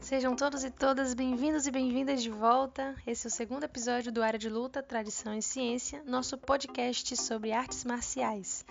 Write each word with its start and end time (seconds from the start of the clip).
Sejam 0.00 0.34
todos 0.34 0.64
e 0.64 0.70
todas 0.70 1.12
bem-vindos 1.14 1.66
e 1.66 1.70
bem-vindas 1.70 2.22
de 2.22 2.30
volta. 2.30 2.96
Esse 3.06 3.26
é 3.26 3.28
o 3.28 3.30
segundo 3.30 3.64
episódio 3.64 4.10
do 4.10 4.22
Área 4.22 4.38
de 4.38 4.48
Luta, 4.48 4.82
Tradição 4.82 5.34
e 5.34 5.42
Ciência, 5.42 6.02
nosso 6.06 6.36
podcast 6.38 7.14
sobre 7.16 7.52
artes 7.52 7.84
marciais. 7.84 8.64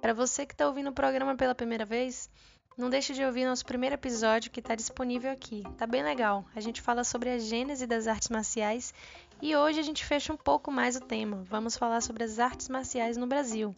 Para 0.00 0.12
você 0.12 0.46
que 0.46 0.54
está 0.54 0.66
ouvindo 0.66 0.90
o 0.90 0.94
programa 0.94 1.34
pela 1.34 1.54
primeira 1.54 1.84
vez, 1.84 2.30
não 2.76 2.90
deixe 2.90 3.14
de 3.14 3.24
ouvir 3.24 3.46
nosso 3.46 3.64
primeiro 3.64 3.94
episódio 3.94 4.50
que 4.50 4.60
está 4.60 4.74
disponível 4.74 5.32
aqui. 5.32 5.62
Tá 5.78 5.86
bem 5.86 6.02
legal. 6.02 6.44
A 6.54 6.60
gente 6.60 6.82
fala 6.82 7.04
sobre 7.04 7.30
a 7.30 7.38
gênese 7.38 7.86
das 7.86 8.06
artes 8.06 8.28
marciais 8.28 8.92
e 9.40 9.56
hoje 9.56 9.80
a 9.80 9.82
gente 9.82 10.04
fecha 10.04 10.32
um 10.32 10.36
pouco 10.36 10.70
mais 10.70 10.94
o 10.96 11.00
tema. 11.00 11.42
Vamos 11.48 11.76
falar 11.76 12.02
sobre 12.02 12.24
as 12.24 12.38
artes 12.38 12.68
marciais 12.68 13.16
no 13.16 13.26
Brasil. 13.26 13.74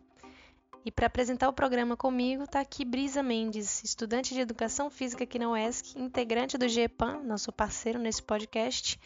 E 0.84 0.90
para 0.90 1.06
apresentar 1.06 1.48
o 1.48 1.52
programa 1.52 1.96
comigo 1.96 2.44
está 2.44 2.60
aqui 2.60 2.84
Brisa 2.84 3.22
Mendes, 3.22 3.84
estudante 3.84 4.34
de 4.34 4.40
Educação 4.40 4.90
Física 4.90 5.24
aqui 5.24 5.38
na 5.38 5.50
UESC, 5.50 5.98
integrante 5.98 6.58
do 6.58 6.68
GEPAN, 6.68 7.20
nosso 7.22 7.52
parceiro 7.52 7.98
nesse 7.98 8.22
podcast. 8.22 8.98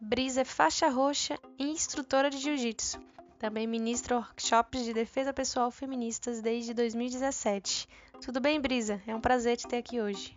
Brisa 0.00 0.40
é 0.40 0.44
faixa 0.44 0.88
roxa 0.88 1.38
e 1.58 1.64
instrutora 1.64 2.30
de 2.30 2.38
Jiu-Jitsu. 2.38 2.98
Também 3.38 3.66
ministra 3.66 4.16
workshops 4.16 4.82
de 4.82 4.94
defesa 4.94 5.32
pessoal 5.32 5.70
feministas 5.70 6.40
desde 6.40 6.72
2017. 6.72 7.86
Tudo 8.22 8.40
bem, 8.40 8.58
Brisa? 8.58 9.00
É 9.06 9.14
um 9.14 9.20
prazer 9.20 9.58
te 9.58 9.68
ter 9.68 9.76
aqui 9.76 10.00
hoje. 10.00 10.34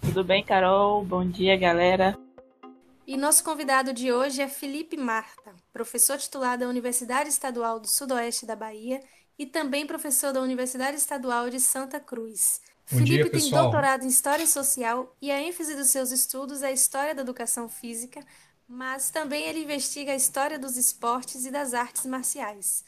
Tudo 0.00 0.22
bem, 0.22 0.44
Carol? 0.44 1.04
Bom 1.04 1.28
dia, 1.28 1.56
galera. 1.56 2.16
E 3.04 3.16
nosso 3.16 3.42
convidado 3.42 3.92
de 3.92 4.12
hoje 4.12 4.40
é 4.40 4.48
Felipe 4.48 4.96
Marta, 4.96 5.52
professor 5.72 6.16
titular 6.16 6.56
da 6.56 6.68
Universidade 6.68 7.28
Estadual 7.28 7.80
do 7.80 7.88
Sudoeste 7.88 8.46
da 8.46 8.54
Bahia 8.54 9.00
e 9.36 9.44
também 9.44 9.86
professor 9.86 10.32
da 10.32 10.40
Universidade 10.40 10.96
Estadual 10.96 11.50
de 11.50 11.58
Santa 11.58 11.98
Cruz. 11.98 12.60
Bom 12.90 12.98
Felipe 12.98 13.30
dia, 13.30 13.30
tem 13.30 13.50
doutorado 13.50 14.04
em 14.04 14.08
História 14.08 14.46
Social 14.46 15.14
e 15.20 15.30
a 15.32 15.40
ênfase 15.40 15.74
dos 15.74 15.88
seus 15.88 16.12
estudos 16.12 16.62
é 16.62 16.68
a 16.68 16.72
História 16.72 17.16
da 17.16 17.22
Educação 17.22 17.68
Física, 17.68 18.20
mas 18.68 19.10
também 19.10 19.44
ele 19.44 19.64
investiga 19.64 20.12
a 20.12 20.16
história 20.16 20.58
dos 20.58 20.76
esportes 20.76 21.46
e 21.46 21.50
das 21.50 21.74
artes 21.74 22.06
marciais. 22.06 22.84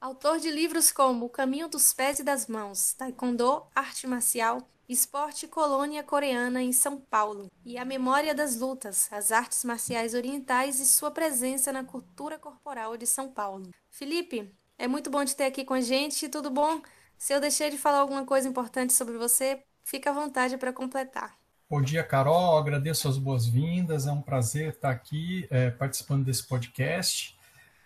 Autor 0.00 0.38
de 0.38 0.50
livros 0.50 0.92
como 0.92 1.26
O 1.26 1.30
Caminho 1.30 1.68
dos 1.68 1.92
Pés 1.94 2.18
e 2.18 2.22
das 2.22 2.46
Mãos, 2.46 2.92
Taekwondo, 2.92 3.66
Arte 3.74 4.06
Marcial, 4.06 4.68
Esporte 4.86 5.48
Colônia 5.48 6.02
Coreana 6.02 6.62
em 6.62 6.72
São 6.72 7.00
Paulo 7.00 7.50
e 7.64 7.78
A 7.78 7.86
Memória 7.86 8.34
das 8.34 8.56
Lutas, 8.56 9.08
as 9.10 9.32
Artes 9.32 9.64
Marciais 9.64 10.12
Orientais 10.12 10.78
e 10.78 10.84
sua 10.84 11.10
presença 11.10 11.72
na 11.72 11.82
cultura 11.82 12.38
corporal 12.38 12.96
de 12.98 13.06
São 13.06 13.30
Paulo. 13.32 13.70
Felipe, 13.90 14.54
é 14.76 14.86
muito 14.86 15.08
bom 15.08 15.24
te 15.24 15.34
ter 15.34 15.44
aqui 15.44 15.64
com 15.64 15.72
a 15.72 15.80
gente. 15.80 16.28
Tudo 16.28 16.50
bom? 16.50 16.82
Se 17.16 17.32
eu 17.32 17.40
deixei 17.40 17.70
de 17.70 17.78
falar 17.78 18.00
alguma 18.00 18.26
coisa 18.26 18.46
importante 18.46 18.92
sobre 18.92 19.16
você, 19.16 19.64
fica 19.82 20.10
à 20.10 20.12
vontade 20.12 20.58
para 20.58 20.72
completar. 20.72 21.34
Bom 21.74 21.82
dia, 21.82 22.04
Carol. 22.04 22.56
Agradeço 22.56 23.08
as 23.08 23.18
boas-vindas. 23.18 24.06
É 24.06 24.12
um 24.12 24.22
prazer 24.22 24.68
estar 24.68 24.90
aqui 24.90 25.44
é, 25.50 25.70
participando 25.70 26.24
desse 26.24 26.46
podcast. 26.46 27.36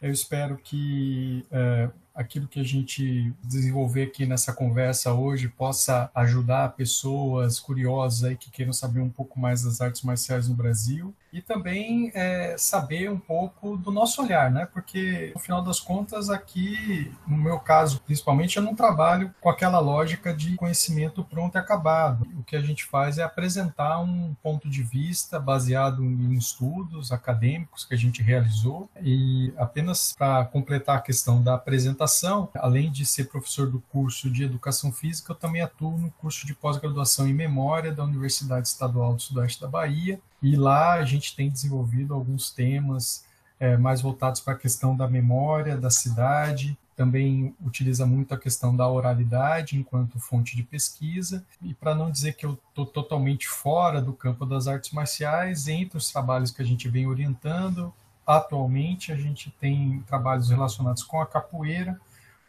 Eu 0.03 0.13
espero 0.13 0.59
que 0.59 1.47
é, 1.51 1.89
aquilo 2.19 2.49
que 2.49 2.59
a 2.59 2.65
gente 2.65 3.33
desenvolver 3.45 4.03
aqui 4.03 4.27
nessa 4.27 4.53
conversa 4.53 5.13
hoje 5.13 5.47
possa 5.47 6.11
ajudar 6.13 6.73
pessoas 6.73 7.61
curiosas 7.61 8.25
aí 8.25 8.37
que 8.37 8.51
queiram 8.51 8.73
saber 8.73 9.01
um 9.01 9.09
pouco 9.09 9.39
mais 9.39 9.63
das 9.63 9.81
artes 9.81 10.03
marciais 10.03 10.49
no 10.49 10.55
Brasil 10.55 11.15
e 11.33 11.41
também 11.41 12.11
é, 12.15 12.57
saber 12.59 13.11
um 13.11 13.19
pouco 13.19 13.77
do 13.77 13.93
nosso 13.93 14.23
olhar, 14.23 14.51
né? 14.51 14.67
Porque 14.67 15.31
no 15.35 15.41
final 15.41 15.63
das 15.63 15.79
contas 15.79 16.31
aqui, 16.31 17.13
no 17.27 17.37
meu 17.37 17.61
caso 17.61 18.01
principalmente, 18.01 18.57
eu 18.57 18.63
não 18.63 18.75
trabalho 18.75 19.33
com 19.41 19.49
aquela 19.49 19.79
lógica 19.79 20.33
de 20.33 20.57
conhecimento 20.57 21.23
pronto 21.23 21.57
e 21.57 21.59
acabado. 21.59 22.27
O 22.39 22.43
que 22.43 22.57
a 22.57 22.61
gente 22.61 22.85
faz 22.85 23.19
é 23.19 23.23
apresentar 23.23 24.01
um 24.01 24.35
ponto 24.43 24.69
de 24.69 24.83
vista 24.83 25.39
baseado 25.39 26.03
em 26.03 26.33
estudos 26.35 27.13
acadêmicos 27.13 27.85
que 27.85 27.95
a 27.95 27.99
gente 27.99 28.23
realizou 28.23 28.89
e 29.01 29.53
apenas 29.57 30.15
para 30.19 30.45
completar 30.47 30.97
a 30.97 31.01
questão 31.01 31.43
da 31.43 31.55
apresentação, 31.55 32.08
além 32.55 32.91
de 32.91 33.05
ser 33.05 33.25
professor 33.25 33.71
do 33.71 33.81
curso 33.81 34.31
de 34.31 34.45
Educação 34.45 34.91
Física, 34.91 35.33
eu 35.33 35.37
também 35.37 35.63
atuo 35.63 35.99
no 35.99 36.11
curso 36.13 36.47
de 36.47 36.55
pós-graduação 36.55 37.29
em 37.29 37.35
Memória 37.35 37.93
da 37.93 38.05
Universidade 38.05 38.69
Estadual 38.69 39.15
do 39.15 39.23
Sudoeste 39.23 39.61
da 39.61 39.69
Bahia 39.69 40.21
e 40.43 40.57
lá 40.57 40.95
a 40.95 41.05
gente 41.05 41.37
tem 41.37 41.51
desenvolvido 41.51 42.15
alguns 42.15 42.51
temas 42.51 43.25
é, 43.61 43.77
mais 43.77 44.01
voltados 44.01 44.41
para 44.41 44.55
a 44.55 44.59
questão 44.59 44.97
da 44.97 45.09
memória, 45.09 45.77
da 45.77 45.91
cidade, 45.91 46.79
também 46.99 47.55
utiliza 47.65 48.05
muito 48.05 48.35
a 48.35 48.37
questão 48.37 48.75
da 48.75 48.89
oralidade 48.89 49.77
enquanto 49.77 50.19
fonte 50.19 50.57
de 50.57 50.65
pesquisa. 50.65 51.45
E 51.63 51.73
para 51.73 51.95
não 51.95 52.11
dizer 52.11 52.33
que 52.33 52.45
eu 52.45 52.59
estou 52.69 52.85
totalmente 52.85 53.47
fora 53.47 54.03
do 54.03 54.13
campo 54.13 54.45
das 54.45 54.67
artes 54.67 54.91
marciais, 54.91 55.69
entre 55.69 55.97
os 55.97 56.11
trabalhos 56.11 56.51
que 56.51 56.61
a 56.61 56.65
gente 56.65 56.89
vem 56.89 57.07
orientando, 57.07 57.95
atualmente 58.29 59.11
a 59.11 59.17
gente 59.17 59.51
tem 59.59 60.05
trabalhos 60.07 60.51
relacionados 60.51 61.03
com 61.03 61.19
a 61.19 61.27
capoeira, 61.27 61.99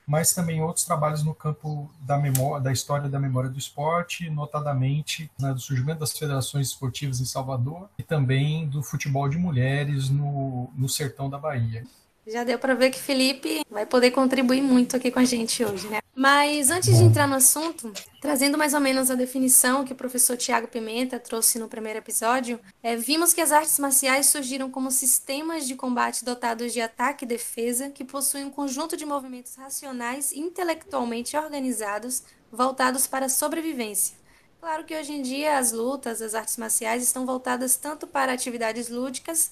mas 0.06 0.34
também 0.34 0.62
outros 0.62 0.86
trabalhos 0.86 1.24
no 1.24 1.34
campo 1.34 1.90
da 2.02 2.18
memória, 2.18 2.62
da 2.62 2.72
história 2.72 3.08
da 3.08 3.20
memória 3.20 3.50
do 3.50 3.58
esporte, 3.58 4.30
notadamente 4.30 5.32
né, 5.40 5.54
do 5.54 5.60
surgimento 5.60 6.00
das 6.00 6.12
federações 6.12 6.68
esportivas 6.68 7.22
em 7.22 7.26
Salvador 7.26 7.90
e 7.98 8.04
também 8.04 8.68
do 8.68 8.84
futebol 8.84 9.30
de 9.30 9.38
mulheres 9.38 10.10
no, 10.10 10.70
no 10.76 10.90
sertão 10.90 11.30
da 11.30 11.38
Bahia. 11.38 11.86
Já 12.28 12.44
deu 12.44 12.59
para 12.59 12.75
ver 12.75 12.91
que 12.91 13.00
Felipe 13.00 13.66
vai 13.69 13.85
poder 13.85 14.12
contribuir 14.12 14.62
muito 14.62 14.96
aqui 14.96 15.09
com 15.09 15.19
a 15.19 15.25
gente 15.25 15.63
hoje, 15.63 15.88
né? 15.88 16.00
Mas 16.13 16.69
antes 16.69 16.97
de 16.97 17.03
entrar 17.03 17.28
no 17.28 17.35
assunto, 17.35 17.91
trazendo 18.22 18.57
mais 18.57 18.74
ou 18.74 18.80
menos 18.80 19.09
a 19.09 19.16
definição 19.16 19.85
que 19.85 19.94
o 19.94 19.96
professor 19.96 20.35
Tiago 20.35 20.68
Pimenta 20.68 21.18
trouxe 21.18 21.57
no 21.57 21.69
primeiro 21.69 22.00
episódio, 22.00 22.59
é, 22.84 22.96
vimos 22.96 23.34
que 23.34 23.41
as 23.41 23.52
artes 23.52 23.80
marciais 23.80 24.25
surgiram 24.25 24.69
como 24.69 24.91
sistemas 24.91 25.66
de 25.66 25.75
combate 25.75 26.25
dotados 26.25 26.74
de 26.74 26.81
ataque 26.81 27.24
e 27.24 27.28
defesa 27.28 27.90
que 27.90 28.03
possuem 28.03 28.46
um 28.46 28.51
conjunto 28.51 28.97
de 28.97 29.06
movimentos 29.06 29.56
racionais 29.56 30.31
e 30.31 30.40
intelectualmente 30.40 31.38
organizados 31.38 32.24
voltados 32.51 33.07
para 33.07 33.28
a 33.28 33.30
sobrevivência. 33.30 34.18
Claro 34.59 34.84
que 34.84 34.94
hoje 34.94 35.13
em 35.13 35.22
dia 35.22 35.57
as 35.57 35.72
lutas, 35.72 36.22
as 36.22 36.36
artes 36.36 36.57
marciais 36.57 37.01
estão 37.01 37.25
voltadas 37.25 37.78
tanto 37.78 38.06
para 38.06 38.34
atividades 38.34 38.90
lúdicas 38.90 39.51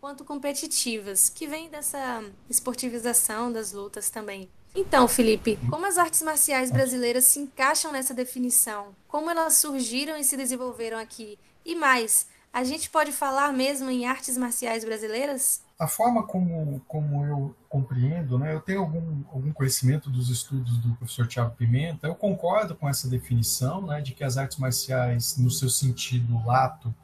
quanto 0.00 0.24
competitivas, 0.24 1.28
que 1.28 1.46
vem 1.46 1.68
dessa 1.68 2.24
esportivização 2.48 3.52
das 3.52 3.72
lutas 3.72 4.10
também. 4.10 4.48
Então, 4.74 5.08
Felipe, 5.08 5.58
como 5.70 5.86
as 5.86 5.98
artes 5.98 6.22
marciais 6.22 6.70
brasileiras 6.70 7.24
se 7.24 7.40
encaixam 7.40 7.90
nessa 7.90 8.14
definição? 8.14 8.94
Como 9.08 9.30
elas 9.30 9.54
surgiram 9.54 10.16
e 10.16 10.22
se 10.22 10.36
desenvolveram 10.36 10.98
aqui? 10.98 11.38
E 11.64 11.74
mais, 11.74 12.26
a 12.52 12.62
gente 12.64 12.88
pode 12.90 13.12
falar 13.12 13.52
mesmo 13.52 13.90
em 13.90 14.06
artes 14.06 14.36
marciais 14.36 14.84
brasileiras? 14.84 15.62
A 15.78 15.86
forma 15.86 16.22
como, 16.24 16.80
como 16.86 17.24
eu 17.24 17.54
compreendo, 17.68 18.38
né, 18.38 18.54
eu 18.54 18.60
tenho 18.60 18.80
algum, 18.80 19.22
algum 19.32 19.52
conhecimento 19.52 20.10
dos 20.10 20.28
estudos 20.28 20.78
do 20.78 20.94
professor 20.96 21.26
Tiago 21.26 21.54
Pimenta, 21.56 22.06
eu 22.06 22.14
concordo 22.14 22.74
com 22.74 22.88
essa 22.88 23.08
definição 23.08 23.82
né, 23.82 24.00
de 24.00 24.12
que 24.12 24.24
as 24.24 24.36
artes 24.36 24.58
marciais, 24.58 25.36
no 25.36 25.50
seu 25.50 25.68
sentido 25.68 26.42
lato, 26.44 26.94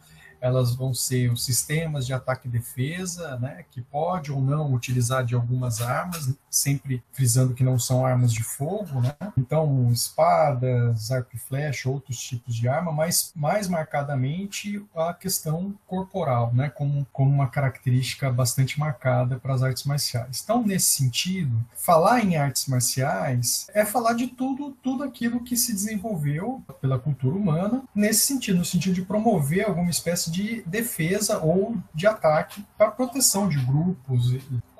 elas 0.40 0.74
vão 0.74 0.92
ser 0.92 1.30
os 1.32 1.44
sistemas 1.44 2.06
de 2.06 2.12
ataque 2.12 2.48
e 2.48 2.50
defesa, 2.50 3.36
né, 3.38 3.64
que 3.70 3.80
pode 3.80 4.32
ou 4.32 4.40
não 4.40 4.72
utilizar 4.72 5.24
de 5.24 5.34
algumas 5.34 5.80
armas, 5.80 6.34
sempre 6.50 7.02
frisando 7.12 7.54
que 7.54 7.64
não 7.64 7.78
são 7.78 8.06
armas 8.06 8.32
de 8.32 8.42
fogo, 8.42 9.00
né? 9.00 9.14
Então, 9.36 9.90
espadas, 9.90 11.10
arco 11.10 11.30
e 11.34 11.38
flecha, 11.38 11.90
outros 11.90 12.18
tipos 12.18 12.54
de 12.54 12.68
arma, 12.68 12.92
mas 12.92 13.32
mais 13.34 13.68
marcadamente 13.68 14.84
a 14.94 15.12
questão 15.12 15.74
corporal, 15.86 16.52
né, 16.54 16.68
como, 16.68 17.06
como 17.12 17.30
uma 17.30 17.48
característica 17.48 18.30
bastante 18.30 18.78
marcada 18.78 19.38
para 19.38 19.54
as 19.54 19.62
artes 19.62 19.84
marciais. 19.84 20.40
Então, 20.42 20.64
nesse 20.64 20.86
sentido, 20.86 21.64
falar 21.74 22.24
em 22.24 22.36
artes 22.36 22.66
marciais 22.66 23.66
é 23.74 23.84
falar 23.84 24.14
de 24.14 24.28
tudo, 24.28 24.70
tudo 24.82 25.02
aquilo 25.02 25.42
que 25.42 25.56
se 25.56 25.72
desenvolveu 25.72 26.62
pela 26.80 26.98
cultura 26.98 27.36
humana, 27.36 27.82
nesse 27.94 28.26
sentido, 28.26 28.58
no 28.58 28.64
sentido 28.64 28.94
de 28.94 29.02
promover 29.02 29.66
alguma 29.66 29.90
espécie 29.90 30.30
de 30.34 30.62
defesa 30.66 31.38
ou 31.38 31.76
de 31.94 32.08
ataque 32.08 32.64
para 32.76 32.90
proteção 32.90 33.48
de 33.48 33.56
grupos 33.58 34.32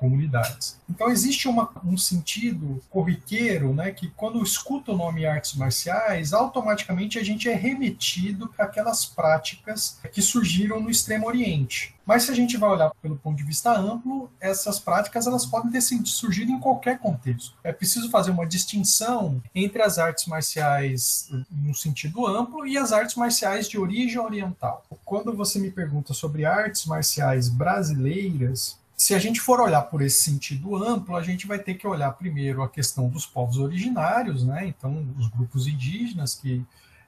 comunidades. 0.05 0.79
Então 0.87 1.09
existe 1.09 1.47
uma, 1.47 1.71
um 1.83 1.97
sentido 1.97 2.79
corriqueiro, 2.91 3.73
né, 3.73 3.91
que 3.91 4.09
quando 4.11 4.43
escuta 4.43 4.91
o 4.91 4.97
nome 4.97 5.25
artes 5.25 5.55
marciais, 5.55 6.31
automaticamente 6.31 7.17
a 7.17 7.23
gente 7.23 7.49
é 7.49 7.55
remetido 7.55 8.47
para 8.47 8.65
aquelas 8.65 9.03
práticas 9.03 9.99
que 10.11 10.21
surgiram 10.21 10.79
no 10.79 10.91
Extremo 10.91 11.27
Oriente. 11.27 11.95
Mas 12.05 12.23
se 12.23 12.31
a 12.31 12.35
gente 12.35 12.55
vai 12.55 12.69
olhar 12.69 12.91
pelo 13.01 13.15
ponto 13.15 13.35
de 13.35 13.43
vista 13.43 13.75
amplo, 13.75 14.29
essas 14.39 14.79
práticas 14.79 15.25
elas 15.25 15.43
podem 15.43 15.71
ter 15.71 15.81
surgido 15.81 16.51
em 16.51 16.59
qualquer 16.59 16.99
contexto. 16.99 17.55
É 17.63 17.73
preciso 17.73 18.11
fazer 18.11 18.29
uma 18.29 18.45
distinção 18.45 19.41
entre 19.55 19.81
as 19.81 19.97
artes 19.97 20.27
marciais 20.27 21.27
no 21.49 21.73
sentido 21.73 22.27
amplo 22.27 22.67
e 22.67 22.77
as 22.77 22.91
artes 22.91 23.15
marciais 23.15 23.67
de 23.67 23.79
origem 23.79 24.19
oriental. 24.19 24.85
Quando 25.03 25.35
você 25.35 25.57
me 25.57 25.71
pergunta 25.71 26.13
sobre 26.13 26.45
artes 26.45 26.85
marciais 26.85 27.49
brasileiras, 27.49 28.77
se 28.95 29.13
a 29.13 29.19
gente 29.19 29.41
for 29.41 29.59
olhar 29.59 29.81
por 29.83 30.01
esse 30.01 30.21
sentido 30.21 30.75
amplo, 30.75 31.15
a 31.15 31.21
gente 31.21 31.45
vai 31.45 31.59
ter 31.59 31.73
que 31.75 31.85
olhar 31.85 32.11
primeiro 32.13 32.63
a 32.63 32.69
questão 32.69 33.09
dos 33.09 33.25
povos 33.25 33.57
originários, 33.57 34.45
né? 34.45 34.65
Então, 34.67 35.05
os 35.17 35.27
grupos 35.27 35.67
indígenas 35.67 36.35
que 36.35 36.55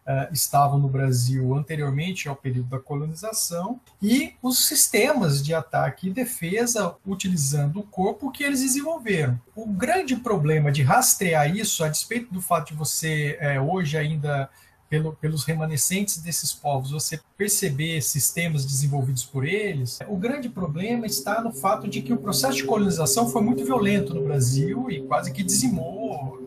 uh, 0.08 0.32
estavam 0.32 0.80
no 0.80 0.90
Brasil 0.90 1.56
anteriormente 1.56 2.28
ao 2.28 2.36
período 2.36 2.70
da 2.70 2.80
colonização, 2.80 3.80
e 4.02 4.34
os 4.42 4.68
sistemas 4.68 5.44
de 5.44 5.54
ataque 5.54 6.08
e 6.08 6.14
defesa 6.14 6.96
utilizando 7.06 7.80
o 7.80 7.84
corpo 7.84 8.32
que 8.32 8.44
eles 8.44 8.62
desenvolveram. 8.62 9.40
O 9.56 9.66
grande 9.66 10.16
problema 10.16 10.72
de 10.72 10.84
rastrear 10.84 11.56
isso, 11.56 11.84
a 11.84 11.88
despeito 11.90 12.34
do 12.34 12.42
fato 12.42 12.70
de 12.70 12.74
você 12.74 13.38
é, 13.40 13.60
hoje 13.60 13.98
ainda 13.98 14.50
pelo, 14.90 15.14
pelos 15.14 15.44
remanescentes 15.44 16.18
desses 16.18 16.54
povos, 16.54 16.92
você 16.92 17.20
perceber 17.38 18.02
sistemas 18.02 18.66
desenvolvidos 18.66 19.24
por 19.24 19.46
eles, 19.46 20.00
o 20.08 20.16
grande 20.16 20.50
problema 20.50 21.06
está 21.06 21.42
no 21.42 21.52
fato 21.52 21.88
de 21.88 22.02
que 22.02 22.14
o 22.14 22.18
processo 22.18 22.58
de 22.58 22.64
colonização 22.64 23.30
foi 23.30 23.42
muito 23.42 23.64
violento 23.64 24.14
no 24.14 24.24
Brasil 24.24 24.90
e 24.90 25.02
quase 25.04 25.32
que 25.32 25.44
dizimou 25.44 25.97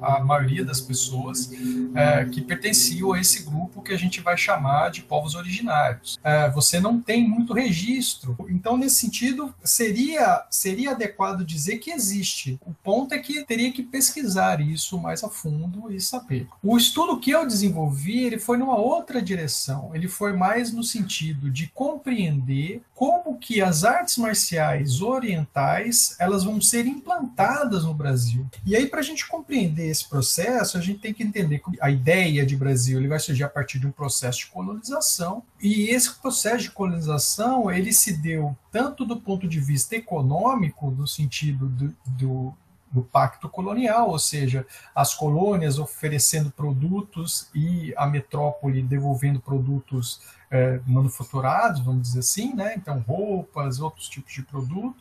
a 0.01 0.21
maioria 0.21 0.65
das 0.65 0.81
pessoas 0.81 1.51
é, 1.95 2.25
que 2.25 2.41
pertenciam 2.41 3.13
a 3.13 3.21
esse 3.21 3.43
grupo 3.43 3.83
que 3.83 3.93
a 3.93 3.97
gente 3.97 4.21
vai 4.21 4.37
chamar 4.37 4.91
de 4.91 5.03
povos 5.03 5.35
originários. 5.35 6.19
É, 6.23 6.51
você 6.51 6.81
não 6.81 7.01
tem 7.01 7.29
muito 7.29 7.53
registro, 7.53 8.37
então 8.49 8.77
nesse 8.77 8.97
sentido 8.97 9.55
seria 9.63 10.47
seria 10.51 10.93
adequado 10.93 11.45
dizer 11.45 11.79
que 11.79 11.91
existe. 11.91 12.59
O 12.65 12.73
ponto 12.73 13.15
é 13.15 13.19
que 13.19 13.45
teria 13.45 13.73
que 13.73 13.83
pesquisar 13.83 14.61
isso 14.61 14.99
mais 14.99 15.23
a 15.23 15.29
fundo 15.29 15.93
e 15.93 16.01
saber. 16.01 16.47
O 16.63 16.77
estudo 16.77 17.19
que 17.19 17.31
eu 17.31 17.47
desenvolvi 17.47 18.25
ele 18.25 18.39
foi 18.39 18.57
numa 18.57 18.77
outra 18.77 19.21
direção. 19.21 19.91
Ele 19.95 20.09
foi 20.09 20.33
mais 20.33 20.73
no 20.73 20.83
sentido 20.83 21.51
de 21.51 21.69
compreender 21.69 22.83
como 22.95 23.39
que 23.39 23.63
as 23.63 23.85
artes 23.85 24.19
marciais 24.19 25.01
orientais 25.01 26.17
elas 26.19 26.45
vão 26.45 26.61
ser 26.61 26.87
implantadas 26.87 27.85
no 27.85 27.95
Brasil. 27.95 28.47
E 28.65 28.77
aí 28.77 28.87
para 28.87 29.01
a 29.01 29.03
gente 29.03 29.27
compreender 29.27 29.90
esse 29.91 30.09
processo, 30.09 30.79
a 30.79 30.81
gente 30.81 31.01
tem 31.01 31.13
que 31.13 31.23
entender 31.23 31.59
que 31.59 31.71
a 31.81 31.91
ideia 31.91 32.47
de 32.47 32.57
Brasil 32.57 32.99
ele 32.99 33.09
vai 33.09 33.19
surgir 33.19 33.45
a 33.45 33.49
partir 33.49 33.79
de 33.79 33.87
um 33.87 33.93
processo 33.93 34.41
de 34.41 34.47
colonização. 34.47 35.43
E 35.61 35.89
esse 35.91 36.15
processo 36.15 36.65
de 36.65 36.71
colonização 36.71 37.71
ele 37.71 37.93
se 37.93 38.17
deu 38.17 38.57
tanto 38.71 39.05
do 39.05 39.21
ponto 39.21 39.49
de 39.49 39.61
vista 39.61 39.97
econômico, 39.97 40.91
no 40.91 41.07
sentido 41.07 41.67
do, 41.67 41.95
do 42.07 42.55
do 42.91 43.03
pacto 43.03 43.49
colonial, 43.49 44.11
ou 44.11 44.19
seja, 44.19 44.67
as 44.95 45.15
colônias 45.15 45.79
oferecendo 45.79 46.51
produtos 46.51 47.49
e 47.55 47.95
a 47.97 48.07
metrópole 48.07 48.83
devolvendo 48.83 49.39
produtos 49.39 50.21
é, 50.51 50.81
manufaturados, 50.87 51.81
vamos 51.81 52.03
dizer 52.03 52.19
assim, 52.19 52.53
né? 52.53 52.75
então 52.77 52.99
roupas, 53.07 53.79
outros 53.79 54.09
tipos 54.09 54.33
de 54.33 54.43
produto, 54.43 54.97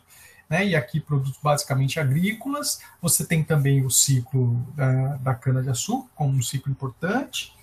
né? 0.50 0.66
e 0.66 0.76
aqui 0.76 0.98
produtos 0.98 1.38
basicamente 1.40 2.00
agrícolas. 2.00 2.80
Você 3.00 3.24
tem 3.24 3.44
também 3.44 3.86
o 3.86 3.90
ciclo 3.90 4.56
da, 4.74 5.16
da 5.16 5.34
cana-de-açúcar 5.34 6.10
como 6.16 6.36
um 6.36 6.42
ciclo 6.42 6.72
importante, 6.72 7.54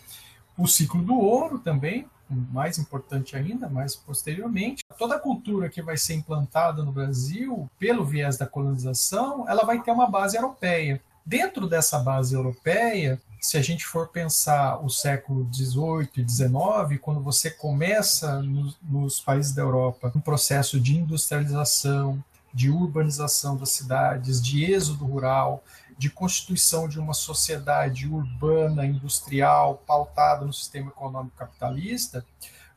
o 0.57 0.65
ciclo 0.65 1.03
do 1.03 1.19
ouro 1.19 1.59
também, 1.59 2.07
mais 2.29 2.77
importante 2.77 3.35
ainda, 3.35 3.69
mais 3.69 3.95
posteriormente, 3.95 4.83
toda 4.97 5.15
a 5.15 5.19
cultura 5.19 5.69
que 5.69 5.81
vai 5.81 5.97
ser 5.97 6.15
implantada 6.15 6.83
no 6.83 6.91
Brasil 6.91 7.69
pelo 7.77 8.03
viés 8.03 8.37
da 8.37 8.45
colonização, 8.45 9.47
ela 9.47 9.63
vai 9.63 9.81
ter 9.81 9.91
uma 9.91 10.09
base 10.09 10.35
europeia. 10.35 11.01
Dentro 11.25 11.67
dessa 11.67 11.99
base 11.99 12.33
europeia, 12.33 13.21
se 13.39 13.57
a 13.57 13.61
gente 13.61 13.85
for 13.85 14.07
pensar 14.07 14.83
o 14.83 14.89
século 14.89 15.47
XVIII 15.53 16.09
e 16.17 16.29
XIX, 16.29 16.99
quando 17.01 17.21
você 17.21 17.51
começa 17.51 18.41
no, 18.41 18.73
nos 18.81 19.19
países 19.19 19.53
da 19.53 19.61
Europa 19.61 20.11
um 20.15 20.19
processo 20.19 20.79
de 20.79 20.97
industrialização, 20.97 22.23
de 22.57 22.71
urbanização 22.71 23.55
das 23.55 23.69
cidades, 23.69 24.41
de 24.41 24.65
êxodo 24.65 25.05
rural, 25.05 25.63
de 25.95 26.09
constituição 26.09 26.89
de 26.89 26.99
uma 26.99 27.13
sociedade 27.13 28.07
urbana, 28.07 28.83
industrial, 28.83 29.83
pautada 29.85 30.43
no 30.43 30.51
sistema 30.51 30.89
econômico 30.89 31.37
capitalista, 31.37 32.25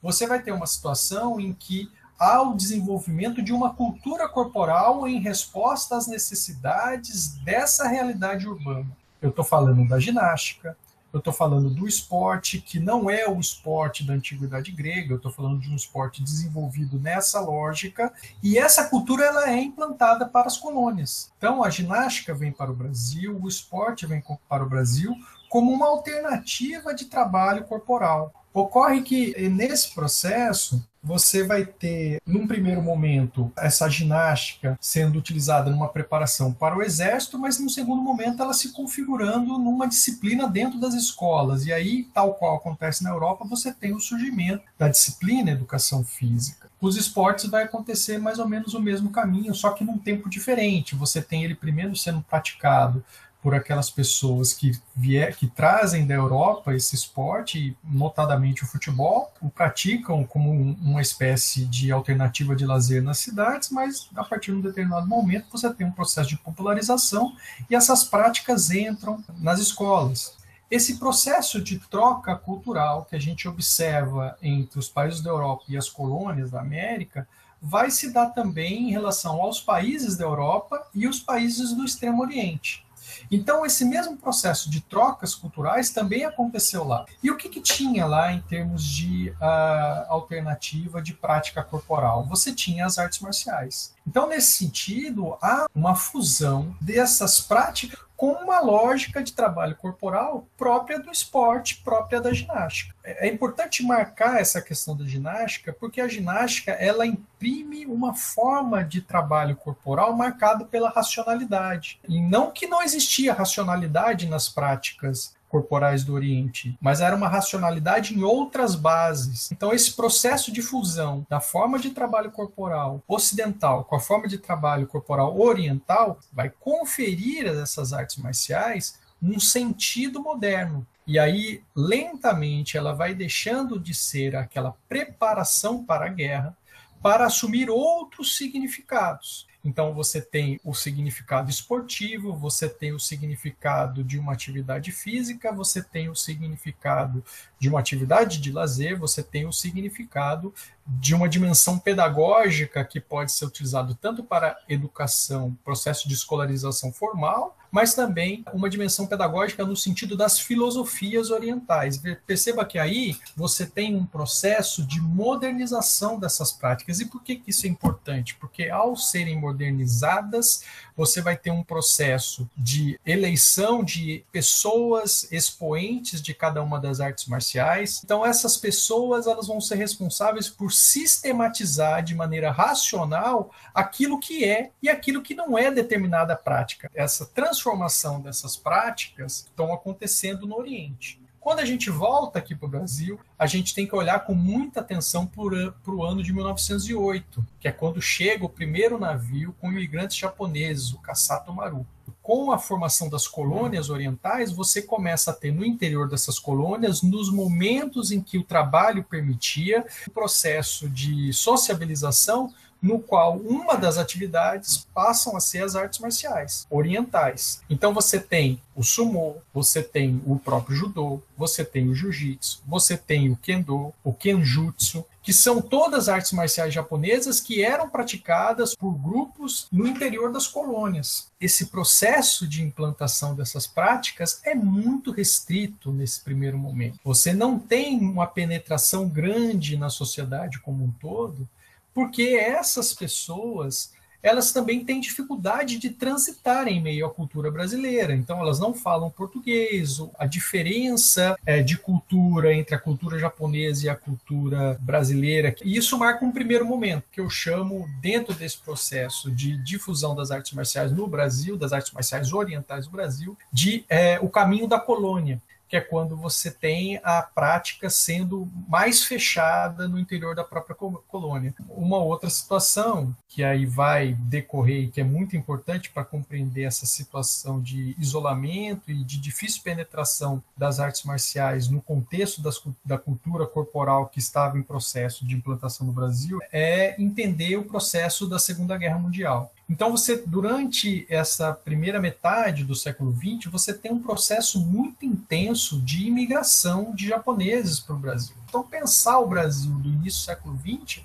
você 0.02 0.26
vai 0.26 0.42
ter 0.42 0.52
uma 0.52 0.66
situação 0.66 1.40
em 1.40 1.54
que 1.54 1.90
há 2.18 2.42
o 2.42 2.54
desenvolvimento 2.54 3.40
de 3.40 3.54
uma 3.54 3.72
cultura 3.72 4.28
corporal 4.28 5.08
em 5.08 5.18
resposta 5.18 5.96
às 5.96 6.06
necessidades 6.06 7.28
dessa 7.38 7.88
realidade 7.88 8.46
urbana. 8.46 8.94
Eu 9.22 9.30
estou 9.30 9.46
falando 9.46 9.88
da 9.88 9.98
ginástica, 9.98 10.76
eu 11.12 11.18
estou 11.18 11.32
falando 11.32 11.68
do 11.70 11.86
esporte 11.86 12.60
que 12.60 12.78
não 12.78 13.10
é 13.10 13.28
o 13.28 13.40
esporte 13.40 14.04
da 14.04 14.14
antiguidade 14.14 14.70
grega, 14.70 15.12
eu 15.12 15.16
estou 15.16 15.32
falando 15.32 15.60
de 15.60 15.70
um 15.70 15.76
esporte 15.76 16.22
desenvolvido 16.22 16.98
nessa 16.98 17.40
lógica, 17.40 18.12
e 18.42 18.56
essa 18.58 18.88
cultura 18.88 19.24
ela 19.24 19.50
é 19.50 19.60
implantada 19.60 20.28
para 20.28 20.46
as 20.46 20.56
colônias. 20.56 21.32
Então 21.36 21.64
a 21.64 21.70
ginástica 21.70 22.34
vem 22.34 22.52
para 22.52 22.70
o 22.70 22.76
Brasil, 22.76 23.38
o 23.40 23.48
esporte 23.48 24.06
vem 24.06 24.22
para 24.48 24.64
o 24.64 24.68
Brasil 24.68 25.14
como 25.48 25.72
uma 25.72 25.88
alternativa 25.88 26.94
de 26.94 27.06
trabalho 27.06 27.64
corporal. 27.64 28.32
Ocorre 28.54 29.02
que 29.02 29.48
nesse 29.48 29.94
processo 29.94 30.84
você 31.02 31.42
vai 31.42 31.64
ter, 31.64 32.20
num 32.26 32.46
primeiro 32.46 32.82
momento, 32.82 33.50
essa 33.56 33.88
ginástica 33.88 34.78
sendo 34.80 35.18
utilizada 35.18 35.70
numa 35.70 35.88
preparação 35.88 36.52
para 36.52 36.76
o 36.76 36.82
exército, 36.82 37.38
mas 37.38 37.58
num 37.58 37.68
segundo 37.68 38.02
momento 38.02 38.42
ela 38.42 38.52
se 38.52 38.72
configurando 38.72 39.58
numa 39.58 39.88
disciplina 39.88 40.46
dentro 40.46 40.78
das 40.78 40.94
escolas. 40.94 41.64
E 41.66 41.72
aí, 41.72 42.04
tal 42.12 42.34
qual 42.34 42.56
acontece 42.56 43.02
na 43.02 43.10
Europa, 43.10 43.46
você 43.48 43.72
tem 43.72 43.94
o 43.94 44.00
surgimento 44.00 44.64
da 44.78 44.88
disciplina 44.88 45.50
educação 45.50 46.04
física. 46.04 46.68
Os 46.80 46.96
esportes 46.96 47.46
vai 47.46 47.64
acontecer 47.64 48.18
mais 48.18 48.38
ou 48.38 48.48
menos 48.48 48.74
o 48.74 48.80
mesmo 48.80 49.10
caminho, 49.10 49.54
só 49.54 49.70
que 49.70 49.84
num 49.84 49.98
tempo 49.98 50.30
diferente. 50.30 50.94
Você 50.94 51.20
tem 51.20 51.44
ele 51.44 51.54
primeiro 51.54 51.94
sendo 51.94 52.22
praticado 52.22 53.04
por 53.42 53.54
aquelas 53.54 53.90
pessoas 53.90 54.52
que, 54.52 54.72
vier, 54.94 55.34
que 55.34 55.46
trazem 55.46 56.06
da 56.06 56.14
Europa 56.14 56.74
esse 56.74 56.94
esporte, 56.94 57.76
notadamente 57.82 58.64
o 58.64 58.66
futebol, 58.66 59.32
o 59.40 59.48
praticam 59.48 60.24
como 60.24 60.50
uma 60.52 61.00
espécie 61.00 61.64
de 61.64 61.90
alternativa 61.90 62.54
de 62.54 62.66
lazer 62.66 63.02
nas 63.02 63.18
cidades, 63.18 63.70
mas 63.70 64.08
a 64.14 64.24
partir 64.24 64.52
de 64.52 64.58
um 64.58 64.60
determinado 64.60 65.06
momento 65.06 65.46
você 65.50 65.72
tem 65.72 65.86
um 65.86 65.92
processo 65.92 66.28
de 66.28 66.36
popularização 66.36 67.34
e 67.68 67.74
essas 67.74 68.04
práticas 68.04 68.70
entram 68.70 69.24
nas 69.38 69.58
escolas. 69.58 70.36
Esse 70.70 70.98
processo 70.98 71.60
de 71.60 71.78
troca 71.78 72.36
cultural 72.36 73.04
que 73.08 73.16
a 73.16 73.18
gente 73.18 73.48
observa 73.48 74.36
entre 74.40 74.78
os 74.78 74.88
países 74.88 75.20
da 75.20 75.30
Europa 75.30 75.64
e 75.68 75.76
as 75.76 75.88
colônias 75.88 76.50
da 76.50 76.60
América 76.60 77.26
vai 77.60 77.90
se 77.90 78.12
dar 78.12 78.26
também 78.26 78.88
em 78.88 78.90
relação 78.90 79.42
aos 79.42 79.60
países 79.60 80.16
da 80.16 80.24
Europa 80.24 80.86
e 80.94 81.08
os 81.08 81.20
países 81.20 81.72
do 81.72 81.84
Extremo 81.84 82.22
Oriente. 82.22 82.84
Então, 83.30 83.64
esse 83.64 83.84
mesmo 83.84 84.16
processo 84.16 84.68
de 84.68 84.80
trocas 84.80 85.34
culturais 85.34 85.90
também 85.90 86.24
aconteceu 86.24 86.84
lá. 86.84 87.06
E 87.22 87.30
o 87.30 87.36
que, 87.36 87.48
que 87.48 87.60
tinha 87.60 88.04
lá 88.06 88.32
em 88.32 88.40
termos 88.40 88.84
de 88.84 89.30
uh, 89.30 90.06
alternativa 90.08 91.00
de 91.00 91.14
prática 91.14 91.62
corporal? 91.62 92.24
Você 92.26 92.52
tinha 92.52 92.86
as 92.86 92.98
artes 92.98 93.20
marciais. 93.20 93.94
Então, 94.06 94.28
nesse 94.28 94.52
sentido, 94.52 95.36
há 95.40 95.66
uma 95.74 95.94
fusão 95.94 96.74
dessas 96.80 97.40
práticas 97.40 98.00
com 98.20 98.32
uma 98.32 98.60
lógica 98.60 99.22
de 99.22 99.32
trabalho 99.32 99.74
corporal 99.76 100.46
própria 100.54 100.98
do 100.98 101.10
esporte, 101.10 101.80
própria 101.82 102.20
da 102.20 102.34
ginástica. 102.34 102.94
É, 103.02 103.26
é 103.26 103.32
importante 103.32 103.82
marcar 103.82 104.38
essa 104.38 104.60
questão 104.60 104.94
da 104.94 105.06
ginástica, 105.06 105.72
porque 105.72 106.02
a 106.02 106.06
ginástica 106.06 106.72
ela 106.72 107.06
imprime 107.06 107.86
uma 107.86 108.14
forma 108.14 108.84
de 108.84 109.00
trabalho 109.00 109.56
corporal 109.56 110.14
marcado 110.14 110.66
pela 110.66 110.90
racionalidade. 110.90 111.98
E 112.06 112.20
não 112.20 112.50
que 112.50 112.66
não 112.66 112.82
existia 112.82 113.32
racionalidade 113.32 114.28
nas 114.28 114.50
práticas 114.50 115.34
corporais 115.50 116.04
do 116.04 116.14
Oriente, 116.14 116.78
mas 116.80 117.00
era 117.00 117.14
uma 117.14 117.28
racionalidade 117.28 118.14
em 118.14 118.22
outras 118.22 118.74
bases. 118.74 119.50
Então, 119.50 119.72
esse 119.72 119.92
processo 119.92 120.52
de 120.52 120.62
fusão 120.62 121.26
da 121.28 121.40
forma 121.40 121.78
de 121.78 121.90
trabalho 121.90 122.30
corporal 122.30 123.02
ocidental 123.06 123.84
com 123.84 123.96
a 123.96 124.00
forma 124.00 124.28
de 124.28 124.38
trabalho 124.38 124.86
corporal 124.86 125.38
oriental 125.38 126.18
vai 126.32 126.48
conferir 126.48 127.46
a 127.46 127.60
essas 127.60 127.92
artes 127.92 128.16
marciais 128.16 128.98
um 129.22 129.38
sentido 129.40 130.22
moderno. 130.22 130.86
E 131.06 131.18
aí, 131.18 131.62
lentamente, 131.74 132.76
ela 132.76 132.92
vai 132.92 133.14
deixando 133.14 133.78
de 133.78 133.92
ser 133.92 134.36
aquela 134.36 134.76
preparação 134.88 135.84
para 135.84 136.06
a 136.06 136.08
guerra 136.08 136.56
para 137.02 137.26
assumir 137.26 137.68
outros 137.68 138.36
significados. 138.36 139.49
Então 139.64 139.92
você 139.92 140.22
tem 140.22 140.58
o 140.64 140.74
significado 140.74 141.50
esportivo, 141.50 142.34
você 142.34 142.68
tem 142.68 142.92
o 142.92 142.98
significado 142.98 144.02
de 144.02 144.18
uma 144.18 144.32
atividade 144.32 144.90
física, 144.90 145.52
você 145.52 145.82
tem 145.82 146.08
o 146.08 146.14
significado 146.16 147.22
de 147.58 147.68
uma 147.68 147.78
atividade 147.78 148.40
de 148.40 148.50
lazer, 148.50 148.98
você 148.98 149.22
tem 149.22 149.46
o 149.46 149.52
significado 149.52 150.54
de 150.86 151.14
uma 151.14 151.28
dimensão 151.28 151.78
pedagógica 151.78 152.84
que 152.84 153.00
pode 153.00 153.32
ser 153.32 153.44
utilizado 153.44 153.94
tanto 153.94 154.24
para 154.24 154.58
educação, 154.68 155.56
processo 155.64 156.08
de 156.08 156.14
escolarização 156.14 156.92
formal, 156.92 157.56
mas 157.70 157.94
também 157.94 158.44
uma 158.52 158.68
dimensão 158.68 159.06
pedagógica 159.06 159.64
no 159.64 159.76
sentido 159.76 160.16
das 160.16 160.40
filosofias 160.40 161.30
orientais. 161.30 162.02
Perceba 162.26 162.64
que 162.64 162.78
aí 162.78 163.16
você 163.36 163.64
tem 163.64 163.94
um 163.94 164.04
processo 164.04 164.84
de 164.84 165.00
modernização 165.00 166.18
dessas 166.18 166.50
práticas. 166.52 167.00
E 167.00 167.06
por 167.06 167.22
que, 167.22 167.40
isso 167.46 167.66
é 167.66 167.68
importante? 167.68 168.34
Porque 168.34 168.68
ao 168.68 168.96
serem 168.96 169.38
modernizadas, 169.38 170.64
você 170.96 171.22
vai 171.22 171.36
ter 171.36 171.50
um 171.50 171.62
processo 171.62 172.48
de 172.56 172.98
eleição 173.06 173.84
de 173.84 174.24
pessoas 174.32 175.30
expoentes 175.30 176.20
de 176.20 176.34
cada 176.34 176.62
uma 176.62 176.80
das 176.80 177.00
artes 177.00 177.26
marciais. 177.26 178.02
Então 178.04 178.26
essas 178.26 178.56
pessoas 178.56 179.26
elas 179.26 179.46
vão 179.46 179.60
ser 179.60 179.76
responsáveis 179.76 180.48
por 180.48 180.69
sistematizar 180.70 182.02
de 182.02 182.14
maneira 182.14 182.50
racional 182.50 183.50
aquilo 183.74 184.20
que 184.20 184.44
é 184.44 184.70
e 184.82 184.88
aquilo 184.88 185.22
que 185.22 185.34
não 185.34 185.58
é 185.58 185.70
determinada 185.70 186.36
prática. 186.36 186.90
Essa 186.94 187.26
transformação 187.26 188.20
dessas 188.20 188.56
práticas 188.56 189.46
estão 189.46 189.72
acontecendo 189.72 190.46
no 190.46 190.56
Oriente. 190.56 191.20
Quando 191.40 191.60
a 191.60 191.64
gente 191.64 191.88
volta 191.88 192.38
aqui 192.38 192.54
para 192.54 192.66
o 192.66 192.70
Brasil, 192.70 193.18
a 193.38 193.46
gente 193.46 193.74
tem 193.74 193.86
que 193.86 193.96
olhar 193.96 194.20
com 194.26 194.34
muita 194.34 194.80
atenção 194.80 195.26
para 195.26 195.94
o 195.94 196.04
ano 196.04 196.22
de 196.22 196.34
1908, 196.34 197.46
que 197.58 197.66
é 197.66 197.72
quando 197.72 198.00
chega 198.00 198.44
o 198.44 198.48
primeiro 198.48 198.98
navio 198.98 199.56
com 199.58 199.72
imigrantes 199.72 200.18
japoneses, 200.18 200.92
o 200.92 200.98
Kasato 200.98 201.50
Maru. 201.50 201.86
Com 202.30 202.52
a 202.52 202.58
formação 202.58 203.08
das 203.08 203.26
colônias 203.26 203.90
orientais, 203.90 204.52
você 204.52 204.80
começa 204.80 205.32
a 205.32 205.34
ter 205.34 205.52
no 205.52 205.64
interior 205.64 206.08
dessas 206.08 206.38
colônias, 206.38 207.02
nos 207.02 207.28
momentos 207.28 208.12
em 208.12 208.20
que 208.20 208.38
o 208.38 208.44
trabalho 208.44 209.02
permitia, 209.02 209.84
o 210.06 210.12
processo 210.12 210.88
de 210.88 211.32
sociabilização 211.32 212.54
no 212.80 213.00
qual 213.00 213.36
uma 213.36 213.74
das 213.74 213.98
atividades 213.98 214.86
passam 214.94 215.36
a 215.36 215.40
ser 215.40 215.64
as 215.64 215.74
artes 215.74 215.98
marciais 215.98 216.68
orientais. 216.70 217.62
Então 217.68 217.92
você 217.92 218.20
tem 218.20 218.60
o 218.76 218.84
sumo, 218.84 219.38
você 219.52 219.82
tem 219.82 220.22
o 220.24 220.38
próprio 220.38 220.76
judô, 220.76 221.20
você 221.36 221.64
tem 221.64 221.88
o 221.88 221.94
jiu-jitsu, 221.96 222.62
você 222.64 222.96
tem 222.96 223.28
o 223.28 223.36
kendo, 223.36 223.92
o 224.04 224.12
kenjutsu, 224.12 225.04
que 225.22 225.32
são 225.32 225.60
todas 225.60 226.08
artes 226.08 226.32
marciais 226.32 226.72
japonesas 226.72 227.40
que 227.40 227.62
eram 227.62 227.88
praticadas 227.88 228.74
por 228.74 228.92
grupos 228.92 229.66
no 229.70 229.86
interior 229.86 230.32
das 230.32 230.46
colônias. 230.46 231.30
Esse 231.40 231.66
processo 231.66 232.46
de 232.46 232.62
implantação 232.62 233.34
dessas 233.34 233.66
práticas 233.66 234.40
é 234.44 234.54
muito 234.54 235.10
restrito 235.10 235.92
nesse 235.92 236.20
primeiro 236.20 236.58
momento. 236.58 236.98
Você 237.04 237.32
não 237.32 237.58
tem 237.58 237.98
uma 238.00 238.26
penetração 238.26 239.08
grande 239.08 239.76
na 239.76 239.90
sociedade 239.90 240.58
como 240.60 240.84
um 240.84 240.90
todo, 240.90 241.48
porque 241.92 242.22
essas 242.22 242.94
pessoas 242.94 243.92
elas 244.22 244.52
também 244.52 244.84
têm 244.84 245.00
dificuldade 245.00 245.78
de 245.78 245.90
transitar 245.90 246.68
em 246.68 246.80
meio 246.80 247.06
à 247.06 247.10
cultura 247.10 247.50
brasileira. 247.50 248.14
Então, 248.14 248.40
elas 248.40 248.58
não 248.58 248.74
falam 248.74 249.10
português. 249.10 249.98
A 250.18 250.26
diferença 250.26 251.36
é, 251.46 251.62
de 251.62 251.76
cultura 251.76 252.54
entre 252.54 252.74
a 252.74 252.78
cultura 252.78 253.18
japonesa 253.18 253.86
e 253.86 253.88
a 253.88 253.96
cultura 253.96 254.78
brasileira. 254.80 255.54
E 255.64 255.76
isso 255.76 255.98
marca 255.98 256.24
um 256.24 256.32
primeiro 256.32 256.64
momento, 256.64 257.04
que 257.10 257.20
eu 257.20 257.30
chamo, 257.30 257.88
dentro 258.00 258.34
desse 258.34 258.58
processo 258.58 259.30
de 259.30 259.56
difusão 259.62 260.14
das 260.14 260.30
artes 260.30 260.52
marciais 260.52 260.92
no 260.92 261.06
Brasil, 261.06 261.56
das 261.56 261.72
artes 261.72 261.92
marciais 261.92 262.32
orientais 262.32 262.86
no 262.86 262.92
Brasil, 262.92 263.36
de 263.52 263.84
é, 263.88 264.18
o 264.20 264.28
caminho 264.28 264.66
da 264.66 264.78
colônia 264.78 265.40
que 265.70 265.76
é 265.76 265.80
quando 265.80 266.16
você 266.16 266.50
tem 266.50 267.00
a 267.04 267.22
prática 267.22 267.88
sendo 267.88 268.50
mais 268.68 269.04
fechada 269.04 269.86
no 269.86 270.00
interior 270.00 270.34
da 270.34 270.42
própria 270.42 270.74
colônia. 270.74 271.54
Uma 271.68 271.98
outra 271.98 272.28
situação 272.28 273.14
que 273.28 273.44
aí 273.44 273.64
vai 273.64 274.14
decorrer 274.14 274.82
e 274.82 274.88
que 274.88 275.00
é 275.00 275.04
muito 275.04 275.36
importante 275.36 275.88
para 275.88 276.04
compreender 276.04 276.64
essa 276.64 276.84
situação 276.86 277.60
de 277.60 277.94
isolamento 278.00 278.90
e 278.90 279.04
de 279.04 279.16
difícil 279.20 279.62
penetração 279.62 280.42
das 280.56 280.80
artes 280.80 281.04
marciais 281.04 281.68
no 281.68 281.80
contexto 281.80 282.42
das, 282.42 282.60
da 282.84 282.98
cultura 282.98 283.46
corporal 283.46 284.08
que 284.08 284.18
estava 284.18 284.58
em 284.58 284.62
processo 284.62 285.24
de 285.24 285.36
implantação 285.36 285.86
no 285.86 285.92
Brasil 285.92 286.40
é 286.52 287.00
entender 287.00 287.56
o 287.56 287.64
processo 287.64 288.28
da 288.28 288.40
Segunda 288.40 288.76
Guerra 288.76 288.98
Mundial. 288.98 289.52
Então, 289.70 289.92
você, 289.92 290.20
durante 290.26 291.06
essa 291.08 291.52
primeira 291.52 292.00
metade 292.00 292.64
do 292.64 292.74
século 292.74 293.14
XX, 293.14 293.48
você 293.48 293.72
tem 293.72 293.92
um 293.92 294.02
processo 294.02 294.60
muito 294.60 295.06
intenso 295.06 295.59
de 295.80 296.06
imigração 296.06 296.94
de 296.94 297.08
japoneses 297.08 297.80
para 297.80 297.94
o 297.94 297.98
Brasil. 297.98 298.34
Então, 298.48 298.62
pensar 298.62 299.18
o 299.18 299.26
Brasil 299.26 299.72
do 299.72 299.88
início 299.88 300.20
do 300.20 300.24
século 300.24 300.58
XX 300.58 301.02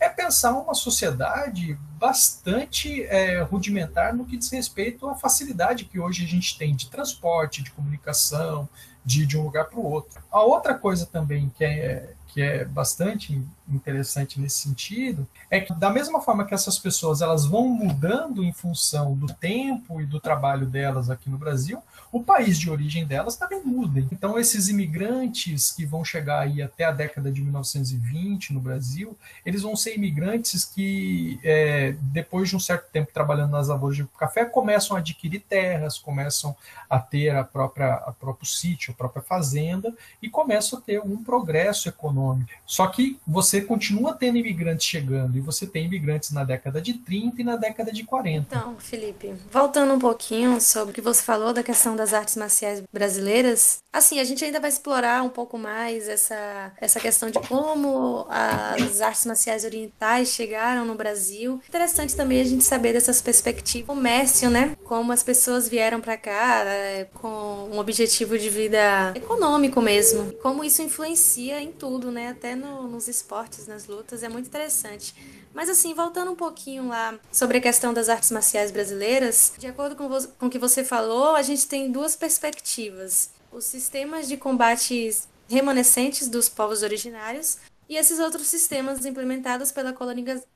é 0.00 0.08
pensar 0.08 0.52
uma 0.52 0.74
sociedade 0.74 1.78
bastante 1.98 3.02
é, 3.04 3.42
rudimentar 3.42 4.14
no 4.14 4.24
que 4.24 4.36
diz 4.36 4.50
respeito 4.50 5.08
à 5.08 5.14
facilidade 5.14 5.84
que 5.84 5.98
hoje 5.98 6.24
a 6.24 6.28
gente 6.28 6.56
tem 6.56 6.74
de 6.74 6.88
transporte, 6.88 7.62
de 7.62 7.70
comunicação, 7.72 8.68
de, 9.04 9.26
de 9.26 9.36
um 9.36 9.42
lugar 9.42 9.64
para 9.64 9.78
o 9.78 9.84
outro. 9.84 10.22
A 10.30 10.40
outra 10.40 10.74
coisa 10.74 11.06
também 11.06 11.50
que 11.56 11.64
é, 11.64 12.14
que 12.28 12.40
é 12.40 12.64
bastante 12.64 13.42
interessante 13.70 14.40
nesse 14.40 14.56
sentido 14.56 15.26
é 15.50 15.60
que 15.60 15.72
da 15.74 15.90
mesma 15.90 16.20
forma 16.20 16.44
que 16.44 16.54
essas 16.54 16.78
pessoas 16.78 17.20
elas 17.20 17.44
vão 17.44 17.68
mudando 17.68 18.42
em 18.44 18.52
função 18.52 19.14
do 19.14 19.26
tempo 19.26 20.00
e 20.00 20.06
do 20.06 20.20
trabalho 20.20 20.66
delas 20.66 21.10
aqui 21.10 21.28
no 21.28 21.38
Brasil, 21.38 21.82
o 22.10 22.22
país 22.22 22.58
de 22.58 22.70
origem 22.70 23.06
delas 23.06 23.36
também 23.36 23.62
muda. 23.62 24.00
Então 24.12 24.38
esses 24.38 24.68
imigrantes 24.68 25.70
que 25.72 25.84
vão 25.84 26.04
chegar 26.04 26.40
aí 26.40 26.62
até 26.62 26.84
a 26.84 26.92
década 26.92 27.30
de 27.30 27.42
1920 27.42 28.52
no 28.52 28.60
Brasil, 28.60 29.16
eles 29.44 29.62
vão 29.62 29.76
ser 29.76 29.94
imigrantes 29.94 30.64
que 30.64 31.38
é, 31.42 31.94
depois 32.00 32.48
de 32.48 32.56
um 32.56 32.60
certo 32.60 32.90
tempo 32.90 33.12
trabalhando 33.12 33.50
nas 33.50 33.68
lavouras 33.68 33.96
de 33.96 34.06
café 34.18 34.44
começam 34.44 34.96
a 34.96 35.00
adquirir 35.00 35.40
terras, 35.40 35.98
começam 35.98 36.56
a 36.88 36.98
ter 36.98 37.30
a 37.30 37.44
própria 37.44 37.94
a 37.94 38.12
próprio 38.12 38.46
sítio, 38.46 38.92
a 38.92 38.96
própria 38.96 39.22
fazenda 39.22 39.94
e 40.22 40.28
começam 40.28 40.78
a 40.78 40.82
ter 40.82 41.00
um 41.00 41.22
progresso 41.22 41.88
econômico. 41.88 42.50
Só 42.64 42.86
que 42.86 43.18
você 43.26 43.57
você 43.58 43.62
continua 43.62 44.14
tendo 44.14 44.38
imigrantes 44.38 44.86
chegando 44.86 45.36
e 45.36 45.40
você 45.40 45.66
tem 45.66 45.86
imigrantes 45.86 46.30
na 46.30 46.44
década 46.44 46.80
de 46.80 46.94
30 46.94 47.40
e 47.40 47.44
na 47.44 47.56
década 47.56 47.90
de 47.90 48.04
40. 48.04 48.46
Então, 48.48 48.76
Felipe, 48.78 49.34
voltando 49.50 49.92
um 49.92 49.98
pouquinho 49.98 50.60
sobre 50.60 50.92
o 50.92 50.94
que 50.94 51.00
você 51.00 51.22
falou 51.22 51.52
da 51.52 51.62
questão 51.62 51.96
das 51.96 52.12
artes 52.12 52.36
marciais 52.36 52.82
brasileiras, 52.92 53.80
assim, 53.92 54.20
a 54.20 54.24
gente 54.24 54.44
ainda 54.44 54.60
vai 54.60 54.70
explorar 54.70 55.22
um 55.22 55.28
pouco 55.28 55.58
mais 55.58 56.08
essa, 56.08 56.72
essa 56.80 57.00
questão 57.00 57.30
de 57.30 57.38
como 57.40 58.26
as 58.28 59.00
artes 59.00 59.26
marciais 59.26 59.64
orientais 59.64 60.28
chegaram 60.28 60.84
no 60.84 60.94
Brasil. 60.94 61.60
Interessante 61.68 62.14
também 62.14 62.40
a 62.40 62.44
gente 62.44 62.64
saber 62.64 62.92
dessas 62.92 63.20
perspectivas. 63.20 63.88
Comércio, 63.88 64.50
né? 64.50 64.76
Como 64.84 65.12
as 65.12 65.22
pessoas 65.22 65.68
vieram 65.68 66.00
para 66.00 66.16
cá 66.16 66.64
é, 66.64 67.06
com 67.14 67.68
um 67.72 67.78
objetivo 67.78 68.38
de 68.38 68.50
vida 68.50 69.12
econômico 69.14 69.80
mesmo. 69.80 70.32
Como 70.34 70.62
isso 70.62 70.82
influencia 70.82 71.60
em 71.60 71.72
tudo, 71.72 72.10
né? 72.10 72.28
Até 72.28 72.54
no, 72.54 72.86
nos 72.86 73.08
esportes 73.08 73.47
fortes 73.48 73.66
nas 73.66 73.86
lutas, 73.86 74.22
é 74.22 74.28
muito 74.28 74.46
interessante. 74.46 75.14
Mas 75.54 75.70
assim, 75.70 75.94
voltando 75.94 76.30
um 76.30 76.36
pouquinho 76.36 76.88
lá 76.88 77.18
sobre 77.32 77.58
a 77.58 77.60
questão 77.60 77.94
das 77.94 78.08
artes 78.08 78.30
marciais 78.30 78.70
brasileiras, 78.70 79.54
de 79.58 79.66
acordo 79.66 79.96
com, 79.96 80.08
com 80.38 80.46
o 80.46 80.50
que 80.50 80.58
você 80.58 80.84
falou, 80.84 81.34
a 81.34 81.42
gente 81.42 81.66
tem 81.66 81.90
duas 81.90 82.14
perspectivas. 82.14 83.30
Os 83.50 83.64
sistemas 83.64 84.28
de 84.28 84.36
combate 84.36 85.10
remanescentes 85.48 86.28
dos 86.28 86.48
povos 86.48 86.82
originários 86.82 87.58
e 87.88 87.96
esses 87.96 88.18
outros 88.18 88.46
sistemas 88.46 89.06
implementados 89.06 89.72
pela 89.72 89.94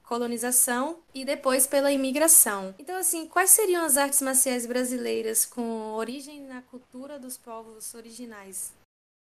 colonização 0.02 0.98
e 1.14 1.24
depois 1.24 1.66
pela 1.66 1.90
imigração. 1.90 2.74
Então, 2.78 2.96
assim, 2.96 3.26
quais 3.26 3.48
seriam 3.48 3.82
as 3.82 3.96
artes 3.96 4.20
marciais 4.20 4.66
brasileiras 4.66 5.46
com 5.46 5.94
origem 5.94 6.42
na 6.42 6.60
cultura 6.60 7.18
dos 7.18 7.38
povos 7.38 7.94
originais? 7.94 8.74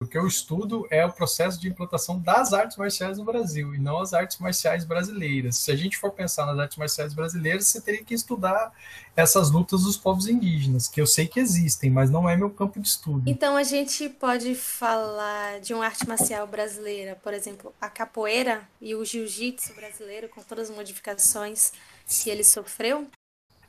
O 0.04 0.06
que 0.06 0.18
eu 0.18 0.26
estudo 0.26 0.86
é 0.90 1.04
o 1.06 1.10
processo 1.10 1.58
de 1.58 1.66
implantação 1.66 2.18
das 2.18 2.52
artes 2.52 2.76
marciais 2.76 3.16
no 3.16 3.24
Brasil 3.24 3.74
e 3.74 3.78
não 3.78 3.98
as 3.98 4.12
artes 4.12 4.38
marciais 4.38 4.84
brasileiras. 4.84 5.56
Se 5.56 5.72
a 5.72 5.76
gente 5.76 5.96
for 5.96 6.10
pensar 6.10 6.44
nas 6.44 6.58
artes 6.58 6.76
marciais 6.76 7.14
brasileiras, 7.14 7.66
você 7.66 7.80
teria 7.80 8.04
que 8.04 8.12
estudar 8.12 8.70
essas 9.16 9.50
lutas 9.50 9.84
dos 9.84 9.96
povos 9.96 10.28
indígenas, 10.28 10.88
que 10.88 11.00
eu 11.00 11.06
sei 11.06 11.26
que 11.26 11.40
existem, 11.40 11.88
mas 11.88 12.10
não 12.10 12.28
é 12.28 12.36
meu 12.36 12.50
campo 12.50 12.78
de 12.78 12.86
estudo. 12.86 13.30
Então 13.30 13.56
a 13.56 13.62
gente 13.62 14.10
pode 14.10 14.54
falar 14.54 15.60
de 15.60 15.72
uma 15.72 15.86
arte 15.86 16.06
marcial 16.06 16.46
brasileira, 16.46 17.16
por 17.22 17.32
exemplo, 17.32 17.74
a 17.80 17.88
capoeira 17.88 18.60
e 18.82 18.94
o 18.94 19.02
jiu-jitsu 19.06 19.72
brasileiro, 19.72 20.28
com 20.28 20.42
todas 20.42 20.68
as 20.68 20.76
modificações 20.76 21.72
que 22.06 22.28
ele 22.28 22.44
sofreu? 22.44 23.08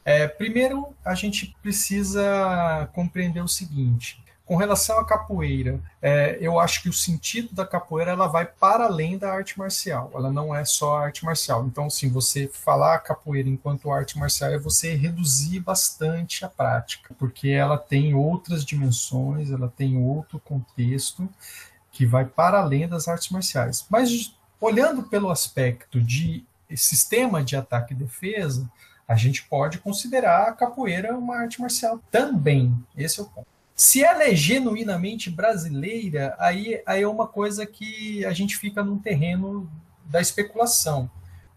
É, 0.03 0.27
primeiro, 0.27 0.93
a 1.05 1.15
gente 1.15 1.55
precisa 1.61 2.89
compreender 2.93 3.41
o 3.41 3.47
seguinte: 3.47 4.24
Com 4.45 4.57
relação 4.57 4.99
à 4.99 5.05
capoeira, 5.05 5.79
é, 5.99 6.37
eu 6.39 6.59
acho 6.59 6.83
que 6.83 6.89
o 6.89 6.93
sentido 6.93 7.55
da 7.55 7.65
capoeira 7.65 8.11
ela 8.11 8.27
vai 8.27 8.45
para 8.45 8.85
além 8.85 9.17
da 9.17 9.31
arte 9.31 9.57
marcial. 9.57 10.11
Ela 10.13 10.31
não 10.31 10.53
é 10.55 10.63
só 10.63 10.97
arte 10.97 11.25
marcial. 11.25 11.65
Então, 11.65 11.89
sim, 11.89 12.09
você 12.09 12.47
falar 12.47 12.99
capoeira 12.99 13.49
enquanto 13.49 13.91
arte 13.91 14.19
marcial 14.19 14.51
é 14.51 14.59
você 14.59 14.93
reduzir 14.93 15.61
bastante 15.61 16.45
a 16.45 16.49
prática, 16.49 17.15
porque 17.17 17.49
ela 17.49 17.75
tem 17.75 18.13
outras 18.13 18.63
dimensões, 18.63 19.49
ela 19.49 19.67
tem 19.67 19.97
outro 19.97 20.39
contexto 20.39 21.27
que 21.91 22.05
vai 22.05 22.25
para 22.25 22.59
além 22.59 22.87
das 22.87 23.07
artes 23.07 23.29
marciais. 23.29 23.87
Mas 23.89 24.35
olhando 24.61 25.03
pelo 25.03 25.31
aspecto 25.31 25.99
de 25.99 26.45
sistema 26.75 27.43
de 27.43 27.55
ataque 27.55 27.93
e 27.93 27.97
defesa, 27.97 28.69
a 29.07 29.15
gente 29.15 29.43
pode 29.43 29.79
considerar 29.79 30.49
a 30.49 30.53
capoeira 30.53 31.17
uma 31.17 31.37
arte 31.37 31.59
marcial 31.59 31.99
também. 32.11 32.75
Esse 32.95 33.19
é 33.19 33.23
o 33.23 33.25
ponto. 33.25 33.54
Se 33.75 34.01
ela 34.01 34.23
é 34.23 34.33
genuinamente 34.33 35.29
brasileira, 35.29 36.33
aí, 36.39 36.81
aí 36.85 37.03
é 37.03 37.07
uma 37.07 37.27
coisa 37.27 37.65
que 37.65 38.23
a 38.23 38.31
gente 38.31 38.55
fica 38.55 38.81
num 38.81 38.97
terreno 38.97 39.69
da 40.05 40.21
especulação, 40.21 41.11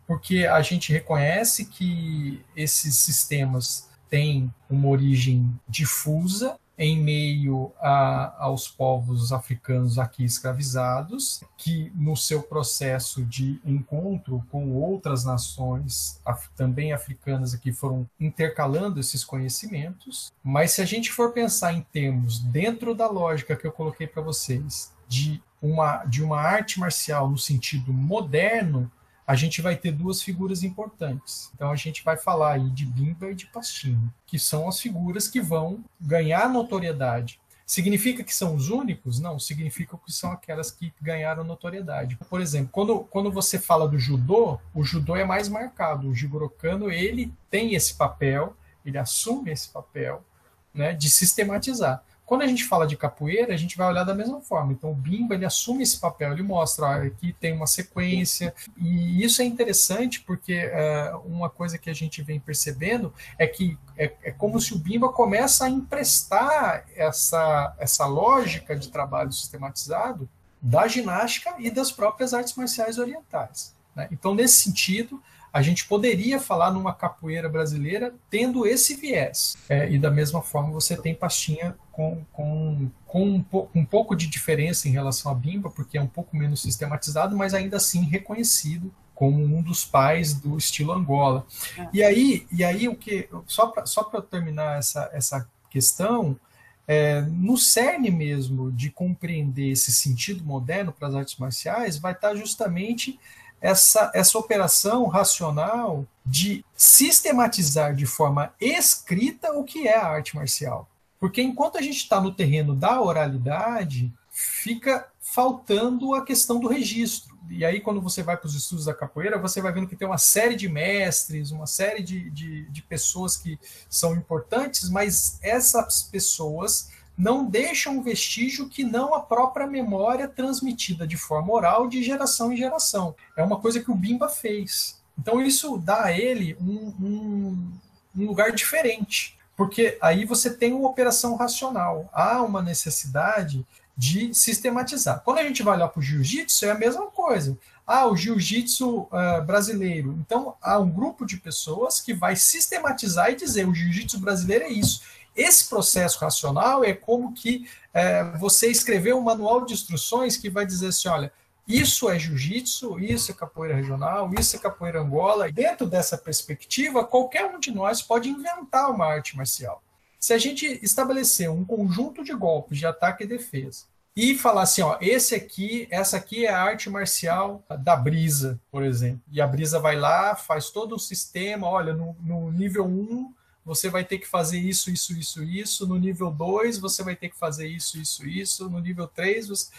porque 0.05 0.45
a 0.45 0.61
gente 0.61 0.93
reconhece 0.93 1.67
que 1.67 2.45
esses 2.57 2.97
sistemas 2.97 3.89
têm 4.11 4.53
uma 4.69 4.89
origem 4.89 5.49
difusa, 5.69 6.59
em 6.79 7.01
meio 7.03 7.73
a, 7.81 8.45
aos 8.45 8.69
povos 8.69 9.33
africanos 9.33 9.99
aqui 9.99 10.25
escravizados, 10.25 11.43
que 11.57 11.93
no 11.95 12.17
seu 12.17 12.43
processo 12.43 13.25
de 13.25 13.61
encontro 13.65 14.45
com 14.51 14.73
outras 14.73 15.25
nações 15.25 16.21
af, 16.25 16.49
também 16.57 16.93
africanas 16.93 17.53
aqui 17.53 17.73
foram 17.73 18.09
intercalando 18.21 19.01
esses 19.01 19.25
conhecimentos. 19.25 20.33
Mas 20.43 20.71
se 20.71 20.81
a 20.81 20.85
gente 20.85 21.11
for 21.11 21.33
pensar 21.33 21.73
em 21.73 21.81
termos 21.81 22.39
dentro 22.39 22.95
da 22.95 23.09
lógica 23.09 23.57
que 23.57 23.67
eu 23.67 23.73
coloquei 23.73 24.07
para 24.07 24.23
vocês 24.23 24.93
de 25.09 25.43
uma 25.61 26.05
de 26.05 26.23
uma 26.23 26.41
arte 26.41 26.79
marcial 26.79 27.29
no 27.29 27.37
sentido 27.37 27.93
moderno, 27.93 28.91
a 29.29 29.35
gente 29.35 29.61
vai 29.61 29.77
ter 29.77 29.93
duas 29.93 30.23
figuras 30.23 30.63
importantes. 30.63 31.51
Então 31.55 31.71
a 31.71 31.77
gente 31.77 32.03
vai 32.03 32.17
falar 32.17 32.55
aí 32.55 32.71
de 32.71 32.87
Bimba 32.87 33.31
e 33.31 33.35
de 33.35 33.45
Pastinho, 33.45 34.11
que 34.27 34.39
são 34.39 34.67
as 34.67 34.81
figuras 34.81 35.29
que 35.29 35.39
vão 35.39 35.85
ganhar 36.01 36.49
notoriedade. 36.49 37.39
Significa 37.67 38.25
que 38.25 38.35
são 38.35 38.55
os 38.55 38.71
únicos? 38.71 39.21
Não, 39.21 39.39
significa 39.39 39.99
que 39.99 40.11
são 40.11 40.33
aquelas 40.33 40.71
que 40.71 40.95
ganharam 40.99 41.45
notoriedade. 41.45 42.19
Por 42.31 42.41
exemplo, 42.41 42.71
quando, 42.73 43.01
quando 43.01 43.31
você 43.31 43.59
fala 43.59 43.87
do 43.87 43.99
judô, 43.99 44.59
o 44.75 44.83
judô 44.83 45.15
é 45.15 45.27
mais 45.27 45.47
marcado. 45.47 46.09
O 46.09 46.15
Jigoro 46.15 46.49
Kano, 46.49 46.91
ele 46.91 47.31
tem 47.51 47.75
esse 47.75 47.93
papel, 47.93 48.57
ele 48.83 48.97
assume 48.97 49.51
esse 49.51 49.69
papel 49.69 50.25
né, 50.73 50.95
de 50.95 51.11
sistematizar. 51.11 52.03
Quando 52.29 52.43
a 52.43 52.47
gente 52.47 52.67
fala 52.67 52.87
de 52.87 52.95
capoeira, 52.95 53.55
a 53.55 53.57
gente 53.57 53.75
vai 53.75 53.89
olhar 53.89 54.05
da 54.05 54.15
mesma 54.15 54.39
forma. 54.43 54.75
Então, 54.75 54.91
o 54.91 54.95
Bimba 54.95 55.35
ele 55.35 55.47
assume 55.47 55.83
esse 55.83 55.99
papel, 55.99 56.31
ele 56.31 56.43
mostra 56.43 56.87
ah, 56.87 57.03
aqui 57.05 57.33
tem 57.33 57.55
uma 57.55 57.67
sequência, 57.67 58.55
e 58.77 59.25
isso 59.25 59.41
é 59.41 59.47
interessante 59.47 60.21
porque 60.21 60.53
é, 60.53 61.11
uma 61.25 61.49
coisa 61.49 61.79
que 61.79 61.89
a 61.89 61.95
gente 61.95 62.21
vem 62.23 62.39
percebendo 62.39 63.15
é 63.39 63.47
que 63.47 63.79
é, 63.97 64.13
é, 64.23 64.31
como 64.31 64.61
se 64.61 64.75
o 64.75 64.79
Bimba 64.79 65.09
começa 65.09 65.65
a 65.65 65.71
emprestar 65.71 66.85
essa, 66.95 67.75
essa 67.79 68.05
lógica 68.05 68.77
de 68.77 68.91
trabalho 68.91 69.33
sistematizado 69.33 70.29
da 70.61 70.87
ginástica 70.87 71.55
e 71.59 71.71
das 71.71 71.91
próprias 71.91 72.35
artes 72.35 72.55
marciais 72.57 72.99
orientais. 72.99 73.75
Né? 73.97 74.07
Então, 74.13 74.35
nesse 74.35 74.61
sentido, 74.61 75.19
a 75.53 75.63
gente 75.63 75.87
poderia 75.87 76.39
falar 76.39 76.71
numa 76.71 76.95
capoeira 76.95 77.49
brasileira 77.49 78.15
tendo 78.31 78.67
esse 78.67 78.95
viés. 78.95 79.57
É, 79.69 79.91
e 79.91 79.99
da 79.99 80.11
mesma 80.11 80.43
forma 80.43 80.71
você 80.71 80.97
tem 80.97 81.15
pastinha 81.15 81.77
com, 81.91 82.25
com, 82.33 82.91
com 83.07 83.25
um, 83.25 83.43
po 83.43 83.69
um, 83.75 83.85
pouco 83.85 84.15
de 84.15 84.27
diferença 84.27 84.89
em 84.89 84.93
relação 84.93 85.33
à 85.33 85.35
bimba, 85.35 85.71
porque 85.71 85.99
é 85.99 86.03
um 86.03 86.07
pouco 86.07 86.37
menos 86.37 86.63
sistematizado, 86.63 87.37
mas 87.37 87.55
ainda 87.55 87.77
assim 87.77 88.03
reconhecido 88.03 88.93
como 89.15 89.43
um 89.43 89.63
dos 89.63 89.85
pais 89.85 90.35
do 90.35 90.57
estilo 90.57 90.93
Angola. 90.93 91.45
É. 91.77 91.89
E 91.93 92.03
aí, 92.05 92.47
e 92.53 92.63
aí 92.63 92.89
o 92.89 92.95
que 92.95 93.29
só 93.47 93.67
para 93.67 93.85
só 93.85 94.05
terminar 94.05 94.79
essa, 94.79 95.11
essa 95.13 95.49
questão, 95.69 96.39
é, 96.87 97.23
no 97.23 97.59
cerne 97.59 98.11
mesmo 98.11 98.71
de 98.71 98.91
compreender 98.91 99.73
esse 99.73 99.93
sentido 99.93 100.45
moderno 100.45 100.93
para 100.93 101.09
as 101.09 101.15
artes 101.15 101.37
marciais, 101.37 101.99
vai 101.99 102.13
estar 102.13 102.35
justamente 102.35 103.19
essa, 103.61 104.11
essa 104.15 104.39
operação 104.39 105.07
racional 105.07 106.07
de 106.25 106.65
sistematizar 106.77 107.95
de 107.95 108.07
forma 108.07 108.53
escrita 108.61 109.53
o 109.53 109.65
que 109.65 109.89
é 109.89 109.97
a 109.97 110.07
arte 110.07 110.37
marcial. 110.37 110.89
Porque 111.19 111.43
enquanto 111.43 111.79
a 111.79 111.83
gente 111.83 111.97
está 111.97 112.21
no 112.21 112.33
terreno 112.33 112.75
da 112.75 113.01
oralidade, 113.01 114.13
fica 114.31 115.09
faltando 115.21 116.15
a 116.15 116.25
questão 116.25 116.61
do 116.61 116.69
registro. 116.69 117.37
E 117.51 117.65
aí, 117.65 117.81
quando 117.81 118.01
você 118.01 118.23
vai 118.23 118.37
para 118.37 118.47
os 118.47 118.55
estudos 118.55 118.85
da 118.85 118.95
capoeira, 118.95 119.39
você 119.39 119.61
vai 119.61 119.73
vendo 119.73 119.89
que 119.89 119.97
tem 119.97 120.07
uma 120.07 120.19
série 120.19 120.55
de 120.55 120.69
mestres, 120.69 121.51
uma 121.51 121.67
série 121.67 122.03
de, 122.03 122.31
de, 122.31 122.65
de 122.71 122.83
pessoas 122.83 123.37
que 123.37 123.59
são 123.89 124.15
importantes, 124.15 124.89
mas 124.91 125.39
essas 125.43 126.03
pessoas 126.03 126.91
não 127.19 127.45
deixa 127.45 127.91
um 127.91 128.01
vestígio 128.01 128.69
que 128.69 128.85
não 128.85 129.13
a 129.13 129.21
própria 129.21 129.67
memória 129.67 130.29
transmitida 130.29 131.05
de 131.05 131.17
forma 131.17 131.53
oral 131.53 131.89
de 131.89 132.01
geração 132.01 132.53
em 132.53 132.57
geração. 132.57 133.15
É 133.37 133.43
uma 133.43 133.59
coisa 133.59 133.81
que 133.83 133.91
o 133.91 133.95
Bimba 133.95 134.29
fez. 134.29 135.03
Então 135.19 135.43
isso 135.43 135.77
dá 135.77 136.05
a 136.05 136.13
ele 136.13 136.57
um, 136.61 136.95
um, 137.03 137.73
um 138.17 138.27
lugar 138.27 138.53
diferente, 138.53 139.37
porque 139.57 139.99
aí 140.01 140.25
você 140.25 140.55
tem 140.55 140.73
uma 140.73 140.89
operação 140.89 141.35
racional. 141.35 142.09
Há 142.13 142.41
uma 142.41 142.63
necessidade 142.63 143.67
de 143.97 144.33
sistematizar. 144.33 145.23
Quando 145.25 145.39
a 145.39 145.43
gente 145.43 145.61
vai 145.61 145.75
olhar 145.75 145.89
para 145.89 145.99
o 145.99 146.03
jiu-jitsu, 146.03 146.67
é 146.67 146.71
a 146.71 146.79
mesma 146.79 147.09
coisa. 147.09 147.59
Ah, 147.85 148.07
o 148.07 148.17
jiu-jitsu 148.17 149.01
uh, 149.01 149.43
brasileiro. 149.45 150.17
Então, 150.21 150.55
há 150.63 150.79
um 150.79 150.89
grupo 150.89 151.27
de 151.27 151.37
pessoas 151.39 152.01
que 152.01 152.15
vai 152.15 152.37
sistematizar 152.37 153.31
e 153.31 153.35
dizer 153.35 153.67
o 153.67 153.75
jiu-jitsu 153.75 154.21
brasileiro 154.21 154.67
é 154.67 154.69
isso. 154.69 155.03
Esse 155.39 155.69
processo 155.69 156.19
racional 156.19 156.83
é 156.83 156.93
como 156.93 157.33
que 157.33 157.71
é, 157.95 158.25
você 158.39 158.67
escrever 158.67 159.15
um 159.15 159.21
manual 159.21 159.65
de 159.65 159.73
instruções 159.73 160.37
que 160.37 160.51
vai 160.51 160.67
dizer 160.67 160.89
assim, 160.89 161.09
olha, 161.09 161.33
isso 161.67 162.11
é 162.11 162.19
jiu-jitsu, 162.19 162.99
isso 162.99 163.31
é 163.31 163.35
capoeira 163.35 163.77
regional, 163.77 164.29
isso 164.37 164.57
é 164.57 164.59
capoeira 164.59 165.01
angola. 165.01 165.53
Dentro 165.53 165.87
dessa 165.87 166.19
perspectiva, 166.19 167.05
qualquer 167.05 167.45
um 167.45 167.61
de 167.61 167.71
nós 167.71 168.03
pode 168.03 168.29
inventar 168.29 168.91
uma 168.91 169.07
arte 169.07 169.37
marcial. 169.37 169.81
Se 170.19 170.33
a 170.33 170.39
gente 170.39 170.81
estabelecer 170.83 171.49
um 171.49 171.65
conjunto 171.65 172.25
de 172.25 172.35
golpes 172.35 172.77
de 172.77 172.87
ataque 172.87 173.23
e 173.23 173.27
defesa 173.29 173.85
e 174.17 174.37
falar 174.37 174.63
assim, 174.63 174.83
ó, 174.83 174.99
esse 175.01 175.37
aqui, 175.37 175.87
essa 175.89 176.17
aqui 176.17 176.47
é 176.47 176.51
a 176.51 176.61
arte 176.61 176.91
marcial 176.91 177.63
da 177.79 177.95
brisa, 177.95 178.59
por 178.73 178.83
exemplo. 178.83 179.23
E 179.31 179.41
a 179.41 179.47
brisa 179.47 179.79
vai 179.79 179.95
lá, 179.95 180.35
faz 180.35 180.71
todo 180.71 180.97
o 180.97 180.99
sistema, 180.99 181.69
olha, 181.69 181.93
no, 181.93 182.17
no 182.25 182.51
nível 182.51 182.87
1 182.87 183.38
você 183.69 183.91
vai 183.91 184.03
ter 184.03 184.17
que 184.17 184.27
fazer 184.27 184.59
isso, 184.59 184.91
isso, 184.91 185.13
isso, 185.13 185.45
isso. 185.45 185.87
No 185.87 185.99
nível 185.99 186.31
2, 186.31 186.79
você 186.79 187.03
vai 187.03 187.15
ter 187.15 187.29
que 187.29 187.37
fazer 187.37 187.69
isso, 187.69 187.99
isso, 187.99 188.27
isso. 188.27 188.71
No 188.71 188.81
nível 188.81 189.07
3, 189.07 189.47
você... 189.47 189.71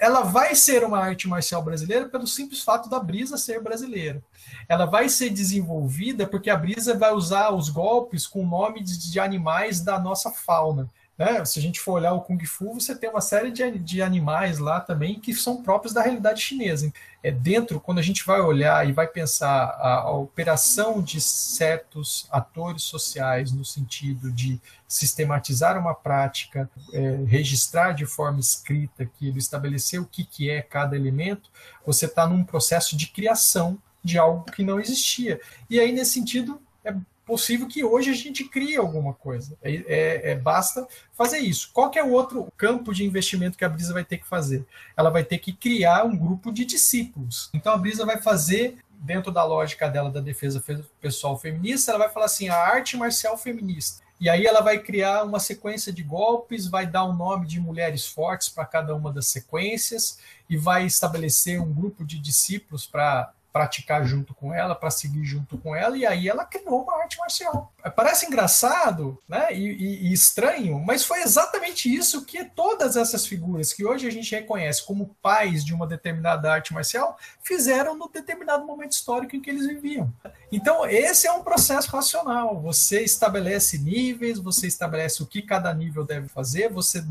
ela 0.00 0.22
vai 0.22 0.56
ser 0.56 0.82
uma 0.82 0.98
arte 0.98 1.28
marcial 1.28 1.62
brasileira 1.62 2.08
pelo 2.08 2.26
simples 2.26 2.62
fato 2.62 2.90
da 2.90 2.98
brisa 2.98 3.38
ser 3.38 3.62
brasileira. 3.62 4.20
Ela 4.68 4.84
vai 4.84 5.08
ser 5.08 5.30
desenvolvida 5.30 6.26
porque 6.26 6.50
a 6.50 6.56
brisa 6.56 6.98
vai 6.98 7.12
usar 7.12 7.50
os 7.50 7.68
golpes 7.68 8.26
com 8.26 8.44
nomes 8.44 8.98
de 8.98 9.20
animais 9.20 9.80
da 9.80 9.96
nossa 9.96 10.32
fauna. 10.32 10.90
Né? 11.16 11.44
Se 11.44 11.60
a 11.60 11.62
gente 11.62 11.80
for 11.80 11.92
olhar 11.92 12.12
o 12.14 12.20
Kung 12.20 12.44
Fu, 12.44 12.74
você 12.74 12.94
tem 12.96 13.08
uma 13.08 13.20
série 13.20 13.52
de, 13.52 13.78
de 13.78 14.02
animais 14.02 14.58
lá 14.58 14.80
também 14.80 15.20
que 15.20 15.32
são 15.32 15.62
próprios 15.62 15.94
da 15.94 16.02
realidade 16.02 16.42
chinesa. 16.42 16.92
É 17.26 17.30
dentro, 17.32 17.80
quando 17.80 17.98
a 17.98 18.02
gente 18.02 18.24
vai 18.24 18.40
olhar 18.40 18.88
e 18.88 18.92
vai 18.92 19.08
pensar 19.08 19.50
a, 19.50 19.94
a 20.02 20.10
operação 20.12 21.02
de 21.02 21.20
certos 21.20 22.28
atores 22.30 22.84
sociais 22.84 23.50
no 23.50 23.64
sentido 23.64 24.30
de 24.30 24.60
sistematizar 24.86 25.76
uma 25.76 25.92
prática, 25.92 26.70
é, 26.92 27.24
registrar 27.26 27.90
de 27.94 28.06
forma 28.06 28.38
escrita 28.38 29.02
aquilo, 29.02 29.38
estabelecer 29.38 30.00
o 30.00 30.06
que, 30.06 30.24
que 30.24 30.48
é 30.48 30.62
cada 30.62 30.94
elemento, 30.94 31.50
você 31.84 32.06
está 32.06 32.28
num 32.28 32.44
processo 32.44 32.96
de 32.96 33.08
criação 33.08 33.76
de 34.04 34.16
algo 34.18 34.44
que 34.44 34.62
não 34.62 34.78
existia. 34.78 35.40
E 35.68 35.80
aí, 35.80 35.90
nesse 35.90 36.12
sentido, 36.12 36.62
é 36.84 36.94
possível 37.26 37.66
que 37.66 37.84
hoje 37.84 38.10
a 38.10 38.14
gente 38.14 38.44
crie 38.44 38.76
alguma 38.76 39.12
coisa. 39.12 39.58
É, 39.60 39.74
é, 39.74 40.30
é, 40.30 40.34
basta 40.36 40.86
fazer 41.12 41.38
isso. 41.38 41.70
Qual 41.72 41.90
é 41.94 42.02
o 42.02 42.12
outro 42.12 42.50
campo 42.56 42.94
de 42.94 43.04
investimento 43.04 43.58
que 43.58 43.64
a 43.64 43.68
Brisa 43.68 43.92
vai 43.92 44.04
ter 44.04 44.18
que 44.18 44.26
fazer? 44.26 44.64
Ela 44.96 45.10
vai 45.10 45.24
ter 45.24 45.38
que 45.38 45.52
criar 45.52 46.04
um 46.04 46.16
grupo 46.16 46.52
de 46.52 46.64
discípulos. 46.64 47.50
Então 47.52 47.72
a 47.72 47.76
Brisa 47.76 48.06
vai 48.06 48.22
fazer, 48.22 48.78
dentro 48.88 49.32
da 49.32 49.44
lógica 49.44 49.88
dela 49.88 50.08
da 50.08 50.20
defesa 50.20 50.62
pessoal 51.00 51.36
feminista, 51.36 51.90
ela 51.90 51.98
vai 51.98 52.08
falar 52.08 52.26
assim: 52.26 52.48
a 52.48 52.56
arte 52.56 52.96
marcial 52.96 53.36
feminista. 53.36 54.06
E 54.18 54.30
aí 54.30 54.46
ela 54.46 54.62
vai 54.62 54.78
criar 54.78 55.24
uma 55.24 55.38
sequência 55.38 55.92
de 55.92 56.02
golpes, 56.02 56.66
vai 56.66 56.86
dar 56.86 57.04
o 57.04 57.10
um 57.10 57.16
nome 57.16 57.46
de 57.46 57.60
mulheres 57.60 58.06
fortes 58.06 58.48
para 58.48 58.64
cada 58.64 58.94
uma 58.94 59.12
das 59.12 59.26
sequências 59.26 60.18
e 60.48 60.56
vai 60.56 60.86
estabelecer 60.86 61.60
um 61.60 61.70
grupo 61.70 62.02
de 62.02 62.18
discípulos 62.18 62.86
para 62.86 63.32
praticar 63.56 64.04
junto 64.04 64.34
com 64.34 64.52
ela, 64.52 64.74
para 64.74 64.90
seguir 64.90 65.24
junto 65.24 65.56
com 65.56 65.74
ela, 65.74 65.96
e 65.96 66.04
aí 66.04 66.28
ela 66.28 66.44
criou 66.44 66.82
uma 66.82 67.00
arte 67.00 67.16
marcial. 67.16 67.72
Parece 67.90 68.26
engraçado 68.26 69.18
né, 69.28 69.48
e, 69.52 69.64
e, 69.64 70.08
e 70.08 70.12
estranho, 70.12 70.78
mas 70.80 71.04
foi 71.04 71.22
exatamente 71.22 71.92
isso 71.92 72.24
que 72.24 72.44
todas 72.44 72.96
essas 72.96 73.26
figuras 73.26 73.72
que 73.72 73.84
hoje 73.84 74.06
a 74.06 74.10
gente 74.10 74.34
reconhece 74.34 74.84
como 74.84 75.16
pais 75.22 75.64
de 75.64 75.72
uma 75.72 75.86
determinada 75.86 76.52
arte 76.52 76.72
marcial 76.72 77.18
fizeram 77.42 77.96
no 77.96 78.08
determinado 78.08 78.64
momento 78.66 78.92
histórico 78.92 79.36
em 79.36 79.40
que 79.40 79.50
eles 79.50 79.66
viviam. 79.66 80.12
Então, 80.50 80.86
esse 80.86 81.26
é 81.26 81.32
um 81.32 81.42
processo 81.42 81.90
racional. 81.90 82.60
Você 82.60 83.02
estabelece 83.02 83.78
níveis, 83.78 84.38
você 84.38 84.66
estabelece 84.66 85.22
o 85.22 85.26
que 85.26 85.42
cada 85.42 85.72
nível 85.72 86.04
deve 86.04 86.28
fazer, 86.28 86.68
você 86.68 87.04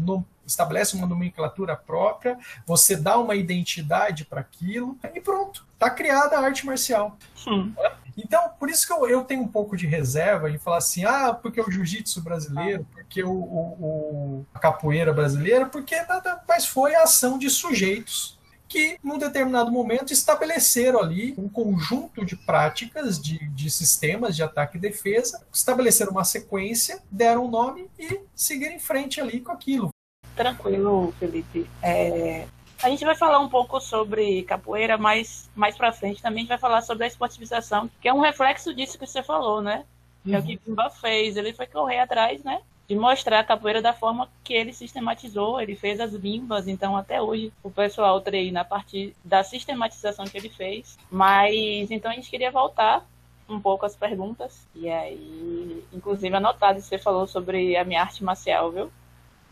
estabelece 0.45 0.95
uma 0.95 1.07
nomenclatura 1.07 1.75
própria, 1.75 2.37
você 2.65 2.95
dá 2.95 3.17
uma 3.17 3.35
identidade 3.35 4.25
para 4.25 4.41
aquilo 4.41 4.97
e 5.13 5.19
pronto, 5.19 5.65
está 5.73 5.89
criada 5.89 6.37
a 6.37 6.41
arte 6.41 6.65
marcial. 6.65 7.17
Sim. 7.35 7.73
Então, 8.17 8.49
por 8.59 8.69
isso 8.69 8.87
que 8.87 8.93
eu, 8.93 9.07
eu, 9.07 9.23
tenho 9.23 9.41
um 9.41 9.47
pouco 9.47 9.75
de 9.75 9.85
reserva 9.85 10.49
em 10.49 10.57
falar 10.57 10.77
assim, 10.77 11.03
ah, 11.03 11.33
porque 11.33 11.59
o 11.59 11.69
jiu-jitsu 11.69 12.21
brasileiro, 12.21 12.85
porque 12.93 13.23
o, 13.23 13.31
o, 13.31 14.45
a 14.53 14.59
capoeira 14.59 15.13
brasileira, 15.13 15.65
porque 15.65 15.95
nada 16.03 16.41
mais 16.47 16.65
foi 16.65 16.95
a 16.95 17.03
ação 17.03 17.37
de 17.37 17.49
sujeitos 17.49 18.35
que, 18.67 18.97
num 19.03 19.17
determinado 19.17 19.71
momento, 19.71 20.11
estabeleceram 20.11 20.99
ali 20.99 21.33
um 21.37 21.47
conjunto 21.47 22.25
de 22.25 22.35
práticas, 22.35 23.21
de, 23.21 23.37
de 23.49 23.69
sistemas 23.69 24.35
de 24.35 24.43
ataque 24.43 24.77
e 24.77 24.81
defesa, 24.81 25.45
estabeleceram 25.53 26.11
uma 26.11 26.23
sequência, 26.23 26.99
deram 27.11 27.45
um 27.45 27.49
nome 27.49 27.89
e 27.97 28.21
seguiram 28.35 28.73
em 28.73 28.79
frente 28.79 29.21
ali 29.21 29.39
com 29.39 29.51
aquilo. 29.51 29.89
Tranquilo, 30.35 31.13
Felipe. 31.17 31.65
É, 31.81 32.47
a 32.85 32.89
gente 32.89 33.03
vai 33.03 33.15
falar 33.15 33.39
um 33.39 33.49
pouco 33.49 33.81
sobre 33.81 34.43
capoeira, 34.43 34.95
mas 34.95 35.49
mais 35.55 35.75
para 35.75 35.91
frente 35.91 36.21
também 36.21 36.37
a 36.37 36.41
gente 36.41 36.49
vai 36.49 36.57
falar 36.59 36.83
sobre 36.83 37.05
a 37.05 37.07
esportivização, 37.07 37.89
que 37.99 38.07
é 38.07 38.13
um 38.13 38.19
reflexo 38.19 38.75
disso 38.75 38.99
que 38.99 39.07
você 39.07 39.23
falou, 39.23 39.59
né? 39.59 39.83
Que 40.23 40.29
uhum. 40.29 40.35
é 40.35 40.39
o 40.39 40.43
que 40.43 40.57
Pimba 40.57 40.91
fez. 40.91 41.35
Ele 41.35 41.51
foi 41.51 41.65
correr 41.65 41.99
atrás, 41.99 42.43
né? 42.43 42.61
De 42.87 42.95
mostrar 42.95 43.39
a 43.39 43.43
capoeira 43.43 43.81
da 43.81 43.91
forma 43.91 44.29
que 44.43 44.53
ele 44.53 44.71
sistematizou, 44.71 45.59
ele 45.59 45.75
fez 45.75 45.99
as 45.99 46.13
limbas, 46.13 46.67
então 46.67 46.95
até 46.95 47.19
hoje 47.19 47.51
o 47.63 47.71
pessoal 47.71 48.21
treina 48.21 48.61
a 48.61 48.65
partir 48.65 49.15
da 49.23 49.43
sistematização 49.43 50.25
que 50.25 50.37
ele 50.37 50.49
fez. 50.49 50.95
Mas 51.09 51.89
então 51.89 52.11
a 52.11 52.13
gente 52.13 52.29
queria 52.29 52.51
voltar 52.51 53.03
um 53.49 53.59
pouco 53.59 53.87
as 53.87 53.95
perguntas. 53.95 54.67
E 54.75 54.87
aí, 54.87 55.83
inclusive 55.91 56.35
anotado, 56.35 56.79
você 56.79 56.99
falou 56.99 57.25
sobre 57.25 57.75
a 57.75 57.83
minha 57.83 58.01
arte 58.01 58.23
marcial, 58.23 58.71
viu? 58.71 58.91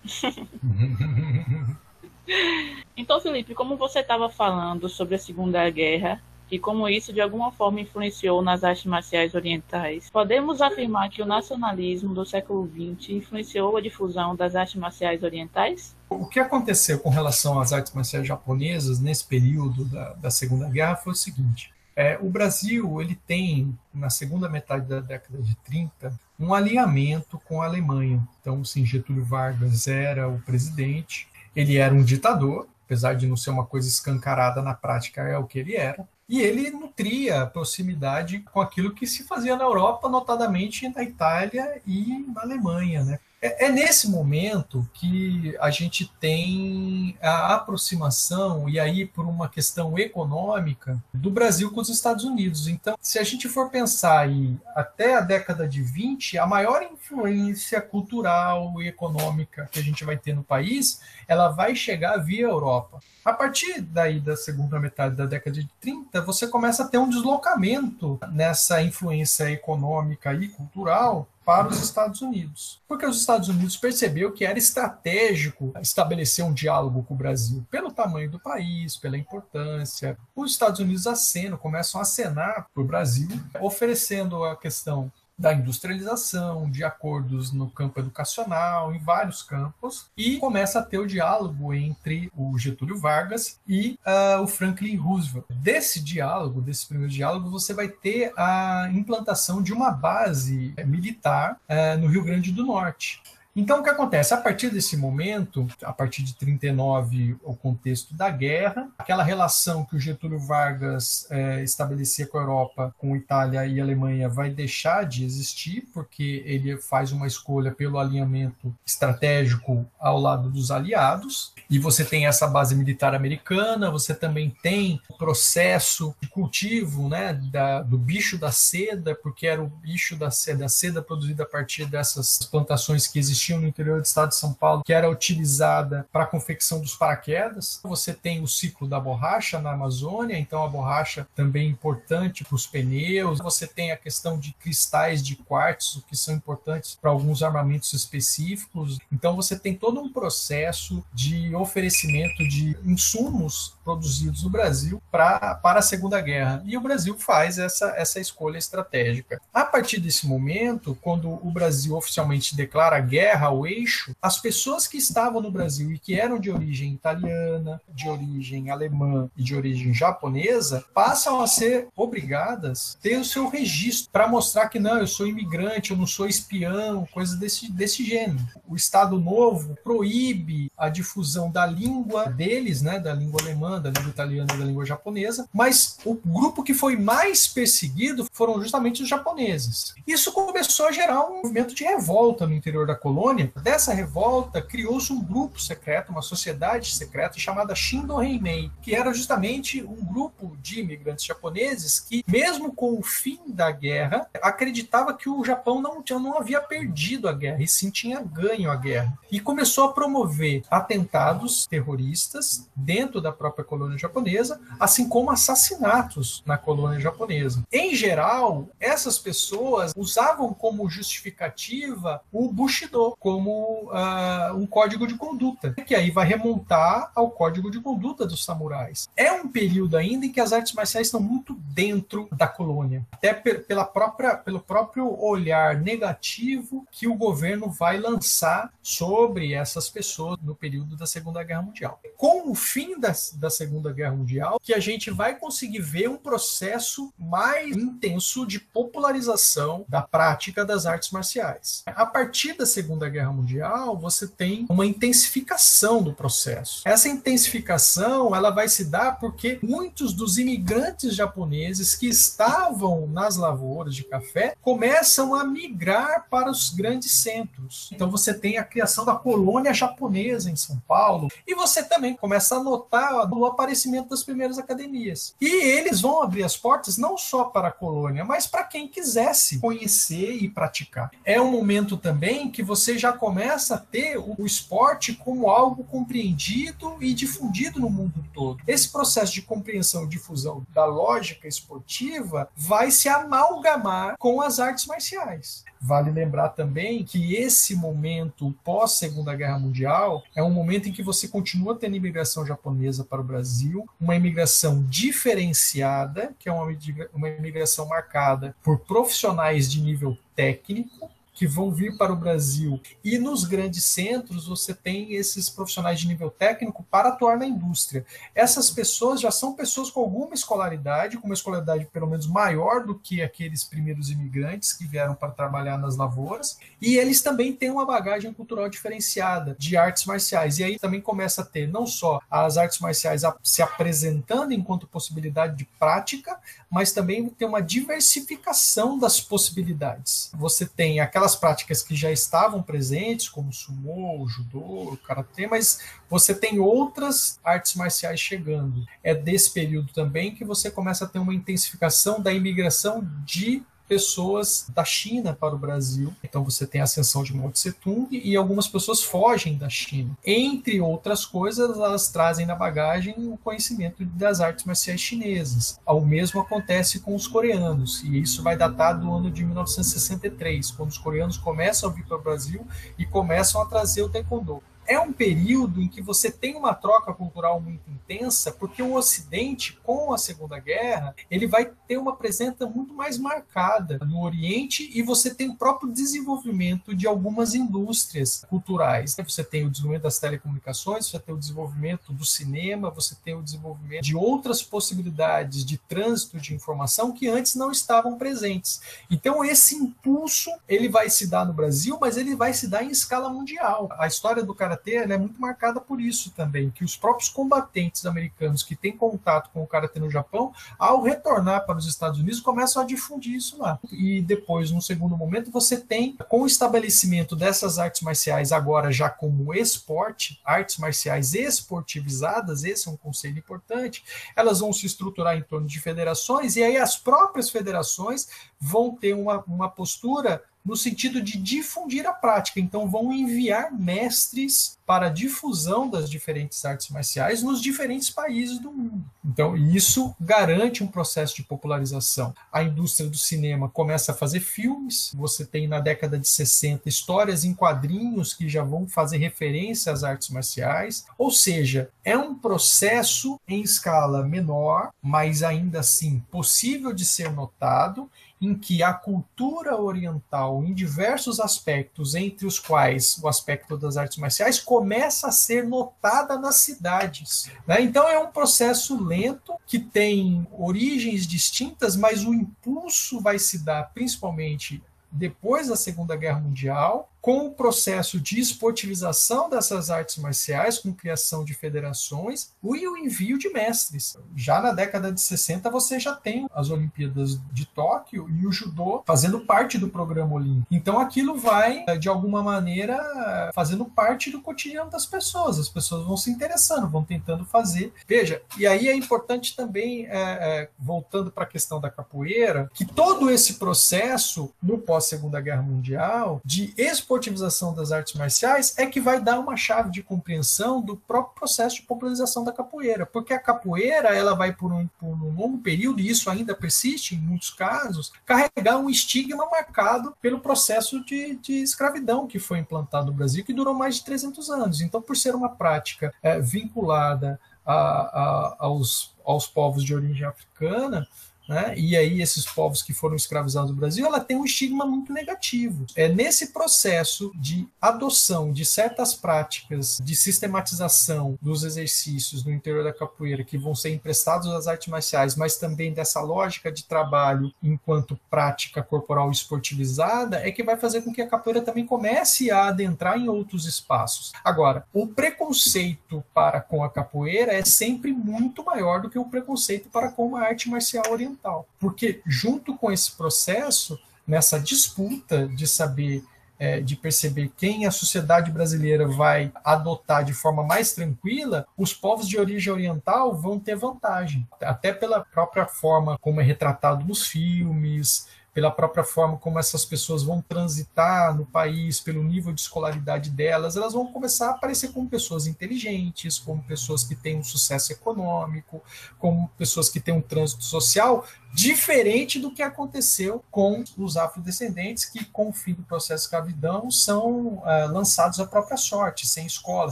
então, 2.95 3.19
Felipe, 3.19 3.55
como 3.55 3.75
você 3.75 3.99
estava 3.99 4.29
falando 4.29 4.87
sobre 4.87 5.15
a 5.15 5.19
Segunda 5.19 5.67
Guerra 5.69 6.21
e 6.51 6.59
como 6.59 6.87
isso 6.87 7.11
de 7.11 7.19
alguma 7.19 7.51
forma 7.51 7.81
influenciou 7.81 8.41
nas 8.41 8.63
artes 8.63 8.85
marciais 8.85 9.33
orientais, 9.33 10.09
podemos 10.11 10.61
afirmar 10.61 11.09
que 11.09 11.21
o 11.21 11.25
nacionalismo 11.25 12.13
do 12.13 12.25
século 12.25 12.69
XX 12.69 13.09
influenciou 13.09 13.75
a 13.75 13.81
difusão 13.81 14.35
das 14.35 14.55
artes 14.55 14.75
marciais 14.75 15.23
orientais? 15.23 15.95
O 16.09 16.27
que 16.27 16.39
aconteceu 16.39 16.99
com 16.99 17.09
relação 17.09 17.59
às 17.59 17.73
artes 17.73 17.93
marciais 17.93 18.27
japonesas 18.27 18.99
nesse 18.99 19.25
período 19.25 19.85
da, 19.85 20.13
da 20.13 20.29
Segunda 20.29 20.69
Guerra 20.69 20.95
foi 20.95 21.13
o 21.13 21.15
seguinte: 21.15 21.73
é, 21.95 22.17
o 22.21 22.29
Brasil 22.29 23.01
ele 23.01 23.15
tem, 23.15 23.77
na 23.93 24.09
segunda 24.09 24.49
metade 24.49 24.87
da 24.87 24.99
década 24.99 25.41
de 25.41 25.55
30, 25.57 26.13
um 26.39 26.53
alinhamento 26.53 27.39
com 27.45 27.61
a 27.61 27.65
Alemanha. 27.65 28.21
Então, 28.41 28.63
sim, 28.63 28.85
Getúlio 28.85 29.23
Vargas 29.23 29.87
era 29.87 30.27
o 30.27 30.39
presidente, 30.41 31.27
ele 31.55 31.77
era 31.77 31.93
um 31.93 32.03
ditador, 32.03 32.67
apesar 32.85 33.15
de 33.15 33.27
não 33.27 33.35
ser 33.35 33.49
uma 33.49 33.65
coisa 33.65 33.87
escancarada 33.87 34.61
na 34.61 34.73
prática, 34.73 35.21
é 35.21 35.37
o 35.37 35.45
que 35.45 35.59
ele 35.59 35.75
era. 35.75 36.07
E 36.27 36.41
ele 36.41 36.69
nutria 36.69 37.45
proximidade 37.45 38.39
com 38.39 38.61
aquilo 38.61 38.93
que 38.93 39.05
se 39.05 39.23
fazia 39.23 39.55
na 39.55 39.63
Europa, 39.63 40.09
notadamente 40.09 40.87
na 40.89 41.03
Itália 41.03 41.81
e 41.85 42.25
na 42.33 42.41
Alemanha. 42.41 43.03
Né? 43.03 43.19
É, 43.43 43.65
é, 43.65 43.69
nesse 43.69 44.09
momento 44.09 44.89
que 44.93 45.53
a 45.59 45.69
gente 45.69 46.09
tem 46.17 47.17
a 47.21 47.55
aproximação, 47.55 48.69
e 48.69 48.79
aí 48.79 49.05
por 49.05 49.25
uma 49.25 49.49
questão 49.49 49.99
econômica, 49.99 50.97
do 51.13 51.29
Brasil 51.29 51.69
com 51.69 51.81
os 51.81 51.89
Estados 51.89 52.23
Unidos. 52.23 52.69
Então, 52.69 52.95
se 53.01 53.19
a 53.19 53.23
gente 53.23 53.49
for 53.49 53.69
pensar 53.69 54.19
aí, 54.19 54.57
até 54.73 55.15
a 55.15 55.19
década 55.19 55.67
de 55.67 55.81
20, 55.81 56.37
a 56.37 56.47
maior 56.47 56.83
influência 56.83 57.81
cultural 57.81 58.81
e 58.81 58.87
econômica 58.87 59.67
que 59.69 59.79
a 59.79 59.83
gente 59.83 60.05
vai 60.05 60.15
ter 60.15 60.33
no 60.33 60.43
país, 60.43 61.01
ela 61.27 61.49
vai 61.49 61.75
chegar 61.75 62.15
via 62.19 62.45
Europa. 62.45 63.01
A 63.25 63.33
partir 63.33 63.81
daí 63.81 64.21
da 64.21 64.37
segunda 64.37 64.79
metade 64.79 65.15
da 65.15 65.25
década 65.25 65.59
de 65.59 65.69
30, 65.81 66.21
você 66.21 66.47
começa 66.47 66.83
a 66.83 66.87
ter 66.87 66.97
um 66.97 67.09
deslocamento 67.09 68.17
nessa 68.31 68.81
influência 68.81 69.51
econômica 69.51 70.33
e 70.33 70.47
cultural 70.47 71.27
para 71.45 71.67
os 71.67 71.81
Estados 71.81 72.21
Unidos. 72.21 72.81
Porque 72.87 73.05
os 73.05 73.19
Estados 73.19 73.49
Unidos 73.49 73.77
percebeu 73.77 74.31
que 74.31 74.45
era 74.45 74.57
estratégico 74.57 75.73
estabelecer 75.81 76.43
um 76.43 76.53
diálogo 76.53 77.03
com 77.03 77.13
o 77.13 77.17
Brasil, 77.17 77.65
pelo 77.69 77.91
tamanho 77.91 78.29
do 78.29 78.39
país, 78.39 78.97
pela 78.97 79.17
importância. 79.17 80.17
Os 80.35 80.51
Estados 80.51 80.79
Unidos 80.79 81.07
acenam, 81.07 81.57
começam 81.57 81.99
a 81.99 82.03
acenar 82.03 82.67
para 82.73 82.83
o 82.83 82.85
Brasil, 82.85 83.29
oferecendo 83.59 84.43
a 84.43 84.55
questão 84.55 85.11
da 85.43 85.53
industrialização, 85.53 86.71
de 86.71 86.85
acordos 86.85 87.51
no 87.51 87.69
campo 87.69 87.99
educacional, 87.99 88.95
em 88.95 88.99
vários 88.99 89.43
campos, 89.43 90.09
e 90.15 90.37
começa 90.37 90.79
a 90.79 90.81
ter 90.81 90.99
o 90.99 91.05
diálogo 91.05 91.73
entre 91.73 92.31
o 92.33 92.57
Getúlio 92.57 92.97
Vargas 92.97 93.59
e 93.67 93.99
uh, 94.07 94.41
o 94.41 94.47
Franklin 94.47 94.95
Roosevelt. 94.95 95.45
Desse 95.49 95.99
diálogo, 95.99 96.61
desse 96.61 96.87
primeiro 96.87 97.11
diálogo, 97.11 97.49
você 97.49 97.73
vai 97.73 97.89
ter 97.89 98.31
a 98.37 98.89
implantação 98.93 99.61
de 99.61 99.73
uma 99.73 99.91
base 99.91 100.73
militar 100.85 101.59
uh, 101.67 101.99
no 101.99 102.07
Rio 102.07 102.23
Grande 102.23 102.49
do 102.53 102.65
Norte. 102.65 103.21
Então, 103.55 103.79
o 103.79 103.83
que 103.83 103.89
acontece? 103.89 104.33
A 104.33 104.37
partir 104.37 104.71
desse 104.71 104.97
momento, 104.97 105.67
a 105.83 105.93
partir 105.93 106.23
de 106.23 106.33
39, 106.33 107.37
o 107.43 107.55
contexto 107.55 108.15
da 108.15 108.27
guerra, 108.29 108.89
aquela 108.97 109.21
relação 109.21 109.85
que 109.85 109.95
o 109.95 109.99
Getúlio 109.99 110.39
Vargas 110.39 111.27
é, 111.29 111.63
estabelecia 111.63 112.25
com 112.25 112.39
a 112.39 112.41
Europa, 112.41 112.95
com 112.97 113.15
Itália 113.15 113.63
e 113.67 113.79
Alemanha, 113.79 114.27
vai 114.27 114.49
deixar 114.49 115.05
de 115.05 115.23
existir, 115.23 115.87
porque 115.93 116.41
ele 116.47 116.77
faz 116.77 117.11
uma 117.11 117.27
escolha 117.27 117.71
pelo 117.71 117.99
alinhamento 117.99 118.73
estratégico 118.83 119.85
ao 119.99 120.19
lado 120.19 120.49
dos 120.49 120.71
aliados. 120.71 121.53
E 121.69 121.77
você 121.77 122.03
tem 122.03 122.25
essa 122.25 122.47
base 122.47 122.75
militar 122.75 123.13
americana, 123.13 123.91
você 123.91 124.15
também 124.15 124.49
tem 124.63 124.99
o 125.07 125.13
processo 125.15 126.15
de 126.19 126.27
cultivo 126.27 127.07
né, 127.07 127.33
da, 127.51 127.83
do 127.83 127.99
bicho 127.99 128.35
da 128.35 128.51
seda, 128.51 129.13
porque 129.13 129.45
era 129.45 129.61
o 129.61 129.67
bicho 129.67 130.15
da 130.15 130.31
seda, 130.31 130.65
a 130.65 130.69
seda 130.69 131.03
produzida 131.03 131.43
a 131.43 131.47
partir 131.47 131.85
dessas 131.85 132.39
plantações 132.49 133.05
que 133.05 133.19
existiam 133.19 133.42
existiam 133.43 133.59
no 133.59 133.67
interior 133.67 133.99
do 133.99 134.05
estado 134.05 134.29
de 134.29 134.35
São 134.35 134.53
Paulo, 134.53 134.83
que 134.85 134.93
era 134.93 135.09
utilizada 135.09 136.07
para 136.11 136.23
a 136.23 136.27
confecção 136.27 136.79
dos 136.79 136.95
paraquedas. 136.95 137.79
Você 137.83 138.13
tem 138.13 138.41
o 138.41 138.47
ciclo 138.47 138.87
da 138.87 138.99
borracha 138.99 139.59
na 139.59 139.71
Amazônia, 139.71 140.37
então 140.37 140.63
a 140.63 140.67
borracha 140.67 141.27
também 141.35 141.67
é 141.67 141.69
importante 141.69 142.43
para 142.43 142.55
os 142.55 142.65
pneus. 142.65 143.39
Você 143.39 143.67
tem 143.67 143.91
a 143.91 143.97
questão 143.97 144.37
de 144.37 144.53
cristais 144.53 145.21
de 145.21 145.35
quartzo, 145.35 146.03
que 146.07 146.15
são 146.15 146.33
importantes 146.33 146.97
para 146.99 147.11
alguns 147.11 147.43
armamentos 147.43 147.93
específicos. 147.93 148.97
Então 149.11 149.35
você 149.35 149.57
tem 149.57 149.75
todo 149.75 149.99
um 149.99 150.11
processo 150.11 151.03
de 151.13 151.53
oferecimento 151.55 152.47
de 152.47 152.77
insumos 152.85 153.75
produzidos 153.83 154.43
no 154.43 154.49
Brasil 154.49 155.01
pra, 155.11 155.55
para 155.55 155.79
a 155.79 155.83
Segunda 155.83 156.21
Guerra. 156.21 156.63
E 156.65 156.77
o 156.77 156.81
Brasil 156.81 157.17
faz 157.17 157.57
essa, 157.57 157.93
essa 157.97 158.19
escolha 158.19 158.57
estratégica. 158.57 159.41
A 159.53 159.65
partir 159.65 159.99
desse 159.99 160.25
momento, 160.25 160.97
quando 161.01 161.29
o 161.29 161.51
Brasil 161.51 161.95
oficialmente 161.95 162.55
declara 162.55 162.99
guerra, 162.99 163.32
guerra 163.33 163.47
ao 163.47 163.65
eixo, 163.65 164.15
as 164.21 164.39
pessoas 164.39 164.87
que 164.87 164.97
estavam 164.97 165.41
no 165.41 165.51
Brasil 165.51 165.91
e 165.91 165.97
que 165.97 166.13
eram 166.13 166.39
de 166.39 166.51
origem 166.51 166.93
italiana, 166.93 167.81
de 167.89 168.07
origem 168.07 168.69
alemã 168.69 169.29
e 169.35 169.43
de 169.43 169.55
origem 169.55 169.93
japonesa 169.93 170.85
passam 170.93 171.41
a 171.41 171.47
ser 171.47 171.87
obrigadas 171.95 172.95
a 172.99 173.01
ter 173.01 173.17
o 173.17 173.25
seu 173.25 173.49
registro 173.49 174.11
para 174.11 174.27
mostrar 174.27 174.69
que 174.69 174.79
não, 174.79 174.99
eu 174.99 175.07
sou 175.07 175.27
imigrante, 175.27 175.91
eu 175.91 175.97
não 175.97 176.05
sou 176.05 176.27
espião, 176.27 177.07
coisas 177.11 177.37
desse, 177.39 177.71
desse 177.71 178.03
gênero. 178.03 178.39
O 178.67 178.75
Estado 178.75 179.19
Novo 179.19 179.75
proíbe 179.83 180.71
a 180.77 180.89
difusão 180.89 181.49
da 181.49 181.65
língua 181.65 182.25
deles, 182.25 182.81
né, 182.81 182.99
da 182.99 183.13
língua 183.13 183.41
alemã, 183.41 183.81
da 183.81 183.89
língua 183.89 184.09
italiana 184.09 184.45
da 184.45 184.65
língua 184.65 184.85
japonesa, 184.85 185.47
mas 185.51 185.97
o 186.05 186.13
grupo 186.13 186.63
que 186.63 186.73
foi 186.73 186.95
mais 186.95 187.47
perseguido 187.47 188.27
foram 188.31 188.61
justamente 188.61 189.01
os 189.01 189.09
japoneses. 189.09 189.95
Isso 190.05 190.31
começou 190.31 190.87
a 190.87 190.91
gerar 190.91 191.25
um 191.25 191.41
movimento 191.41 191.73
de 191.73 191.83
revolta 191.83 192.45
no 192.45 192.53
interior 192.53 192.85
da 192.85 192.95
colônia 192.95 193.22
dessa 193.61 193.93
revolta 193.93 194.61
criou-se 194.61 195.13
um 195.13 195.21
grupo 195.21 195.59
secreto, 195.59 196.11
uma 196.11 196.21
sociedade 196.21 196.93
secreta 196.93 197.39
chamada 197.39 197.73
Shindo 197.73 198.21
Heimei, 198.21 198.69
que 198.81 198.93
era 198.93 199.13
justamente 199.13 199.81
um 199.81 200.03
grupo 200.03 200.57
de 200.61 200.81
imigrantes 200.81 201.25
japoneses 201.25 201.99
que, 201.99 202.23
mesmo 202.27 202.73
com 202.73 202.99
o 202.99 203.03
fim 203.03 203.39
da 203.47 203.71
guerra, 203.71 204.27
acreditava 204.41 205.13
que 205.13 205.29
o 205.29 205.43
Japão 205.43 205.81
não, 205.81 206.03
não 206.19 206.37
havia 206.37 206.59
perdido 206.59 207.29
a 207.29 207.33
guerra, 207.33 207.61
e 207.61 207.67
sim 207.67 207.89
tinha 207.89 208.19
ganho 208.19 208.69
a 208.69 208.75
guerra. 208.75 209.17
E 209.31 209.39
começou 209.39 209.85
a 209.85 209.93
promover 209.93 210.63
atentados 210.69 211.65
terroristas 211.67 212.69
dentro 212.75 213.21
da 213.21 213.31
própria 213.31 213.63
colônia 213.63 213.97
japonesa, 213.97 214.59
assim 214.79 215.07
como 215.07 215.31
assassinatos 215.31 216.43
na 216.45 216.57
colônia 216.57 216.99
japonesa. 216.99 217.63
Em 217.71 217.95
geral, 217.95 218.67
essas 218.79 219.17
pessoas 219.17 219.93
usavam 219.95 220.53
como 220.53 220.89
justificativa 220.89 222.21
o 222.31 222.51
Bushido 222.51 223.12
como 223.19 223.89
uh, 223.91 224.55
um 224.55 224.65
código 224.65 225.07
de 225.07 225.15
conduta, 225.15 225.73
que 225.85 225.95
aí 225.95 226.11
vai 226.11 226.25
remontar 226.27 227.11
ao 227.15 227.31
código 227.31 227.69
de 227.69 227.79
conduta 227.79 228.25
dos 228.25 228.43
samurais. 228.43 229.07
É 229.15 229.31
um 229.31 229.47
período 229.47 229.97
ainda 229.97 230.25
em 230.25 230.31
que 230.31 230.39
as 230.39 230.53
artes 230.53 230.73
marciais 230.73 231.07
estão 231.07 231.19
muito 231.19 231.55
dentro 231.73 232.27
da 232.31 232.47
colônia, 232.47 233.05
até 233.11 233.33
pela 233.33 233.85
própria, 233.85 234.35
pelo 234.35 234.59
próprio 234.59 235.19
olhar 235.21 235.75
negativo 235.75 236.85
que 236.91 237.07
o 237.07 237.15
governo 237.15 237.69
vai 237.69 237.97
lançar 237.97 238.71
sobre 238.81 239.53
essas 239.53 239.89
pessoas 239.89 240.37
no 240.41 240.55
período 240.55 240.95
da 240.95 241.05
Segunda 241.05 241.43
Guerra 241.43 241.61
Mundial. 241.61 241.99
Com 242.17 242.51
o 242.51 242.55
fim 242.55 242.99
da, 242.99 243.13
da 243.35 243.49
Segunda 243.49 243.91
Guerra 243.91 244.15
Mundial, 244.15 244.59
que 244.61 244.73
a 244.73 244.79
gente 244.79 245.09
vai 245.09 245.37
conseguir 245.37 245.79
ver 245.79 246.09
um 246.09 246.17
processo 246.17 247.13
mais 247.17 247.75
intenso 247.75 248.45
de 248.45 248.59
popularização 248.59 249.85
da 249.87 250.01
prática 250.01 250.65
das 250.65 250.85
artes 250.85 251.11
marciais. 251.11 251.83
A 251.85 252.05
partir 252.05 252.53
da 252.53 252.65
Segunda 252.65 253.02
Guerra 253.09 253.31
Mundial, 253.31 253.97
você 253.97 254.27
tem 254.27 254.65
uma 254.69 254.85
intensificação 254.85 256.01
do 256.01 256.13
processo. 256.13 256.81
Essa 256.85 257.07
intensificação 257.09 258.35
ela 258.35 258.49
vai 258.49 258.67
se 258.67 258.85
dar 258.85 259.19
porque 259.19 259.59
muitos 259.61 260.13
dos 260.13 260.37
imigrantes 260.37 261.15
japoneses 261.15 261.95
que 261.95 262.07
estavam 262.07 263.07
nas 263.07 263.37
lavouras 263.37 263.95
de 263.95 264.03
café 264.03 264.55
começam 264.61 265.35
a 265.35 265.43
migrar 265.43 266.27
para 266.29 266.49
os 266.49 266.69
grandes 266.69 267.11
centros. 267.11 267.89
Então 267.93 268.09
você 268.09 268.33
tem 268.33 268.57
a 268.57 268.63
criação 268.63 269.05
da 269.05 269.15
colônia 269.15 269.73
japonesa 269.73 270.49
em 270.49 270.55
São 270.55 270.81
Paulo 270.87 271.27
e 271.47 271.55
você 271.55 271.83
também 271.83 272.15
começa 272.15 272.55
a 272.55 272.63
notar 272.63 273.31
o 273.31 273.45
aparecimento 273.45 274.09
das 274.09 274.23
primeiras 274.23 274.57
academias. 274.57 275.35
E 275.39 275.47
eles 275.47 276.01
vão 276.01 276.21
abrir 276.21 276.43
as 276.43 276.57
portas 276.57 276.97
não 276.97 277.17
só 277.17 277.45
para 277.45 277.69
a 277.69 277.71
colônia, 277.71 278.25
mas 278.25 278.47
para 278.47 278.63
quem 278.63 278.87
quisesse 278.87 279.59
conhecer 279.59 280.31
e 280.41 280.49
praticar. 280.49 281.11
É 281.23 281.39
um 281.39 281.51
momento 281.51 281.97
também 281.97 282.49
que 282.49 282.61
você 282.61 282.82
já 282.97 283.13
começa 283.13 283.75
a 283.75 283.79
ter 283.79 284.17
o 284.17 284.45
esporte 284.45 285.13
como 285.13 285.49
algo 285.49 285.83
compreendido 285.83 286.97
e 287.01 287.13
difundido 287.13 287.79
no 287.79 287.89
mundo 287.89 288.23
todo. 288.33 288.61
Esse 288.67 288.91
processo 288.91 289.33
de 289.33 289.41
compreensão 289.41 290.05
e 290.05 290.07
difusão 290.07 290.65
da 290.73 290.85
lógica 290.85 291.47
esportiva 291.47 292.49
vai 292.55 292.91
se 292.91 293.07
amalgamar 293.07 294.17
com 294.17 294.41
as 294.41 294.59
artes 294.59 294.85
marciais. 294.85 295.63
Vale 295.85 296.11
lembrar 296.11 296.49
também 296.49 297.03
que 297.03 297.35
esse 297.35 297.75
momento 297.75 298.55
pós 298.63 298.93
Segunda 298.93 299.35
Guerra 299.35 299.59
Mundial 299.59 300.23
é 300.33 300.41
um 300.41 300.49
momento 300.49 300.87
em 300.87 300.93
que 300.93 301.03
você 301.03 301.27
continua 301.27 301.75
tendo 301.75 301.97
imigração 301.97 302.45
japonesa 302.45 303.03
para 303.03 303.19
o 303.19 303.23
Brasil, 303.23 303.85
uma 303.99 304.15
imigração 304.15 304.81
diferenciada, 304.83 306.33
que 306.39 306.47
é 306.47 306.53
uma, 306.53 306.65
uma 307.13 307.29
imigração 307.29 307.85
marcada 307.85 308.55
por 308.63 308.79
profissionais 308.79 309.69
de 309.69 309.81
nível 309.81 310.17
técnico, 310.35 311.09
que 311.33 311.47
vão 311.47 311.71
vir 311.71 311.97
para 311.97 312.13
o 312.13 312.15
Brasil. 312.15 312.79
E 313.03 313.17
nos 313.17 313.43
grandes 313.43 313.83
centros 313.85 314.47
você 314.47 314.73
tem 314.73 315.13
esses 315.13 315.49
profissionais 315.49 315.99
de 315.99 316.07
nível 316.07 316.29
técnico 316.29 316.85
para 316.89 317.09
atuar 317.09 317.37
na 317.37 317.45
indústria. 317.45 318.05
Essas 318.35 318.69
pessoas 318.69 319.19
já 319.19 319.31
são 319.31 319.53
pessoas 319.53 319.89
com 319.89 320.01
alguma 320.01 320.33
escolaridade, 320.33 321.17
com 321.17 321.25
uma 321.25 321.33
escolaridade 321.33 321.87
pelo 321.91 322.07
menos 322.07 322.27
maior 322.27 322.85
do 322.85 322.97
que 322.97 323.21
aqueles 323.21 323.63
primeiros 323.63 324.09
imigrantes 324.09 324.73
que 324.73 324.85
vieram 324.85 325.15
para 325.15 325.31
trabalhar 325.31 325.77
nas 325.77 325.95
lavouras, 325.95 326.57
e 326.81 326.97
eles 326.97 327.21
também 327.21 327.53
têm 327.53 327.71
uma 327.71 327.85
bagagem 327.85 328.31
cultural 328.33 328.69
diferenciada 328.69 329.55
de 329.57 329.75
artes 329.75 330.05
marciais. 330.05 330.59
E 330.59 330.63
aí 330.63 330.77
também 330.77 331.01
começa 331.01 331.41
a 331.41 331.45
ter 331.45 331.67
não 331.67 331.87
só 331.87 332.19
as 332.29 332.57
artes 332.57 332.79
marciais 332.79 333.23
se 333.41 333.61
apresentando 333.61 334.53
enquanto 334.53 334.87
possibilidade 334.87 335.55
de 335.57 335.65
prática, 335.79 336.37
mas 336.69 336.91
também 336.91 337.29
tem 337.29 337.47
uma 337.47 337.61
diversificação 337.61 338.97
das 338.97 339.19
possibilidades. 339.19 340.31
Você 340.33 340.65
tem 340.65 340.99
aquela 340.99 341.22
aquelas 341.23 341.35
práticas 341.35 341.81
que 341.81 341.95
já 341.95 342.11
estavam 342.11 342.61
presentes, 342.61 343.29
como 343.29 343.53
sumô, 343.53 344.27
judô, 344.27 344.97
karatê, 345.07 345.47
mas 345.47 345.79
você 346.09 346.35
tem 346.35 346.59
outras 346.59 347.39
artes 347.43 347.75
marciais 347.75 348.19
chegando. 348.19 348.85
É 349.01 349.15
desse 349.15 349.51
período 349.51 349.93
também 349.93 350.35
que 350.35 350.43
você 350.43 350.69
começa 350.69 351.05
a 351.05 351.07
ter 351.07 351.19
uma 351.19 351.33
intensificação 351.33 352.21
da 352.21 352.33
imigração 352.33 353.07
de 353.25 353.63
pessoas 353.87 354.65
da 354.73 354.83
China 354.83 355.33
para 355.33 355.55
o 355.55 355.57
Brasil. 355.57 356.13
Então 356.23 356.43
você 356.43 356.65
tem 356.65 356.81
a 356.81 356.85
ascensão 356.85 357.23
de 357.23 357.35
Mao 357.35 357.51
Tse 357.51 357.71
Tung 357.73 358.07
e 358.11 358.35
algumas 358.35 358.67
pessoas 358.67 359.03
fogem 359.03 359.57
da 359.57 359.69
China. 359.69 360.17
Entre 360.25 360.79
outras 360.81 361.25
coisas, 361.25 361.77
elas 361.77 362.09
trazem 362.09 362.45
na 362.45 362.55
bagagem 362.55 363.15
o 363.17 363.37
conhecimento 363.37 364.03
das 364.05 364.41
artes 364.41 364.65
marciais 364.65 365.01
chinesas. 365.01 365.79
O 365.85 366.01
mesmo 366.01 366.41
acontece 366.41 366.99
com 366.99 367.15
os 367.15 367.27
coreanos, 367.27 368.03
e 368.03 368.19
isso 368.19 368.43
vai 368.43 368.57
datar 368.57 368.99
do 368.99 369.11
ano 369.11 369.31
de 369.31 369.43
1963, 369.43 370.71
quando 370.71 370.89
os 370.89 370.97
coreanos 370.97 371.37
começam 371.37 371.89
a 371.89 371.93
vir 371.93 372.05
para 372.05 372.17
o 372.17 372.21
Brasil 372.21 372.65
e 372.97 373.05
começam 373.05 373.61
a 373.61 373.65
trazer 373.65 374.01
o 374.01 374.09
taekwondo 374.09 374.61
é 374.87 374.99
um 374.99 375.11
período 375.11 375.81
em 375.81 375.87
que 375.87 376.01
você 376.01 376.31
tem 376.31 376.55
uma 376.55 376.73
troca 376.73 377.13
cultural 377.13 377.59
muito 377.59 377.89
intensa, 377.89 378.51
porque 378.51 378.81
o 378.81 378.95
Ocidente, 378.95 379.77
com 379.83 380.13
a 380.13 380.17
Segunda 380.17 380.59
Guerra, 380.59 381.15
ele 381.29 381.47
vai 381.47 381.71
ter 381.87 381.97
uma 381.97 382.15
presença 382.15 382.65
muito 382.65 382.93
mais 382.93 383.17
marcada 383.17 383.99
no 384.05 384.23
Oriente 384.23 384.89
e 384.93 385.01
você 385.01 385.33
tem 385.33 385.49
o 385.49 385.55
próprio 385.55 385.91
desenvolvimento 385.91 386.95
de 386.95 387.07
algumas 387.07 387.53
indústrias 387.53 388.45
culturais. 388.49 389.15
Você 389.15 389.43
tem 389.43 389.65
o 389.65 389.69
desenvolvimento 389.69 390.03
das 390.03 390.19
telecomunicações, 390.19 391.07
você 391.07 391.19
tem 391.19 391.33
o 391.33 391.37
desenvolvimento 391.37 392.11
do 392.11 392.25
cinema, 392.25 392.89
você 392.89 393.15
tem 393.23 393.35
o 393.35 393.41
desenvolvimento 393.41 394.03
de 394.03 394.15
outras 394.15 394.61
possibilidades 394.61 395.65
de 395.65 395.77
trânsito 395.77 396.39
de 396.39 396.53
informação 396.53 397.11
que 397.11 397.27
antes 397.27 397.55
não 397.55 397.71
estavam 397.71 398.17
presentes. 398.17 398.81
Então 399.09 399.43
esse 399.43 399.75
impulso 399.75 400.49
ele 400.67 400.89
vai 400.89 401.09
se 401.09 401.27
dar 401.27 401.45
no 401.45 401.53
Brasil, 401.53 401.97
mas 401.99 402.17
ele 402.17 402.35
vai 402.35 402.53
se 402.53 402.67
dar 402.67 402.83
em 402.83 402.89
escala 402.89 403.29
mundial. 403.29 403.89
A 403.97 404.07
história 404.07 404.43
do 404.43 404.53
cara 404.53 404.72
karatê 404.73 404.95
é 404.95 405.17
muito 405.17 405.39
marcada 405.39 405.79
por 405.79 406.01
isso 406.01 406.31
também, 406.31 406.69
que 406.69 406.83
os 406.83 406.97
próprios 406.97 407.29
combatentes 407.29 408.05
americanos 408.05 408.63
que 408.63 408.75
têm 408.75 408.95
contato 408.95 409.49
com 409.51 409.63
o 409.63 409.67
karatê 409.67 409.99
no 409.99 410.09
Japão, 410.09 410.53
ao 410.77 411.01
retornar 411.01 411.65
para 411.65 411.77
os 411.77 411.87
Estados 411.87 412.19
Unidos, 412.19 412.39
começam 412.39 412.81
a 412.81 412.85
difundir 412.85 413.35
isso 413.35 413.57
lá. 413.59 413.79
E 413.91 414.21
depois, 414.21 414.71
num 414.71 414.81
segundo 414.81 415.15
momento, 415.15 415.51
você 415.51 415.77
tem, 415.77 416.15
com 416.27 416.41
o 416.41 416.47
estabelecimento 416.47 417.35
dessas 417.35 417.79
artes 417.79 418.01
marciais 418.01 418.51
agora 418.51 418.91
já 418.91 419.09
como 419.09 419.53
esporte, 419.53 420.41
artes 420.43 420.77
marciais 420.77 421.33
esportivizadas, 421.33 422.63
esse 422.63 422.87
é 422.87 422.91
um 422.91 422.97
conceito 422.97 423.37
importante, 423.37 424.03
elas 424.35 424.59
vão 424.59 424.73
se 424.73 424.85
estruturar 424.85 425.37
em 425.37 425.43
torno 425.43 425.67
de 425.67 425.79
federações, 425.79 426.55
e 426.55 426.63
aí 426.63 426.77
as 426.77 426.95
próprias 426.95 427.49
federações 427.49 428.27
vão 428.59 428.95
ter 428.95 429.13
uma, 429.13 429.43
uma 429.45 429.69
postura 429.69 430.43
no 430.65 430.75
sentido 430.75 431.21
de 431.21 431.37
difundir 431.37 432.05
a 432.07 432.13
prática. 432.13 432.59
Então, 432.59 432.89
vão 432.89 433.11
enviar 433.11 433.71
mestres 433.71 434.77
para 434.85 435.07
a 435.07 435.09
difusão 435.09 435.89
das 435.89 436.09
diferentes 436.09 436.63
artes 436.65 436.89
marciais 436.89 437.41
nos 437.41 437.61
diferentes 437.61 438.09
países 438.09 438.59
do 438.59 438.71
mundo. 438.71 439.03
Então, 439.23 439.55
isso 439.55 440.13
garante 440.19 440.83
um 440.83 440.87
processo 440.87 441.35
de 441.35 441.43
popularização. 441.43 442.33
A 442.51 442.63
indústria 442.63 443.09
do 443.09 443.17
cinema 443.17 443.69
começa 443.69 444.11
a 444.11 444.15
fazer 444.15 444.41
filmes. 444.41 445.11
Você 445.15 445.45
tem 445.45 445.67
na 445.67 445.79
década 445.79 446.19
de 446.19 446.27
60 446.27 446.89
histórias 446.89 447.45
em 447.45 447.53
quadrinhos 447.53 448.33
que 448.33 448.49
já 448.49 448.63
vão 448.63 448.87
fazer 448.87 449.17
referência 449.17 449.91
às 449.91 450.03
artes 450.03 450.29
marciais. 450.29 451.05
Ou 451.17 451.31
seja, 451.31 451.89
é 452.03 452.17
um 452.17 452.35
processo 452.35 453.39
em 453.47 453.61
escala 453.61 454.23
menor, 454.23 454.91
mas 455.01 455.43
ainda 455.43 455.79
assim 455.79 456.19
possível 456.29 456.93
de 456.93 457.05
ser 457.05 457.31
notado 457.31 458.09
em 458.43 458.53
que 458.53 458.83
a 458.83 458.93
cultura 458.93 459.79
oriental, 459.79 460.63
em 460.65 460.73
diversos 460.73 461.39
aspectos, 461.39 462.13
entre 462.13 462.45
os 462.45 462.59
quais 462.59 463.17
o 463.23 463.27
aspecto 463.29 463.77
das 463.77 463.95
artes 463.95 464.17
marciais, 464.17 464.59
começa 464.59 465.27
a 465.27 465.31
ser 465.31 465.65
notada 465.65 466.37
nas 466.37 466.57
cidades. 466.57 467.49
Né? 467.65 467.81
Então 467.81 468.07
é 468.07 468.19
um 468.19 468.31
processo 468.31 469.01
lento 469.01 469.53
que 469.65 469.79
tem 469.79 470.45
origens 470.51 471.25
distintas, 471.25 471.95
mas 471.95 472.25
o 472.25 472.33
impulso 472.33 473.21
vai 473.21 473.39
se 473.39 473.63
dar 473.63 473.91
principalmente 473.93 474.83
depois 475.09 475.69
da 475.69 475.77
Segunda 475.77 476.15
Guerra 476.17 476.39
Mundial, 476.39 477.12
com 477.23 477.47
o 477.47 477.51
processo 477.51 478.19
de 478.19 478.37
esportivização 478.37 479.49
dessas 479.49 479.89
artes 479.89 480.17
marciais, 480.17 480.77
com 480.77 480.93
criação 480.93 481.45
de 481.45 481.53
federações 481.53 482.51
e 482.61 482.85
o 482.85 482.97
envio 482.97 483.37
de 483.37 483.47
mestres. 483.47 484.17
Já 484.35 484.59
na 484.59 484.73
década 484.73 485.09
de 485.09 485.21
60 485.21 485.69
você 485.69 486.01
já 486.01 486.13
tem 486.13 486.47
as 486.53 486.69
Olimpíadas 486.69 487.39
de 487.53 487.65
Tóquio 487.65 488.29
e 488.29 488.45
o 488.45 488.51
judô 488.51 489.01
fazendo 489.07 489.39
parte 489.39 489.77
do 489.77 489.87
programa 489.87 490.35
olímpico. 490.35 490.67
Então 490.69 490.99
aquilo 490.99 491.37
vai, 491.37 491.85
de 491.97 492.09
alguma 492.09 492.43
maneira, 492.43 493.51
fazendo 493.55 493.85
parte 493.85 494.29
do 494.29 494.41
cotidiano 494.41 494.91
das 494.91 495.05
pessoas. 495.05 495.57
As 495.57 495.69
pessoas 495.69 496.05
vão 496.05 496.17
se 496.17 496.29
interessando, 496.29 496.89
vão 496.89 497.05
tentando 497.05 497.45
fazer. 497.45 497.93
Veja, 498.05 498.41
e 498.57 498.67
aí 498.67 498.89
é 498.89 498.93
importante 498.93 499.55
também, 499.55 500.07
é, 500.07 500.11
é, 500.11 500.69
voltando 500.77 501.31
para 501.31 501.45
a 501.45 501.47
questão 501.47 501.79
da 501.79 501.89
capoeira, 501.89 502.69
que 502.73 502.83
todo 502.83 503.29
esse 503.29 503.53
processo, 503.53 504.53
no 504.61 504.77
pós-Segunda 504.77 505.39
Guerra 505.39 505.61
Mundial, 505.61 506.41
de 506.43 506.73
esportivização 506.75 507.12
esportivização 507.13 507.73
das 507.73 507.91
artes 507.91 508.13
marciais 508.13 508.73
é 508.77 508.85
que 508.85 508.99
vai 508.99 509.21
dar 509.21 509.39
uma 509.39 509.55
chave 509.55 509.91
de 509.91 510.01
compreensão 510.01 510.81
do 510.81 510.97
próprio 510.97 511.35
processo 511.35 511.75
de 511.77 511.83
popularização 511.83 512.43
da 512.43 512.51
capoeira, 512.51 513.05
porque 513.05 513.33
a 513.33 513.39
capoeira 513.39 514.09
ela 514.09 514.33
vai 514.33 514.53
por 514.53 514.71
um, 514.71 514.87
por 514.99 515.07
um 515.07 515.35
longo 515.35 515.59
período 515.59 515.99
e 515.99 516.09
isso 516.09 516.29
ainda 516.29 516.55
persiste 516.55 517.15
em 517.15 517.19
muitos 517.19 517.51
casos 517.51 518.11
carregar 518.25 518.77
um 518.77 518.89
estigma 518.89 519.45
marcado 519.49 520.15
pelo 520.21 520.39
processo 520.39 521.03
de, 521.05 521.35
de 521.35 521.61
escravidão 521.61 522.27
que 522.27 522.39
foi 522.39 522.59
implantado 522.59 523.07
no 523.07 523.13
Brasil 523.13 523.45
que 523.45 523.53
durou 523.53 523.73
mais 523.73 523.95
de 523.95 524.05
300 524.05 524.49
anos. 524.49 524.81
Então, 524.81 525.01
por 525.01 525.15
ser 525.15 525.35
uma 525.35 525.49
prática 525.49 526.13
é, 526.21 526.39
vinculada 526.39 527.39
a, 527.65 527.73
a, 527.73 528.55
aos, 528.59 529.13
aos 529.23 529.47
povos 529.47 529.83
de 529.83 529.93
origem 529.93 530.25
africana, 530.25 531.07
né? 531.47 531.73
e 531.77 531.95
aí 531.97 532.21
esses 532.21 532.45
povos 532.45 532.81
que 532.81 532.93
foram 532.93 533.15
escravizados 533.15 533.71
no 533.71 533.75
Brasil, 533.75 534.05
ela 534.05 534.19
tem 534.19 534.37
um 534.37 534.45
estigma 534.45 534.85
muito 534.85 535.11
negativo. 535.11 535.85
É 535.95 536.07
nesse 536.07 536.53
processo 536.53 537.31
de 537.35 537.67
adoção 537.81 538.51
de 538.51 538.65
certas 538.65 539.13
práticas 539.13 539.99
de 540.01 540.15
sistematização 540.15 541.37
dos 541.41 541.63
exercícios 541.63 542.43
no 542.43 542.51
interior 542.51 542.83
da 542.83 542.93
capoeira 542.93 543.43
que 543.43 543.57
vão 543.57 543.75
ser 543.75 543.93
emprestados 543.93 544.47
às 544.49 544.67
artes 544.67 544.87
marciais, 544.87 545.35
mas 545.35 545.57
também 545.57 545.93
dessa 545.93 546.21
lógica 546.21 546.71
de 546.71 546.85
trabalho 546.85 547.51
enquanto 547.61 548.19
prática 548.29 548.81
corporal 548.81 549.31
esportivizada, 549.31 550.37
é 550.37 550.51
que 550.51 550.63
vai 550.63 550.77
fazer 550.77 551.01
com 551.01 551.13
que 551.13 551.21
a 551.21 551.27
capoeira 551.27 551.61
também 551.61 551.85
comece 551.85 552.51
a 552.51 552.67
adentrar 552.67 553.17
em 553.17 553.27
outros 553.27 553.65
espaços. 553.65 554.31
Agora, 554.43 554.85
o 554.93 555.07
preconceito 555.07 556.23
para 556.33 556.61
com 556.61 556.83
a 556.83 556.89
capoeira 556.89 557.53
é 557.53 557.65
sempre 557.65 558.11
muito 558.11 558.63
maior 558.63 559.01
do 559.01 559.09
que 559.09 559.19
o 559.19 559.25
preconceito 559.25 559.89
para 559.89 560.09
com 560.09 560.27
uma 560.27 560.41
arte 560.41 560.69
marcial 560.69 561.03
oriental 561.11 561.32
ambiental. 561.33 561.67
Porque, 561.79 562.21
junto 562.25 562.77
com 562.77 562.91
esse 562.91 563.11
processo, 563.11 563.99
nessa 564.25 564.59
disputa 564.59 565.47
de 565.47 565.67
saber, 565.67 566.23
é, 566.57 566.79
de 566.79 566.95
perceber 566.95 567.51
quem 567.57 567.85
a 567.85 567.91
sociedade 567.91 568.51
brasileira 568.51 569.07
vai 569.07 569.51
adotar 569.65 570.23
de 570.23 570.33
forma 570.33 570.63
mais 570.63 570.93
tranquila, 570.93 571.65
os 571.77 571.93
povos 571.93 572.27
de 572.27 572.37
origem 572.37 572.71
oriental 572.71 573.35
vão 573.35 573.59
ter 573.59 573.75
vantagem. 573.75 574.47
Até 574.61 574.93
pela 574.93 575.21
própria 575.21 575.65
forma 575.65 576.17
como 576.19 576.39
é 576.39 576.43
retratado 576.43 577.05
nos 577.05 577.27
filmes, 577.27 578.27
pela 578.53 578.69
própria 578.69 579.03
forma 579.03 579.37
como 579.37 579.57
essas 579.57 579.83
pessoas 579.83 580.21
vão 580.21 580.41
transitar 580.41 581.35
no 581.35 581.45
país, 581.45 581.99
pelo 581.99 582.23
nível 582.23 582.53
de 582.53 582.61
escolaridade 582.61 583.31
delas, 583.31 583.75
elas 583.75 583.93
vão 583.93 584.05
começar 584.05 584.49
a 584.49 584.51
aparecer 584.51 584.91
como 584.91 585.09
pessoas 585.09 585.47
inteligentes, 585.47 586.37
como 586.37 586.61
pessoas 586.63 587.03
que 587.03 587.15
têm 587.15 587.39
um 587.39 587.43
sucesso 587.43 587.91
econômico, 587.91 588.81
como 589.17 589.49
pessoas 589.57 589.89
que 589.89 589.99
têm 589.99 590.13
um 590.13 590.21
trânsito 590.21 590.63
social 590.63 591.25
diferente 591.53 592.39
do 592.39 592.51
que 592.51 592.63
aconteceu 592.63 593.43
com 593.51 593.83
os 593.97 594.17
afrodescendentes, 594.17 595.05
que, 595.05 595.23
com 595.25 595.49
o 595.49 595.53
fim 595.53 595.73
do 595.73 595.83
processo 595.83 596.23
de 596.23 596.25
escravidão, 596.25 596.89
são 596.89 597.59
uh, 597.59 597.91
lançados 597.91 598.39
à 598.39 598.45
própria 598.45 598.75
sorte, 598.75 599.27
sem 599.27 599.45
escola, 599.45 599.91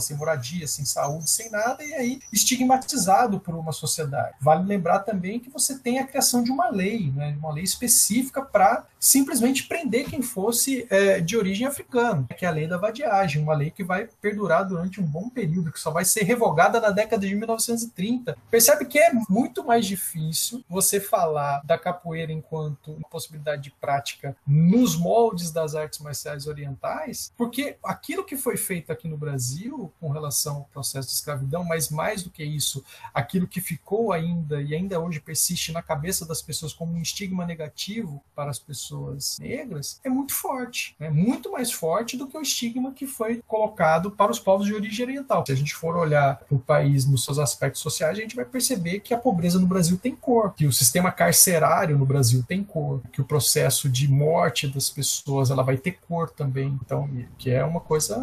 sem 0.00 0.16
moradia, 0.16 0.66
sem 0.66 0.84
saúde, 0.84 1.30
sem 1.30 1.50
nada, 1.50 1.84
e 1.84 1.94
aí 1.94 2.20
estigmatizado 2.32 3.38
por 3.38 3.54
uma 3.54 3.72
sociedade. 3.72 4.34
Vale 4.40 4.66
lembrar 4.66 5.00
também 5.00 5.38
que 5.38 5.50
você 5.50 5.78
tem 5.78 6.00
a 6.00 6.06
criação 6.06 6.42
de 6.42 6.50
uma 6.50 6.68
lei, 6.68 7.12
né, 7.14 7.36
uma 7.38 7.52
lei 7.52 7.64
específica 7.64 8.42
para 8.42 8.84
simplesmente 8.98 9.64
prender 9.64 10.08
quem 10.08 10.22
fosse 10.22 10.86
é, 10.88 11.20
de 11.20 11.36
origem 11.36 11.66
africana, 11.66 12.26
que 12.36 12.44
é 12.44 12.48
a 12.48 12.52
lei 12.52 12.66
da 12.66 12.76
vadiagem, 12.76 13.42
uma 13.42 13.54
lei 13.54 13.70
que 13.70 13.82
vai 13.82 14.08
perdurar 14.20 14.66
durante 14.66 15.00
um 15.00 15.04
bom 15.04 15.28
período, 15.28 15.72
que 15.72 15.80
só 15.80 15.90
vai 15.90 16.04
ser 16.04 16.22
revogada 16.22 16.80
na 16.80 16.90
década 16.90 17.26
de 17.26 17.34
1930. 17.34 18.36
Percebe 18.50 18.84
que 18.84 18.98
é 18.98 19.12
muito 19.28 19.64
mais 19.64 19.86
difícil 19.86 20.64
você 20.68 21.00
falar 21.00 21.51
da 21.64 21.78
capoeira 21.78 22.32
enquanto 22.32 22.98
possibilidade 23.10 23.62
de 23.62 23.70
prática 23.70 24.36
nos 24.46 24.96
moldes 24.96 25.50
das 25.50 25.74
artes 25.74 25.98
marciais 25.98 26.46
orientais, 26.46 27.32
porque 27.36 27.76
aquilo 27.84 28.24
que 28.24 28.36
foi 28.36 28.56
feito 28.56 28.90
aqui 28.90 29.08
no 29.08 29.18
Brasil 29.18 29.92
com 30.00 30.10
relação 30.10 30.56
ao 30.56 30.64
processo 30.64 31.08
de 31.08 31.14
escravidão, 31.14 31.64
mas 31.64 31.90
mais 31.90 32.22
do 32.22 32.30
que 32.30 32.44
isso, 32.44 32.82
aquilo 33.12 33.46
que 33.46 33.60
ficou 33.60 34.12
ainda 34.12 34.62
e 34.62 34.74
ainda 34.74 34.98
hoje 34.98 35.20
persiste 35.20 35.72
na 35.72 35.82
cabeça 35.82 36.26
das 36.26 36.40
pessoas 36.40 36.72
como 36.72 36.92
um 36.92 37.02
estigma 37.02 37.44
negativo 37.44 38.22
para 38.34 38.50
as 38.50 38.58
pessoas 38.58 38.92
pessoas 39.02 39.38
negras 39.38 40.00
é 40.02 40.08
muito 40.08 40.34
forte, 40.34 40.94
é 40.98 41.04
né? 41.04 41.10
muito 41.10 41.50
mais 41.52 41.72
forte 41.72 42.16
do 42.16 42.26
que 42.26 42.36
o 42.36 42.42
estigma 42.42 42.92
que 42.92 43.06
foi 43.06 43.42
colocado 43.46 44.10
para 44.10 44.30
os 44.30 44.38
povos 44.38 44.66
de 44.66 44.74
origem 44.74 45.06
oriental. 45.06 45.44
Se 45.46 45.52
a 45.52 45.56
gente 45.56 45.74
for 45.74 45.96
olhar 45.96 46.40
o 46.50 46.58
país 46.58 47.06
nos 47.06 47.24
seus 47.24 47.38
aspectos 47.38 47.80
sociais, 47.80 48.18
a 48.18 48.20
gente 48.20 48.36
vai 48.36 48.44
perceber 48.44 49.00
que 49.00 49.14
a 49.14 49.18
pobreza 49.18 49.58
no 49.58 49.66
Brasil 49.66 49.98
tem 49.98 50.14
cor, 50.14 50.54
que 50.54 50.66
o 50.66 50.72
sistema 50.72 51.10
carcerário 51.10 51.41
no 51.96 52.06
Brasil 52.06 52.44
tem 52.46 52.62
cor, 52.62 53.00
que 53.12 53.20
o 53.20 53.24
processo 53.24 53.88
de 53.88 54.08
morte 54.08 54.68
das 54.68 54.88
pessoas 54.90 55.50
ela 55.50 55.62
vai 55.62 55.76
ter 55.76 55.98
cor 56.08 56.30
também. 56.30 56.78
Então, 56.84 57.08
que 57.38 57.50
é 57.50 57.64
uma 57.64 57.80
coisa 57.80 58.16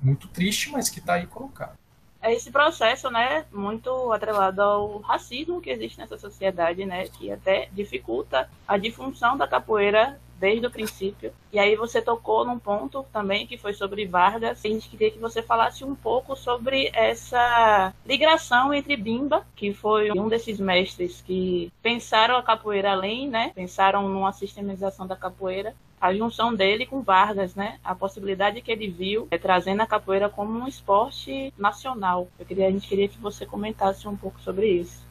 muito 0.00 0.28
triste, 0.28 0.70
mas 0.70 0.88
que 0.88 0.98
está 0.98 1.14
aí 1.14 1.26
colocado 1.26 1.82
é 2.22 2.32
esse 2.32 2.52
processo, 2.52 3.10
né, 3.10 3.44
muito 3.52 4.12
atrelado 4.12 4.62
ao 4.62 4.98
racismo 4.98 5.60
que 5.60 5.68
existe 5.68 5.98
nessa 5.98 6.16
sociedade, 6.16 6.86
né, 6.86 7.08
que 7.08 7.32
até 7.32 7.68
dificulta 7.72 8.48
a 8.66 8.78
difunção 8.78 9.36
da 9.36 9.48
capoeira 9.48 10.20
desde 10.42 10.66
o 10.66 10.70
princípio. 10.72 11.32
E 11.52 11.58
aí 11.58 11.76
você 11.76 12.02
tocou 12.02 12.44
num 12.44 12.58
ponto 12.58 13.06
também 13.12 13.46
que 13.46 13.56
foi 13.56 13.72
sobre 13.72 14.04
Vargas. 14.06 14.64
A 14.64 14.68
gente 14.68 14.88
queria 14.88 15.08
que 15.08 15.18
você 15.20 15.40
falasse 15.40 15.84
um 15.84 15.94
pouco 15.94 16.34
sobre 16.34 16.90
essa 16.92 17.94
ligação 18.04 18.74
entre 18.74 18.96
Bimba, 18.96 19.46
que 19.54 19.72
foi 19.72 20.10
um 20.10 20.26
desses 20.26 20.58
mestres 20.58 21.20
que 21.20 21.72
pensaram 21.80 22.36
a 22.36 22.42
capoeira 22.42 22.90
além, 22.90 23.28
né? 23.28 23.52
Pensaram 23.54 24.08
numa 24.08 24.32
sistemização 24.32 25.06
da 25.06 25.14
capoeira 25.14 25.76
a 26.00 26.12
junção 26.12 26.52
dele 26.52 26.84
com 26.84 27.00
Vargas, 27.00 27.54
né? 27.54 27.78
A 27.84 27.94
possibilidade 27.94 28.60
que 28.60 28.72
ele 28.72 28.88
viu 28.88 29.28
é 29.30 29.38
trazendo 29.38 29.82
a 29.82 29.86
capoeira 29.86 30.28
como 30.28 30.58
um 30.58 30.66
esporte 30.66 31.54
nacional. 31.56 32.26
Eu 32.36 32.44
queria, 32.44 32.66
a 32.66 32.70
gente 32.72 32.88
queria 32.88 33.06
que 33.06 33.20
você 33.20 33.46
comentasse 33.46 34.08
um 34.08 34.16
pouco 34.16 34.40
sobre 34.40 34.66
isso 34.66 35.01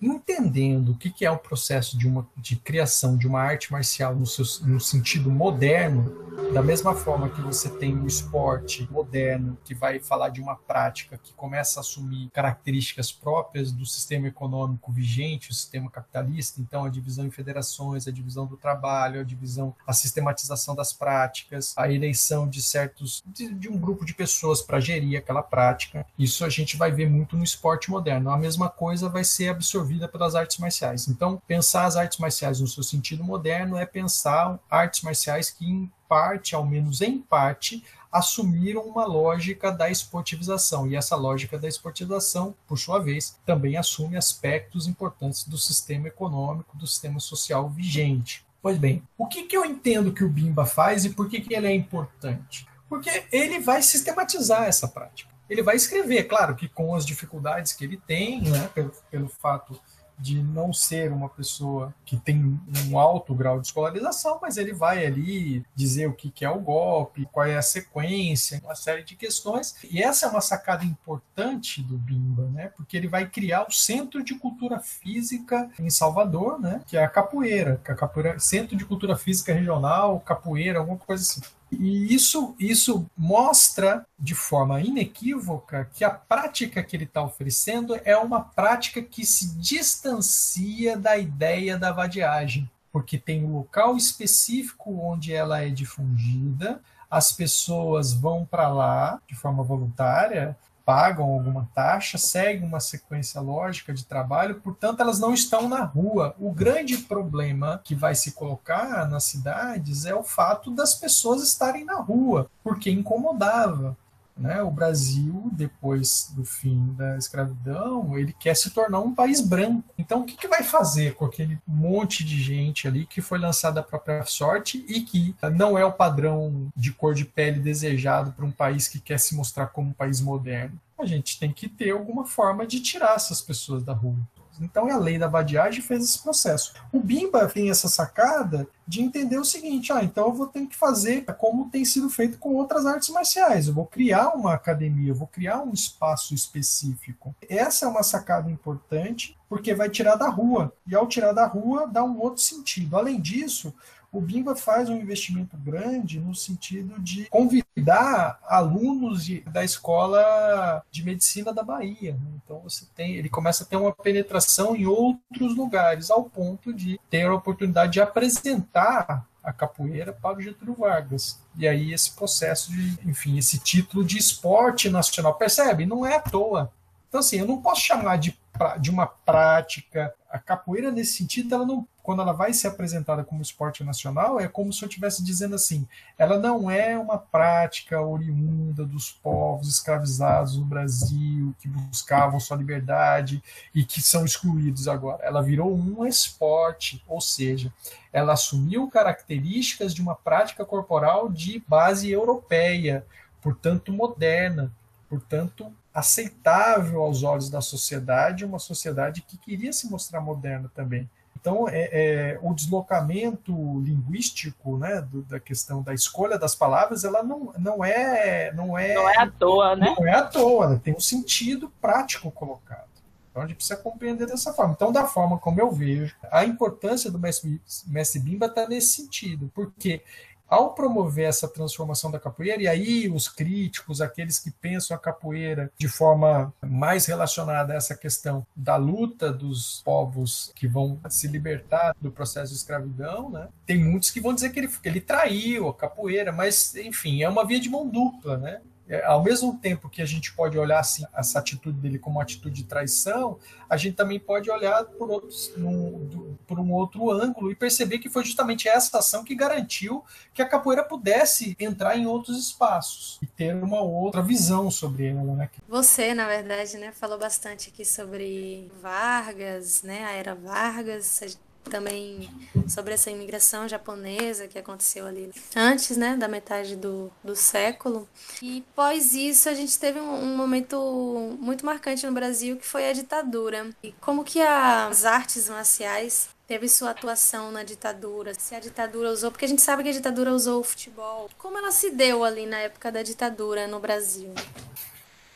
entendendo 0.00 0.92
o 0.92 0.94
que, 0.96 1.24
é 1.24 1.30
o 1.30 1.38
processo 1.38 1.98
de, 1.98 2.06
uma, 2.06 2.26
de 2.36 2.56
criação 2.56 3.16
de 3.16 3.26
uma 3.26 3.40
arte 3.40 3.72
marcial 3.72 4.14
no, 4.14 4.26
seu, 4.26 4.44
no 4.66 4.78
sentido 4.78 5.30
moderno, 5.30 6.28
da 6.52 6.62
mesma 6.62 6.94
forma 6.94 7.28
que 7.28 7.40
você 7.40 7.68
tem 7.68 7.96
o 7.96 8.06
esporte 8.06 8.88
moderno, 8.90 9.58
que 9.64 9.74
vai 9.74 9.98
falar 9.98 10.28
de 10.28 10.40
uma 10.40 10.54
prática 10.54 11.18
que 11.18 11.32
começa 11.32 11.80
a 11.80 11.82
assumir 11.82 12.30
características 12.30 13.10
próprias 13.10 13.72
do 13.72 13.84
sistema 13.84 14.28
econômico 14.28 14.92
vigente, 14.92 15.50
o 15.50 15.54
sistema 15.54 15.90
capitalista, 15.90 16.60
então 16.60 16.84
a 16.84 16.88
divisão 16.88 17.26
em 17.26 17.30
federações, 17.30 18.06
a 18.06 18.12
divisão 18.12 18.46
do 18.46 18.56
trabalho, 18.56 19.20
a 19.20 19.24
divisão, 19.24 19.74
a 19.86 19.92
sistematização 19.92 20.76
das 20.76 20.92
práticas, 20.92 21.74
a 21.76 21.90
eleição 21.90 22.48
de 22.48 22.62
certos, 22.62 23.22
de, 23.26 23.52
de 23.52 23.68
um 23.68 23.76
grupo 23.76 24.04
de 24.04 24.14
pessoas 24.14 24.62
para 24.62 24.78
gerir 24.78 25.18
aquela 25.18 25.42
prática. 25.42 26.06
Isso 26.16 26.44
a 26.44 26.48
gente 26.48 26.76
vai 26.76 26.92
ver 26.92 27.10
muito 27.10 27.36
no 27.36 27.44
esporte 27.44 27.90
moderno. 27.90 28.30
A 28.30 28.38
mesma 28.38 28.68
coisa 28.68 29.08
vai 29.08 29.24
ser 29.24 29.48
absorvida 29.48 29.87
absorvida 29.88 30.06
pelas 30.06 30.34
artes 30.34 30.58
marciais. 30.58 31.08
Então, 31.08 31.40
pensar 31.46 31.86
as 31.86 31.96
artes 31.96 32.18
marciais 32.18 32.60
no 32.60 32.66
seu 32.66 32.82
sentido 32.82 33.24
moderno 33.24 33.76
é 33.76 33.86
pensar 33.86 34.58
artes 34.70 35.00
marciais 35.02 35.50
que, 35.50 35.64
em 35.64 35.90
parte, 36.08 36.54
ao 36.54 36.64
menos 36.64 37.00
em 37.00 37.18
parte, 37.18 37.82
assumiram 38.12 38.82
uma 38.82 39.04
lógica 39.04 39.72
da 39.72 39.90
esportivização. 39.90 40.86
E 40.86 40.94
essa 40.94 41.16
lógica 41.16 41.58
da 41.58 41.68
esportivização, 41.68 42.54
por 42.66 42.78
sua 42.78 42.98
vez, 42.98 43.38
também 43.44 43.76
assume 43.76 44.16
aspectos 44.16 44.86
importantes 44.86 45.44
do 45.44 45.56
sistema 45.56 46.08
econômico, 46.08 46.76
do 46.76 46.86
sistema 46.86 47.20
social 47.20 47.68
vigente. 47.68 48.44
Pois 48.60 48.78
bem, 48.78 49.02
o 49.16 49.26
que, 49.26 49.44
que 49.44 49.56
eu 49.56 49.64
entendo 49.64 50.12
que 50.12 50.24
o 50.24 50.28
Bimba 50.28 50.66
faz 50.66 51.04
e 51.04 51.10
por 51.10 51.28
que, 51.28 51.40
que 51.40 51.54
ele 51.54 51.66
é 51.66 51.74
importante? 51.74 52.66
Porque 52.88 53.24
ele 53.30 53.60
vai 53.60 53.82
sistematizar 53.82 54.64
essa 54.64 54.88
prática 54.88 55.37
ele 55.48 55.62
vai 55.62 55.76
escrever, 55.76 56.24
claro 56.24 56.54
que 56.54 56.68
com 56.68 56.94
as 56.94 57.06
dificuldades 57.06 57.72
que 57.72 57.84
ele 57.84 57.96
tem, 58.06 58.42
né, 58.42 58.68
pelo, 58.74 58.92
pelo 59.10 59.28
fato 59.28 59.80
de 60.18 60.42
não 60.42 60.72
ser 60.72 61.12
uma 61.12 61.28
pessoa 61.28 61.94
que 62.04 62.16
tem 62.16 62.60
um 62.88 62.98
alto 62.98 63.34
grau 63.34 63.60
de 63.60 63.68
escolarização, 63.68 64.38
mas 64.42 64.56
ele 64.56 64.72
vai 64.72 65.06
ali 65.06 65.64
dizer 65.74 66.08
o 66.08 66.12
que 66.12 66.44
é 66.44 66.50
o 66.50 66.58
golpe, 66.58 67.28
qual 67.30 67.46
é 67.46 67.56
a 67.56 67.62
sequência, 67.62 68.60
uma 68.64 68.74
série 68.74 69.04
de 69.04 69.14
questões. 69.14 69.76
E 69.88 70.02
essa 70.02 70.26
é 70.26 70.28
uma 70.28 70.40
sacada 70.40 70.84
importante 70.84 71.82
do 71.82 71.96
Bimba, 71.96 72.48
né? 72.48 72.72
Porque 72.76 72.96
ele 72.96 73.06
vai 73.06 73.28
criar 73.28 73.66
o 73.68 73.72
Centro 73.72 74.22
de 74.22 74.34
Cultura 74.34 74.80
Física 74.80 75.70
em 75.78 75.90
Salvador, 75.90 76.60
né? 76.60 76.82
Que 76.86 76.96
é 76.96 77.04
a 77.04 77.08
capoeira, 77.08 77.80
que 77.84 77.90
é 77.90 77.94
a 77.94 77.96
capoeira, 77.96 78.38
Centro 78.40 78.76
de 78.76 78.84
Cultura 78.84 79.16
Física 79.16 79.54
Regional, 79.54 80.18
capoeira, 80.20 80.80
alguma 80.80 80.98
coisa 80.98 81.22
assim. 81.22 81.40
E 81.70 82.14
isso, 82.14 82.54
isso 82.58 83.06
mostra 83.16 84.06
de 84.18 84.34
forma 84.34 84.80
inequívoca 84.80 85.88
que 85.92 86.02
a 86.02 86.10
prática 86.10 86.82
que 86.82 86.96
ele 86.96 87.04
está 87.04 87.22
oferecendo 87.22 87.98
é 88.04 88.16
uma 88.16 88.40
prática 88.40 89.02
que 89.02 89.24
se 89.24 89.54
distancia 89.58 90.96
da 90.96 91.18
ideia 91.18 91.76
da 91.76 91.92
vadiagem, 91.92 92.68
porque 92.90 93.18
tem 93.18 93.44
um 93.44 93.52
local 93.52 93.96
específico 93.96 94.98
onde 95.00 95.32
ela 95.32 95.62
é 95.62 95.68
difundida, 95.68 96.80
as 97.10 97.32
pessoas 97.32 98.12
vão 98.12 98.44
para 98.44 98.68
lá 98.68 99.20
de 99.26 99.34
forma 99.34 99.62
voluntária 99.62 100.56
pagam 100.88 101.26
alguma 101.26 101.68
taxa, 101.74 102.16
seguem 102.16 102.66
uma 102.66 102.80
sequência 102.80 103.42
lógica 103.42 103.92
de 103.92 104.06
trabalho, 104.06 104.54
portanto, 104.54 105.00
elas 105.00 105.20
não 105.20 105.34
estão 105.34 105.68
na 105.68 105.84
rua. 105.84 106.34
O 106.40 106.50
grande 106.50 106.96
problema 106.96 107.78
que 107.84 107.94
vai 107.94 108.14
se 108.14 108.32
colocar 108.32 109.06
nas 109.06 109.24
cidades 109.24 110.06
é 110.06 110.14
o 110.14 110.22
fato 110.22 110.70
das 110.70 110.94
pessoas 110.94 111.42
estarem 111.42 111.84
na 111.84 111.96
rua, 111.96 112.50
porque 112.64 112.90
incomodava. 112.90 113.94
Né? 114.38 114.62
O 114.62 114.70
Brasil, 114.70 115.50
depois 115.52 116.32
do 116.36 116.44
fim 116.44 116.94
da 116.96 117.16
escravidão, 117.16 118.16
ele 118.16 118.32
quer 118.32 118.54
se 118.54 118.70
tornar 118.70 119.00
um 119.00 119.14
país 119.14 119.40
branco. 119.40 119.92
Então, 119.98 120.20
o 120.20 120.24
que, 120.24 120.36
que 120.36 120.46
vai 120.46 120.62
fazer 120.62 121.14
com 121.14 121.24
aquele 121.24 121.58
monte 121.66 122.24
de 122.24 122.40
gente 122.40 122.86
ali 122.86 123.04
que 123.04 123.20
foi 123.20 123.38
lançada 123.38 123.80
à 123.80 123.82
própria 123.82 124.24
sorte 124.24 124.84
e 124.88 125.00
que 125.00 125.34
não 125.56 125.76
é 125.76 125.84
o 125.84 125.92
padrão 125.92 126.68
de 126.76 126.92
cor 126.92 127.14
de 127.14 127.24
pele 127.24 127.58
desejado 127.58 128.32
para 128.32 128.44
um 128.44 128.52
país 128.52 128.86
que 128.86 129.00
quer 129.00 129.18
se 129.18 129.34
mostrar 129.34 129.66
como 129.66 129.90
um 129.90 129.92
país 129.92 130.20
moderno? 130.20 130.78
A 130.98 131.04
gente 131.04 131.38
tem 131.38 131.52
que 131.52 131.68
ter 131.68 131.90
alguma 131.90 132.24
forma 132.24 132.66
de 132.66 132.80
tirar 132.80 133.14
essas 133.14 133.40
pessoas 133.40 133.82
da 133.82 133.92
rua. 133.92 134.16
Então 134.60 134.90
a 134.90 134.96
lei 134.96 135.18
da 135.18 135.28
vadiagem 135.28 135.82
fez 135.82 136.04
esse 136.04 136.22
processo. 136.22 136.74
O 136.92 137.00
Bimba 137.00 137.46
tem 137.46 137.70
essa 137.70 137.88
sacada 137.88 138.66
de 138.86 139.02
entender 139.02 139.38
o 139.38 139.44
seguinte: 139.44 139.92
ah, 139.92 140.02
então 140.02 140.26
eu 140.26 140.32
vou 140.32 140.46
ter 140.46 140.66
que 140.66 140.76
fazer 140.76 141.24
como 141.36 141.70
tem 141.70 141.84
sido 141.84 142.08
feito 142.08 142.38
com 142.38 142.54
outras 142.54 142.86
artes 142.86 143.08
marciais. 143.10 143.68
Eu 143.68 143.74
vou 143.74 143.86
criar 143.86 144.30
uma 144.30 144.54
academia, 144.54 145.10
eu 145.10 145.14
vou 145.14 145.26
criar 145.26 145.60
um 145.60 145.72
espaço 145.72 146.34
específico. 146.34 147.34
Essa 147.48 147.86
é 147.86 147.88
uma 147.88 148.02
sacada 148.02 148.50
importante 148.50 149.36
porque 149.48 149.74
vai 149.74 149.88
tirar 149.88 150.16
da 150.16 150.28
rua. 150.28 150.72
E 150.86 150.94
ao 150.94 151.06
tirar 151.06 151.32
da 151.32 151.46
rua, 151.46 151.86
dá 151.86 152.04
um 152.04 152.20
outro 152.20 152.42
sentido. 152.42 152.96
Além 152.96 153.20
disso, 153.20 153.74
o 154.10 154.20
Bimba 154.20 154.56
faz 154.56 154.88
um 154.88 154.96
investimento 154.96 155.56
grande 155.56 156.18
no 156.18 156.34
sentido 156.34 156.98
de 157.00 157.26
convidar 157.26 158.38
alunos 158.46 159.24
de, 159.24 159.40
da 159.40 159.62
escola 159.62 160.82
de 160.90 161.04
medicina 161.04 161.52
da 161.52 161.62
Bahia. 161.62 162.12
Né? 162.12 162.40
Então 162.42 162.60
você 162.60 162.86
tem, 162.94 163.16
ele 163.16 163.28
começa 163.28 163.64
a 163.64 163.66
ter 163.66 163.76
uma 163.76 163.92
penetração 163.92 164.74
em 164.74 164.86
outros 164.86 165.54
lugares, 165.56 166.10
ao 166.10 166.24
ponto 166.24 166.72
de 166.72 166.98
ter 167.10 167.26
a 167.26 167.34
oportunidade 167.34 167.92
de 167.92 168.00
apresentar 168.00 169.26
a 169.42 169.52
capoeira 169.52 170.12
para 170.12 170.38
o 170.38 170.40
Getúlio 170.40 170.74
Vargas. 170.74 171.40
E 171.56 171.66
aí 171.68 171.92
esse 171.92 172.12
processo 172.12 172.70
de, 172.72 172.98
enfim, 173.08 173.38
esse 173.38 173.58
título 173.58 174.04
de 174.04 174.18
esporte 174.18 174.88
nacional, 174.88 175.34
percebe? 175.34 175.86
Não 175.86 176.04
é 176.04 176.16
à 176.16 176.20
toa. 176.20 176.72
Então 177.08 177.20
assim, 177.20 177.38
eu 177.38 177.46
não 177.46 177.60
posso 177.60 177.82
chamar 177.82 178.16
de, 178.16 178.38
de 178.80 178.90
uma 178.90 179.06
prática. 179.06 180.14
A 180.30 180.38
capoeira 180.38 180.90
nesse 180.90 181.14
sentido, 181.14 181.54
ela 181.54 181.66
não 181.66 181.86
quando 182.08 182.22
ela 182.22 182.32
vai 182.32 182.54
ser 182.54 182.68
apresentada 182.68 183.22
como 183.22 183.42
esporte 183.42 183.84
nacional, 183.84 184.40
é 184.40 184.48
como 184.48 184.72
se 184.72 184.82
eu 184.82 184.88
estivesse 184.88 185.22
dizendo 185.22 185.54
assim: 185.54 185.86
ela 186.16 186.38
não 186.38 186.70
é 186.70 186.96
uma 186.96 187.18
prática 187.18 188.00
oriunda 188.00 188.86
dos 188.86 189.10
povos 189.10 189.68
escravizados 189.68 190.56
no 190.56 190.64
Brasil, 190.64 191.54
que 191.58 191.68
buscavam 191.68 192.40
sua 192.40 192.56
liberdade 192.56 193.42
e 193.74 193.84
que 193.84 194.00
são 194.00 194.24
excluídos 194.24 194.88
agora. 194.88 195.22
Ela 195.22 195.42
virou 195.42 195.76
um 195.76 196.06
esporte, 196.06 197.04
ou 197.06 197.20
seja, 197.20 197.70
ela 198.10 198.32
assumiu 198.32 198.88
características 198.88 199.92
de 199.92 200.00
uma 200.00 200.14
prática 200.14 200.64
corporal 200.64 201.28
de 201.28 201.62
base 201.68 202.10
europeia, 202.10 203.04
portanto 203.42 203.92
moderna, 203.92 204.72
portanto 205.10 205.70
aceitável 205.98 207.02
aos 207.02 207.22
olhos 207.22 207.50
da 207.50 207.60
sociedade, 207.60 208.44
uma 208.44 208.58
sociedade 208.58 209.22
que 209.22 209.36
queria 209.36 209.72
se 209.72 209.90
mostrar 209.90 210.20
moderna 210.20 210.70
também. 210.74 211.08
Então, 211.40 211.68
é, 211.68 211.88
é, 211.92 212.38
o 212.42 212.52
deslocamento 212.52 213.52
linguístico, 213.80 214.76
né, 214.76 215.00
do, 215.00 215.22
da 215.22 215.38
questão 215.38 215.82
da 215.82 215.94
escolha 215.94 216.36
das 216.36 216.54
palavras, 216.54 217.04
ela 217.04 217.22
não, 217.22 217.52
não 217.56 217.84
é 217.84 218.52
não 218.52 218.76
é 218.76 218.94
não 218.94 219.08
é 219.08 219.18
à 219.18 219.30
toa, 219.30 219.76
né? 219.76 219.94
Não 219.96 220.06
é 220.06 220.14
à 220.14 220.22
toa, 220.24 220.64
ela 220.64 220.78
tem 220.78 220.94
um 220.94 221.00
sentido 221.00 221.72
prático 221.80 222.30
colocado. 222.30 222.88
Então 223.30 223.42
a 223.44 223.46
gente 223.46 223.56
precisa 223.56 223.76
compreender 223.76 224.26
dessa 224.26 224.52
forma. 224.52 224.74
Então, 224.74 224.90
da 224.90 225.04
forma 225.04 225.38
como 225.38 225.60
eu 225.60 225.70
vejo, 225.70 226.16
a 226.30 226.44
importância 226.44 227.08
do 227.08 227.20
mestre, 227.20 227.60
mestre 227.86 228.20
Bimba 228.20 228.46
está 228.46 228.66
nesse 228.66 228.94
sentido, 228.94 229.48
porque 229.54 230.02
ao 230.48 230.74
promover 230.74 231.28
essa 231.28 231.46
transformação 231.46 232.10
da 232.10 232.18
capoeira, 232.18 232.62
e 232.62 232.68
aí 232.68 233.08
os 233.08 233.28
críticos, 233.28 234.00
aqueles 234.00 234.38
que 234.38 234.50
pensam 234.50 234.96
a 234.96 235.00
capoeira 235.00 235.70
de 235.78 235.88
forma 235.88 236.52
mais 236.62 237.06
relacionada 237.06 237.72
a 237.72 237.76
essa 237.76 237.94
questão 237.94 238.46
da 238.56 238.76
luta 238.76 239.32
dos 239.32 239.82
povos 239.84 240.52
que 240.54 240.66
vão 240.66 241.00
se 241.08 241.28
libertar 241.28 241.94
do 242.00 242.10
processo 242.10 242.52
de 242.52 242.58
escravidão, 242.58 243.30
né? 243.30 243.48
tem 243.66 243.82
muitos 243.82 244.10
que 244.10 244.20
vão 244.20 244.34
dizer 244.34 244.50
que 244.50 244.60
ele, 244.60 244.68
que 244.68 244.88
ele 244.88 245.00
traiu 245.00 245.68
a 245.68 245.74
capoeira, 245.74 246.32
mas, 246.32 246.74
enfim, 246.76 247.22
é 247.22 247.28
uma 247.28 247.44
via 247.44 247.60
de 247.60 247.68
mão 247.68 247.86
dupla, 247.86 248.36
né? 248.38 248.60
É, 248.88 249.04
ao 249.04 249.22
mesmo 249.22 249.58
tempo 249.58 249.88
que 249.88 250.00
a 250.00 250.04
gente 250.06 250.32
pode 250.32 250.58
olhar 250.58 250.80
assim, 250.80 251.04
essa 251.14 251.38
atitude 251.38 251.78
dele 251.78 251.98
como 251.98 252.16
uma 252.16 252.22
atitude 252.22 252.62
de 252.62 252.64
traição, 252.64 253.38
a 253.68 253.76
gente 253.76 253.96
também 253.96 254.18
pode 254.18 254.50
olhar 254.50 254.82
por, 254.84 255.10
outros, 255.10 255.52
num, 255.56 256.36
por 256.46 256.58
um 256.58 256.72
outro 256.72 257.10
ângulo 257.10 257.52
e 257.52 257.54
perceber 257.54 257.98
que 257.98 258.08
foi 258.08 258.24
justamente 258.24 258.66
essa 258.66 258.98
ação 258.98 259.22
que 259.22 259.34
garantiu 259.34 260.02
que 260.32 260.40
a 260.40 260.48
capoeira 260.48 260.82
pudesse 260.82 261.54
entrar 261.60 261.98
em 261.98 262.06
outros 262.06 262.38
espaços 262.38 263.18
e 263.22 263.26
ter 263.26 263.54
uma 263.54 263.82
outra 263.82 264.22
visão 264.22 264.70
sobre 264.70 265.08
ela. 265.08 265.34
Né? 265.34 265.50
Você, 265.68 266.14
na 266.14 266.26
verdade, 266.26 266.78
né, 266.78 266.90
falou 266.92 267.18
bastante 267.18 267.68
aqui 267.68 267.84
sobre 267.84 268.70
Vargas, 268.80 269.82
né, 269.82 270.04
a 270.04 270.12
era 270.12 270.34
Vargas 270.34 271.38
também 271.68 272.28
sobre 272.68 272.94
essa 272.94 273.10
imigração 273.10 273.68
japonesa 273.68 274.48
que 274.48 274.58
aconteceu 274.58 275.06
ali 275.06 275.30
antes, 275.54 275.96
né, 275.96 276.16
da 276.16 276.28
metade 276.28 276.76
do, 276.76 277.10
do 277.22 277.36
século. 277.36 278.08
E 278.42 278.64
pós 278.74 279.12
isso 279.12 279.48
a 279.48 279.54
gente 279.54 279.78
teve 279.78 280.00
um, 280.00 280.14
um 280.14 280.36
momento 280.36 281.36
muito 281.40 281.64
marcante 281.64 282.06
no 282.06 282.12
Brasil 282.12 282.56
que 282.56 282.66
foi 282.66 282.88
a 282.88 282.92
ditadura. 282.92 283.70
E 283.82 283.92
como 284.00 284.24
que 284.24 284.40
as 284.40 285.04
artes 285.04 285.48
marciais 285.48 286.28
teve 286.48 286.66
sua 286.66 286.90
atuação 286.90 287.52
na 287.52 287.62
ditadura, 287.62 288.32
se 288.32 288.54
a 288.54 288.60
ditadura 288.60 289.10
usou, 289.10 289.30
porque 289.30 289.44
a 289.44 289.48
gente 289.48 289.60
sabe 289.60 289.82
que 289.82 289.90
a 289.90 289.92
ditadura 289.92 290.32
usou 290.32 290.60
o 290.60 290.64
futebol. 290.64 291.28
Como 291.36 291.58
ela 291.58 291.70
se 291.70 291.90
deu 291.90 292.24
ali 292.24 292.46
na 292.46 292.58
época 292.58 292.90
da 292.90 293.02
ditadura 293.02 293.66
no 293.66 293.78
Brasil? 293.78 294.32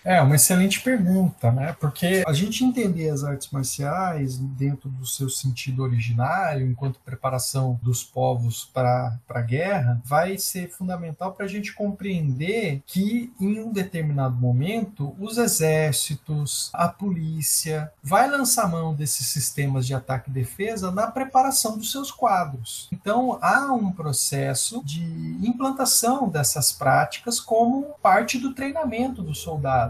É, 0.04 0.20
uma 0.20 0.34
excelente 0.34 0.80
pergunta, 0.80 1.52
né? 1.52 1.76
Porque 1.78 2.24
a 2.26 2.32
gente 2.32 2.64
entender 2.64 3.08
as 3.08 3.22
artes 3.22 3.50
marciais 3.50 4.36
dentro 4.36 4.88
do 4.88 5.06
seu 5.06 5.28
sentido 5.28 5.82
originário, 5.82 6.66
enquanto 6.66 6.98
preparação 7.00 7.78
dos 7.82 8.02
povos 8.02 8.68
para 8.72 9.16
a 9.28 9.40
guerra, 9.40 10.00
vai 10.04 10.36
ser 10.38 10.68
fundamental 10.70 11.32
para 11.32 11.46
a 11.46 11.48
gente 11.48 11.72
compreender 11.72 12.82
que, 12.84 13.32
em 13.40 13.60
um 13.60 13.72
determinado 13.72 14.34
momento, 14.34 15.14
os 15.18 15.38
exércitos, 15.38 16.70
a 16.72 16.88
polícia, 16.88 17.92
vai 18.02 18.28
lançar 18.28 18.68
mão 18.68 18.94
desses 18.94 19.26
sistemas 19.28 19.86
de 19.86 19.94
ataque 19.94 20.30
e 20.30 20.32
defesa 20.32 20.90
na 20.90 21.06
preparação 21.06 21.78
dos 21.78 21.92
seus 21.92 22.10
quadros. 22.10 22.88
Então, 22.90 23.38
há 23.40 23.72
um 23.72 23.92
processo 23.92 24.82
de 24.84 25.02
implantação 25.42 26.28
dessas 26.28 26.72
práticas 26.72 27.38
como 27.38 27.94
parte 28.02 28.38
do 28.38 28.54
treinamento 28.54 29.22
dos 29.22 29.42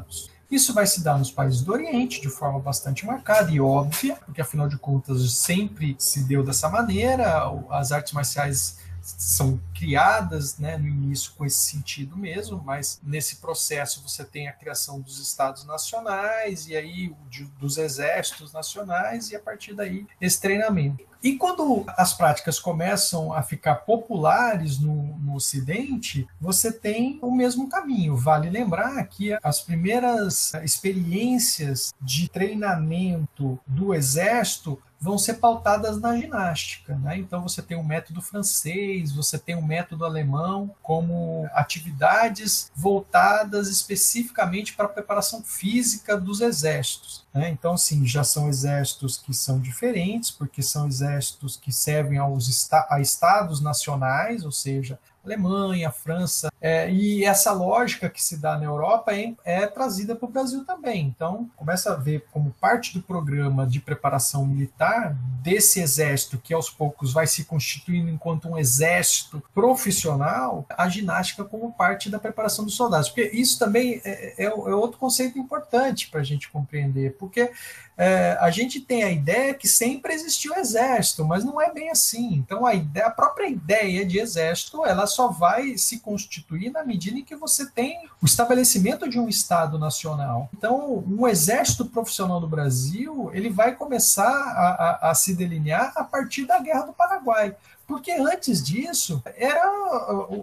soldados. 0.03 0.31
Isso 0.51 0.75
vai 0.75 0.87
se 0.87 1.03
dar 1.03 1.19
nos 1.19 1.31
países 1.31 1.63
do 1.63 1.73
Oriente 1.73 2.21
de 2.21 2.29
forma 2.29 2.61
bastante 2.61 3.07
marcada 3.07 3.51
e 3.51 3.59
óbvia, 3.59 4.17
porque 4.17 4.41
afinal 4.41 4.69
de 4.69 4.77
contas 4.77 5.33
sempre 5.33 5.97
se 5.99 6.25
deu 6.25 6.45
dessa 6.45 6.69
maneira. 6.69 7.51
As 7.71 7.91
artes 7.91 8.13
marciais 8.13 8.79
são 9.01 9.59
criadas 9.75 10.59
né, 10.59 10.77
no 10.77 10.87
início 10.87 11.33
com 11.37 11.47
esse 11.47 11.59
sentido 11.59 12.17
mesmo, 12.17 12.63
mas 12.63 13.01
nesse 13.03 13.37
processo 13.37 14.03
você 14.07 14.25
tem 14.25 14.47
a 14.47 14.53
criação 14.53 15.01
dos 15.01 15.19
estados 15.19 15.65
nacionais 15.65 16.69
e 16.69 16.77
aí 16.77 17.13
de, 17.29 17.45
dos 17.59 17.79
exércitos 17.79 18.53
nacionais 18.53 19.31
e 19.31 19.37
a 19.37 19.41
partir 19.41 19.75
daí 19.75 20.07
esse 20.21 20.41
treinamento. 20.41 21.12
E 21.23 21.37
quando 21.37 21.85
as 21.97 22.13
práticas 22.13 22.59
começam 22.59 23.33
a 23.33 23.43
ficar 23.43 23.77
populares 23.77 24.79
no, 24.81 25.17
no 25.19 25.37
Ocidente, 25.37 26.27
você 26.41 26.73
tem 26.73 27.19
o 27.23 27.31
mesmo 27.31 27.69
caminho. 27.69 28.17
Vale 28.17 28.51
lembrar 28.51 29.03
que 29.05 29.39
as 29.43 29.61
primeiras 29.61 30.53
experiências 30.65 31.95
de 32.01 32.29
treinamento 32.29 33.59
do 33.67 33.95
exército 33.95 34.79
vão 35.03 35.19
ser 35.19 35.35
pautadas 35.35 36.01
na 36.01 36.17
ginástica. 36.17 36.97
Né? 36.97 37.19
Então 37.19 37.43
você 37.43 37.61
tem 37.61 37.77
o 37.77 37.83
método 37.83 38.23
francês, 38.23 39.11
você 39.11 39.37
tem 39.37 39.57
o 39.57 39.63
método 39.63 40.05
alemão 40.05 40.73
como 40.81 41.49
atividades 41.53 42.71
voltadas 42.75 43.69
especificamente 43.69 44.75
para 44.75 44.87
a 44.87 44.89
preparação 44.89 45.43
física 45.43 46.17
dos 46.17 46.41
exércitos. 46.41 47.22
Né? 47.35 47.51
Então, 47.51 47.75
assim, 47.75 48.07
já 48.07 48.23
são 48.23 48.49
exércitos 48.49 49.17
que 49.17 49.33
são 49.33 49.59
diferentes, 49.59 50.31
porque 50.31 50.63
são 50.63 50.87
exércitos 50.87 51.57
que 51.57 51.73
servem 51.73 52.19
aos 52.19 52.71
a 52.91 53.01
estados 53.01 53.61
nacionais, 53.61 54.45
ou 54.45 54.53
seja, 54.53 54.99
Alemanha, 55.25 55.91
França, 55.91 56.51
É, 56.65 56.89
e 56.89 57.25
essa 57.25 57.51
lógica 57.51 58.09
que 58.09 58.23
se 58.23 58.37
dá 58.37 58.57
na 58.57 58.67
Europa 58.67 59.13
é, 59.13 59.35
é 59.45 59.67
trazida 59.67 60.15
para 60.15 60.29
o 60.29 60.31
Brasil 60.31 60.65
também. 60.65 61.05
Então, 61.05 61.51
começa 61.57 61.93
a 61.93 61.97
ver 61.97 62.25
como 62.31 62.55
parte 62.61 62.95
do 62.95 63.03
programa 63.03 63.67
de 63.67 63.81
preparação 63.81 64.47
militar 64.47 65.17
desse 65.43 65.81
exército 65.81 66.39
que 66.39 66.55
aos 66.55 66.71
poucos 66.71 67.13
vai 67.13 67.27
se 67.27 67.45
constituindo 67.45 68.09
enquanto 68.09 68.49
um 68.49 68.57
exército 68.57 69.43
profissional, 69.53 70.65
a 70.71 70.89
ginástica 70.89 71.43
como 71.43 71.73
parte 71.73 72.09
da 72.09 72.21
preparação 72.21 72.65
dos 72.65 72.77
soldados. 72.77 73.09
Porque 73.09 73.29
isso 73.33 73.59
também 73.59 74.01
é, 74.05 74.45
é, 74.45 74.45
é 74.45 74.55
outro 74.55 74.99
conceito 74.99 75.37
importante 75.37 76.09
para 76.11 76.21
a 76.21 76.25
gente 76.25 76.49
compreender, 76.49 77.17
porque 77.19 77.51
é, 77.97 78.37
a 78.41 78.51
gente 78.51 78.81
tem 78.81 79.03
a 79.03 79.11
ideia 79.11 79.53
que 79.53 79.67
sempre 79.67 80.15
existiu 80.15 80.55
exército, 80.55 81.25
mas 81.25 81.45
não 81.45 81.61
é 81.61 81.73
bem 81.73 81.91
assim. 81.91 82.35
Então 82.35 82.65
a, 82.65 82.75
ideia, 82.75 83.07
a 83.07 83.11
própria 83.11 83.49
ideia 83.49 84.07
de 84.07 84.21
exército 84.21 84.87
ela 84.87 85.07
só 85.13 85.29
vai 85.29 85.77
se 85.79 86.01
constituir 86.01 86.71
na 86.71 86.85
medida 86.85 87.19
em 87.19 87.25
que 87.25 87.37
você 87.37 87.71
tem 87.71 88.09
o 88.21 88.27
estabelecimento 88.27 89.09
de 89.09 89.19
um 89.19 89.29
Estado 89.29 89.79
nacional. 89.79 90.49
Então 90.57 91.05
um 91.07 91.27
exército 91.27 91.85
profissional 91.85 92.41
do 92.41 92.49
Brasil 92.49 93.31
ele 93.33 93.51
vai 93.51 93.75
começar 93.75 94.31
a, 94.31 95.07
a, 95.07 95.11
a 95.11 95.15
se 95.15 95.35
delinear 95.35 95.93
a 95.97 96.05
partir 96.05 96.45
da 96.45 96.59
Guerra 96.59 96.83
do 96.83 96.93
Paraguai. 96.93 97.55
Porque 97.87 98.13
antes 98.13 98.63
disso, 98.63 99.23
era 99.37 99.63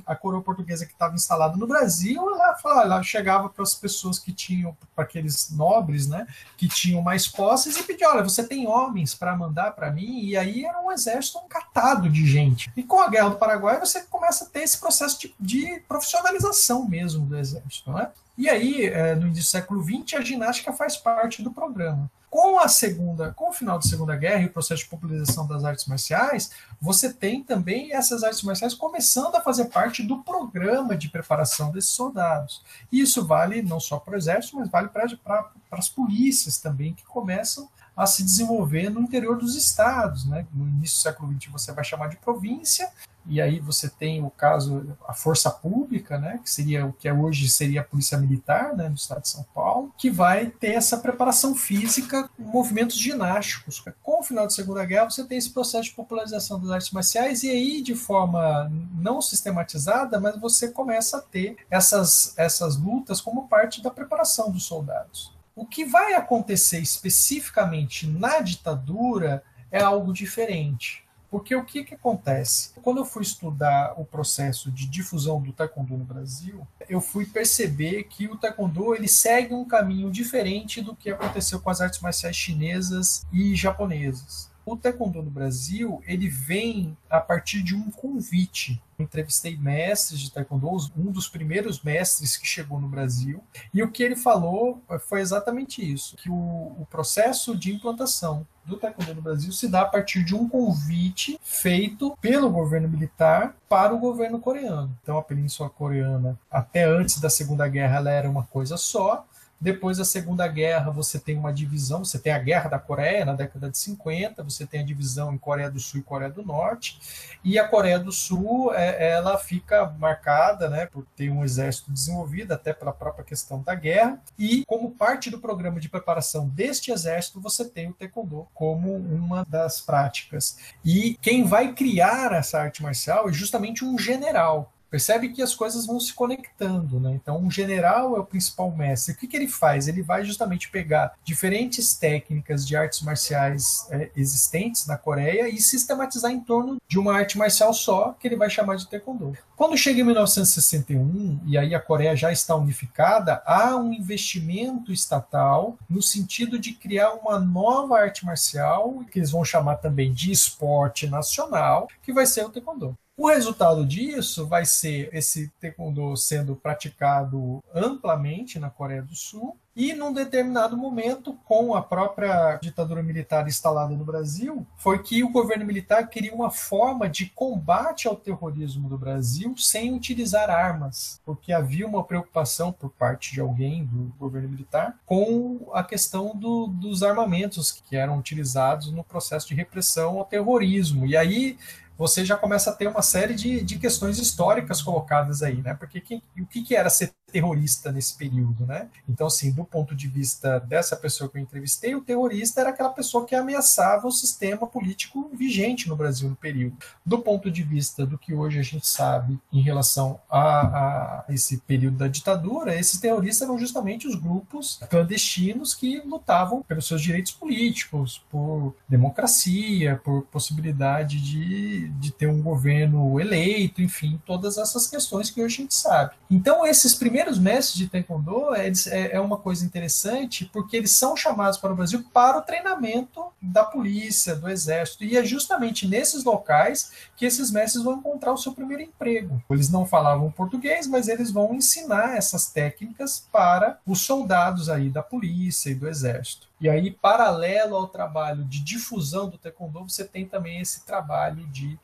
a 0.05 0.15
coroa 0.15 0.41
portuguesa 0.41 0.85
que 0.85 0.91
estava 0.91 1.15
instalada 1.15 1.57
no 1.57 1.67
Brasil, 1.67 2.21
ela, 2.29 2.57
ela 2.83 3.03
chegava 3.03 3.49
para 3.49 3.63
as 3.63 3.73
pessoas 3.73 4.19
que 4.19 4.31
tinham, 4.31 4.75
para 4.95 5.03
aqueles 5.03 5.49
nobres, 5.51 6.07
né, 6.07 6.27
que 6.57 6.67
tinham 6.67 7.01
mais 7.01 7.27
posses 7.27 7.77
e 7.77 7.83
pedia: 7.83 8.09
olha, 8.09 8.23
você 8.23 8.43
tem 8.43 8.67
homens 8.67 9.15
para 9.15 9.35
mandar 9.35 9.71
para 9.71 9.91
mim? 9.91 10.21
E 10.23 10.37
aí 10.37 10.65
era 10.65 10.79
um 10.81 10.91
exército 10.91 11.39
encatado 11.45 12.09
de 12.09 12.25
gente. 12.25 12.71
E 12.75 12.83
com 12.83 12.99
a 12.99 13.09
Guerra 13.09 13.29
do 13.29 13.37
Paraguai, 13.37 13.79
você 13.79 14.01
começa 14.03 14.45
a 14.45 14.47
ter 14.47 14.61
esse 14.61 14.77
processo 14.79 15.19
de, 15.19 15.35
de 15.39 15.79
profissionalização 15.87 16.87
mesmo 16.87 17.25
do 17.25 17.37
exército. 17.37 17.91
Né? 17.91 18.09
E 18.39 18.47
aí, 18.47 18.85
é, 18.85 19.15
no 19.15 19.23
início 19.27 19.43
do 19.43 19.47
século 19.47 19.83
XX, 19.83 20.13
a 20.13 20.21
ginástica 20.21 20.71
faz 20.71 20.95
parte 20.95 21.43
do 21.43 21.51
programa. 21.51 22.09
Com 22.29 22.57
a 22.57 22.69
segunda, 22.69 23.33
com 23.33 23.49
o 23.49 23.51
final 23.51 23.77
da 23.77 23.85
Segunda 23.85 24.15
Guerra 24.15 24.43
e 24.43 24.45
o 24.45 24.53
processo 24.53 24.83
de 24.83 24.89
popularização 24.89 25.45
das 25.45 25.65
artes 25.65 25.85
marciais, 25.87 26.49
você 26.79 27.11
tem 27.11 27.43
também 27.43 27.93
essas 27.93 28.23
artes 28.23 28.41
marciais 28.43 28.73
começando 28.73 29.35
a 29.35 29.41
fazer 29.41 29.65
parte 29.65 30.01
do 30.03 30.19
programa 30.23 30.95
de 30.95 31.09
preparação 31.09 31.69
desses 31.69 31.89
soldados. 31.89 32.63
E 32.89 33.01
isso 33.01 33.25
vale 33.25 33.61
não 33.61 33.77
só 33.77 33.99
para 33.99 34.13
o 34.13 34.17
exército, 34.17 34.55
mas 34.55 34.69
vale 34.69 34.87
para 34.87 35.51
as 35.71 35.89
polícias 35.89 36.59
também, 36.59 36.93
que 36.93 37.03
começam 37.03 37.67
a 37.99 38.07
se 38.07 38.23
desenvolver 38.23 38.89
no 38.89 39.01
interior 39.01 39.37
dos 39.37 39.55
estados. 39.55 40.25
Né? 40.25 40.47
No 40.53 40.67
início 40.67 40.97
do 40.97 41.01
século 41.01 41.33
XX 41.33 41.51
você 41.51 41.71
vai 41.73 41.83
chamar 41.83 42.07
de 42.07 42.15
província, 42.15 42.89
e 43.25 43.39
aí 43.39 43.59
você 43.59 43.87
tem 43.87 44.23
o 44.23 44.29
caso, 44.31 44.97
a 45.07 45.13
força 45.13 45.51
pública, 45.51 46.17
né, 46.17 46.39
que 46.43 46.49
seria 46.49 46.85
o 46.85 46.93
que 46.93 47.07
é 47.07 47.13
hoje 47.13 47.47
seria 47.47 47.81
a 47.81 47.83
polícia 47.83 48.17
militar, 48.17 48.75
né, 48.75 48.89
no 48.89 48.95
estado 48.95 49.21
de 49.21 49.29
São 49.29 49.45
Paulo, 49.53 49.93
que 49.97 50.09
vai 50.09 50.47
ter 50.47 50.71
essa 50.71 50.97
preparação 50.97 51.53
física 51.53 52.27
com 52.35 52.43
movimentos 52.43 52.97
ginásticos. 52.97 53.83
Com 54.01 54.21
o 54.21 54.23
final 54.23 54.45
da 54.45 54.49
Segunda 54.49 54.83
Guerra, 54.83 55.11
você 55.11 55.23
tem 55.23 55.37
esse 55.37 55.51
processo 55.51 55.89
de 55.89 55.95
popularização 55.95 56.59
das 56.59 56.71
artes 56.71 56.91
marciais, 56.91 57.43
e 57.43 57.51
aí, 57.51 57.81
de 57.83 57.93
forma 57.93 58.71
não 58.95 59.21
sistematizada, 59.21 60.19
mas 60.19 60.39
você 60.39 60.69
começa 60.69 61.17
a 61.17 61.21
ter 61.21 61.57
essas, 61.69 62.33
essas 62.35 62.77
lutas 62.77 63.21
como 63.21 63.47
parte 63.47 63.83
da 63.83 63.91
preparação 63.91 64.49
dos 64.49 64.63
soldados. 64.63 65.38
O 65.59 65.65
que 65.65 65.83
vai 65.83 66.13
acontecer 66.13 66.79
especificamente 66.79 68.07
na 68.07 68.39
ditadura 68.39 69.43
é 69.69 69.81
algo 69.81 70.13
diferente 70.13 71.03
porque 71.29 71.55
o 71.55 71.63
que, 71.63 71.83
que 71.83 71.93
acontece? 71.93 72.71
Quando 72.81 72.97
eu 72.97 73.05
fui 73.05 73.21
estudar 73.21 73.93
o 73.97 74.03
processo 74.03 74.71
de 74.71 74.87
difusão 74.87 75.39
do 75.39 75.53
taekwondo 75.53 75.95
no 75.95 76.03
Brasil, 76.03 76.67
eu 76.89 76.99
fui 76.99 77.25
perceber 77.25 78.03
que 78.05 78.27
o 78.27 78.35
taekwondo 78.35 78.95
ele 78.95 79.07
segue 79.07 79.53
um 79.53 79.63
caminho 79.63 80.09
diferente 80.09 80.81
do 80.81 80.95
que 80.95 81.11
aconteceu 81.11 81.59
com 81.59 81.69
as 81.69 81.81
artes 81.81 81.99
marciais 81.99 82.35
chinesas 82.35 83.25
e 83.31 83.55
japonesas. 83.55 84.48
O 84.69 84.77
taekwondo 84.77 85.23
no 85.23 85.31
Brasil, 85.31 85.99
ele 86.05 86.29
vem 86.29 86.95
a 87.09 87.19
partir 87.19 87.63
de 87.63 87.75
um 87.75 87.89
convite. 87.89 88.79
Entrevistei 88.99 89.57
mestres 89.57 90.19
de 90.19 90.31
taekwondo, 90.31 90.69
um 90.95 91.11
dos 91.11 91.27
primeiros 91.27 91.81
mestres 91.81 92.37
que 92.37 92.45
chegou 92.45 92.79
no 92.79 92.87
Brasil, 92.87 93.41
e 93.73 93.81
o 93.81 93.89
que 93.89 94.03
ele 94.03 94.15
falou 94.15 94.79
foi 95.07 95.21
exatamente 95.21 95.81
isso, 95.81 96.17
que 96.17 96.29
o, 96.29 96.35
o 96.35 96.87
processo 96.91 97.57
de 97.57 97.73
implantação 97.73 98.45
do 98.65 98.77
taekwondo 98.77 99.15
no 99.15 99.21
Brasil 99.21 99.51
se 99.51 99.67
dá 99.67 99.81
a 99.81 99.85
partir 99.85 100.23
de 100.23 100.35
um 100.35 100.47
convite 100.47 101.39
feito 101.41 102.15
pelo 102.21 102.49
governo 102.49 102.87
militar 102.87 103.55
para 103.67 103.93
o 103.93 103.99
governo 103.99 104.39
coreano. 104.39 104.95
Então 105.01 105.17
a 105.17 105.23
Península 105.23 105.69
Coreana, 105.69 106.37
até 106.51 106.83
antes 106.83 107.19
da 107.19 107.29
Segunda 107.29 107.67
Guerra, 107.67 107.97
ela 107.97 108.11
era 108.11 108.29
uma 108.29 108.43
coisa 108.43 108.77
só, 108.77 109.25
depois 109.59 109.97
da 109.97 110.05
Segunda 110.05 110.47
Guerra, 110.47 110.89
você 110.89 111.19
tem 111.19 111.37
uma 111.37 111.51
divisão, 111.51 112.05
você 112.05 112.17
tem 112.17 112.31
a 112.31 112.39
Guerra 112.39 112.69
da 112.69 112.79
Coreia 112.79 113.25
na 113.25 113.33
década 113.33 113.69
de 113.69 113.77
50, 113.77 114.41
você 114.43 114.65
tem 114.65 114.79
a 114.79 114.83
divisão 114.83 115.33
em 115.33 115.37
Coreia 115.37 115.69
do 115.69 115.79
Sul 115.79 115.99
e 115.99 116.03
Coreia 116.03 116.31
do 116.31 116.43
Norte, 116.43 116.99
e 117.43 117.59
a 117.59 117.67
Coreia 117.67 117.99
do 117.99 118.11
Sul, 118.11 118.73
é, 118.73 119.11
ela 119.11 119.37
fica 119.37 119.93
marcada 119.99 120.69
né, 120.69 120.85
por 120.85 121.05
ter 121.15 121.29
um 121.29 121.43
exército 121.43 121.91
desenvolvido, 121.91 122.53
até 122.53 122.71
pela 122.71 122.93
própria 122.93 123.25
questão 123.25 123.61
da 123.61 123.75
guerra, 123.75 124.21
e 124.37 124.63
como 124.65 124.91
parte 124.91 125.29
do 125.29 125.39
programa 125.39 125.79
de 125.79 125.89
preparação 125.89 126.47
deste 126.47 126.91
exército, 126.91 127.41
você 127.41 127.65
tem 127.65 127.89
o 127.89 127.93
Taekwondo 127.93 128.47
como 128.53 128.95
uma 128.95 129.45
das 129.45 129.81
práticas. 129.81 130.57
E 130.83 131.17
quem 131.21 131.43
vai 131.43 131.73
criar 131.73 132.31
essa 132.31 132.59
arte 132.59 132.81
marcial 132.81 133.29
é 133.29 133.33
justamente 133.33 133.83
um 133.83 133.97
general, 133.97 134.71
percebe 134.89 135.29
que 135.29 135.41
as 135.41 135.53
coisas 135.55 135.85
vão 135.85 135.99
se 135.99 136.13
conectando, 136.13 136.99
né? 136.99 137.11
Então, 137.13 137.37
um 137.37 137.51
general 137.51 138.15
é 138.15 138.19
o 138.19 138.25
principal 138.25 138.71
mestre. 138.71 139.13
O 139.13 139.17
que, 139.17 139.27
que 139.27 139.37
ele 139.37 139.47
faz? 139.47 139.87
Ele 139.87 140.01
vai 140.01 140.23
justamente 140.23 140.69
pegar 140.69 141.13
diferentes 141.23 141.93
técnicas 141.93 142.67
de 142.67 142.75
artes 142.75 143.01
marciais 143.01 143.87
é, 143.91 144.09
existentes 144.15 144.87
na 144.87 144.97
Coreia 144.97 145.47
e 145.47 145.57
sistematizar 145.57 146.31
em 146.31 146.39
torno 146.39 146.77
de 146.87 146.97
uma 146.97 147.13
arte 147.13 147.37
marcial 147.37 147.73
só, 147.73 148.15
que 148.19 148.27
ele 148.27 148.35
vai 148.35 148.49
chamar 148.49 148.75
de 148.75 148.87
Taekwondo. 148.87 149.37
Quando 149.55 149.77
chega 149.77 150.01
em 150.01 150.03
1961, 150.03 151.41
e 151.45 151.57
aí 151.57 151.75
a 151.75 151.79
Coreia 151.79 152.15
já 152.15 152.31
está 152.31 152.55
unificada, 152.55 153.41
há 153.45 153.75
um 153.75 153.93
investimento 153.93 154.91
estatal 154.91 155.77
no 155.89 156.01
sentido 156.01 156.57
de 156.57 156.73
criar 156.73 157.13
uma 157.13 157.39
nova 157.39 157.99
arte 157.99 158.25
marcial, 158.25 159.03
que 159.11 159.19
eles 159.19 159.31
vão 159.31 159.43
chamar 159.43 159.75
também 159.75 160.11
de 160.13 160.31
esporte 160.31 161.07
nacional, 161.07 161.87
que 162.01 162.13
vai 162.13 162.25
ser 162.25 162.45
o 162.45 162.49
Taekwondo. 162.49 162.97
O 163.19 163.27
resultado 163.27 163.85
disso 163.85 164.47
vai 164.47 164.65
ser 164.65 165.09
esse 165.11 165.51
taekwondo 165.59 166.15
sendo 166.15 166.55
praticado 166.55 167.61
amplamente 167.75 168.57
na 168.57 168.69
Coreia 168.69 169.01
do 169.01 169.13
Sul 169.13 169.57
e 169.75 169.93
num 169.93 170.13
determinado 170.13 170.77
momento, 170.77 171.33
com 171.43 171.75
a 171.75 171.81
própria 171.81 172.55
ditadura 172.61 173.03
militar 173.03 173.45
instalada 173.45 173.93
no 173.93 174.05
Brasil, 174.05 174.65
foi 174.77 175.03
que 175.03 175.21
o 175.21 175.31
governo 175.31 175.65
militar 175.65 176.07
queria 176.07 176.33
uma 176.33 176.49
forma 176.49 177.09
de 177.09 177.25
combate 177.25 178.07
ao 178.07 178.15
terrorismo 178.15 178.87
do 178.87 178.97
Brasil 178.97 179.53
sem 179.57 179.93
utilizar 179.93 180.49
armas, 180.49 181.19
porque 181.25 181.51
havia 181.51 181.85
uma 181.85 182.05
preocupação 182.05 182.71
por 182.71 182.89
parte 182.89 183.33
de 183.33 183.41
alguém 183.41 183.83
do 183.83 184.13
governo 184.17 184.47
militar 184.47 184.97
com 185.05 185.69
a 185.73 185.83
questão 185.83 186.33
do, 186.33 186.67
dos 186.67 187.03
armamentos 187.03 187.69
que 187.71 187.97
eram 187.97 188.17
utilizados 188.17 188.89
no 188.93 189.03
processo 189.03 189.49
de 189.49 189.55
repressão 189.55 190.19
ao 190.19 190.25
terrorismo. 190.25 191.05
E 191.05 191.17
aí 191.17 191.57
você 191.99 192.23
já 192.23 192.37
começa 192.37 192.69
a 192.69 192.73
ter 192.73 192.87
uma 192.87 193.01
série 193.01 193.35
de, 193.35 193.61
de 193.61 193.77
questões 193.77 194.17
históricas 194.17 194.81
colocadas 194.81 195.43
aí, 195.43 195.61
né? 195.61 195.73
Porque 195.73 195.99
quem, 195.99 196.23
o 196.39 196.45
que, 196.45 196.63
que 196.63 196.73
era 196.73 196.89
ser 196.89 197.11
terrorista 197.29 197.91
nesse 197.91 198.15
período, 198.15 198.65
né? 198.65 198.87
Então, 199.07 199.27
assim, 199.27 199.51
do 199.51 199.63
ponto 199.63 199.95
de 199.95 200.07
vista 200.07 200.59
dessa 200.59 200.95
pessoa 200.95 201.29
que 201.29 201.37
eu 201.37 201.41
entrevistei, 201.41 201.95
o 201.95 202.01
terrorista 202.01 202.61
era 202.61 202.69
aquela 202.69 202.89
pessoa 202.89 203.25
que 203.25 203.35
ameaçava 203.35 204.07
o 204.07 204.11
sistema 204.11 204.67
político 204.67 205.29
vigente 205.33 205.87
no 205.87 205.95
Brasil 205.95 206.29
no 206.29 206.35
período. 206.35 206.77
Do 207.05 207.19
ponto 207.19 207.49
de 207.49 207.63
vista 207.63 208.05
do 208.05 208.17
que 208.17 208.33
hoje 208.33 208.59
a 208.59 208.63
gente 208.63 208.87
sabe 208.87 209.39
em 209.51 209.61
relação 209.61 210.19
a, 210.29 210.39
a 210.39 211.25
esse 211.29 211.57
período 211.59 211.97
da 211.97 212.07
ditadura, 212.07 212.77
esses 212.77 212.99
terroristas 212.99 213.47
eram 213.47 213.57
justamente 213.57 214.07
os 214.07 214.15
grupos 214.15 214.79
clandestinos 214.89 215.73
que 215.73 215.99
lutavam 216.05 216.61
pelos 216.61 216.87
seus 216.87 217.01
direitos 217.01 217.31
políticos, 217.31 218.23
por 218.29 218.75
democracia, 218.87 219.99
por 220.03 220.23
possibilidade 220.23 221.21
de, 221.21 221.89
de 221.89 222.11
ter 222.11 222.27
um 222.27 222.41
governo 222.41 223.19
eleito, 223.19 223.81
enfim, 223.81 224.19
todas 224.25 224.57
essas 224.57 224.87
questões 224.87 225.29
que 225.29 225.41
hoje 225.41 225.55
a 225.55 225.61
gente 225.61 225.75
sabe. 225.75 226.15
Então, 226.29 226.65
esses 226.65 226.93
primeiros 226.93 227.18
primeiros 227.19 227.37
mestres 227.37 227.77
de 227.77 227.89
Taekwondo 227.89 228.55
é, 228.55 228.71
é, 229.11 229.19
uma 229.19 229.35
coisa 229.35 229.65
interessante 229.65 230.49
porque 230.53 230.77
eles 230.77 230.91
são 230.91 231.17
chamados 231.17 231.57
para 231.57 231.73
o 231.73 231.75
Brasil 231.75 232.05
para 232.13 232.37
o 232.37 232.41
treinamento 232.41 233.25
da 233.41 233.65
polícia, 233.65 234.35
do 234.35 234.49
exército. 234.49 235.03
E 235.03 235.17
é 235.17 235.23
justamente 235.25 235.85
nesses 235.85 236.23
locais 236.23 236.93
que 237.17 237.25
esses 237.25 237.51
mestres 237.51 237.83
vão 237.83 237.97
encontrar 237.97 238.31
o 238.31 238.37
seu 238.37 238.53
primeiro 238.53 238.83
emprego. 238.83 239.41
Eles 239.49 239.69
não 239.69 239.85
falavam 239.85 240.31
português, 240.31 240.87
mas 240.87 241.09
eles 241.09 241.29
vão 241.29 241.53
ensinar 241.53 242.15
essas 242.15 242.45
técnicas 242.51 243.27
para 243.29 243.77
os 243.85 244.01
soldados 244.01 244.69
aí 244.69 244.89
da 244.89 245.03
polícia 245.03 245.69
e 245.69 245.75
do 245.75 245.89
exército. 245.89 246.47
E 246.61 246.69
aí, 246.69 246.91
paralelo 246.91 247.75
ao 247.75 247.87
trabalho 247.87 248.45
de 248.45 248.63
difusão 248.63 249.29
do 249.29 249.37
Taekwondo, 249.37 249.89
você 249.89 250.05
tem 250.05 250.25
também 250.25 250.61
esse 250.61 250.85
trabalho 250.85 251.45
de 251.47 251.77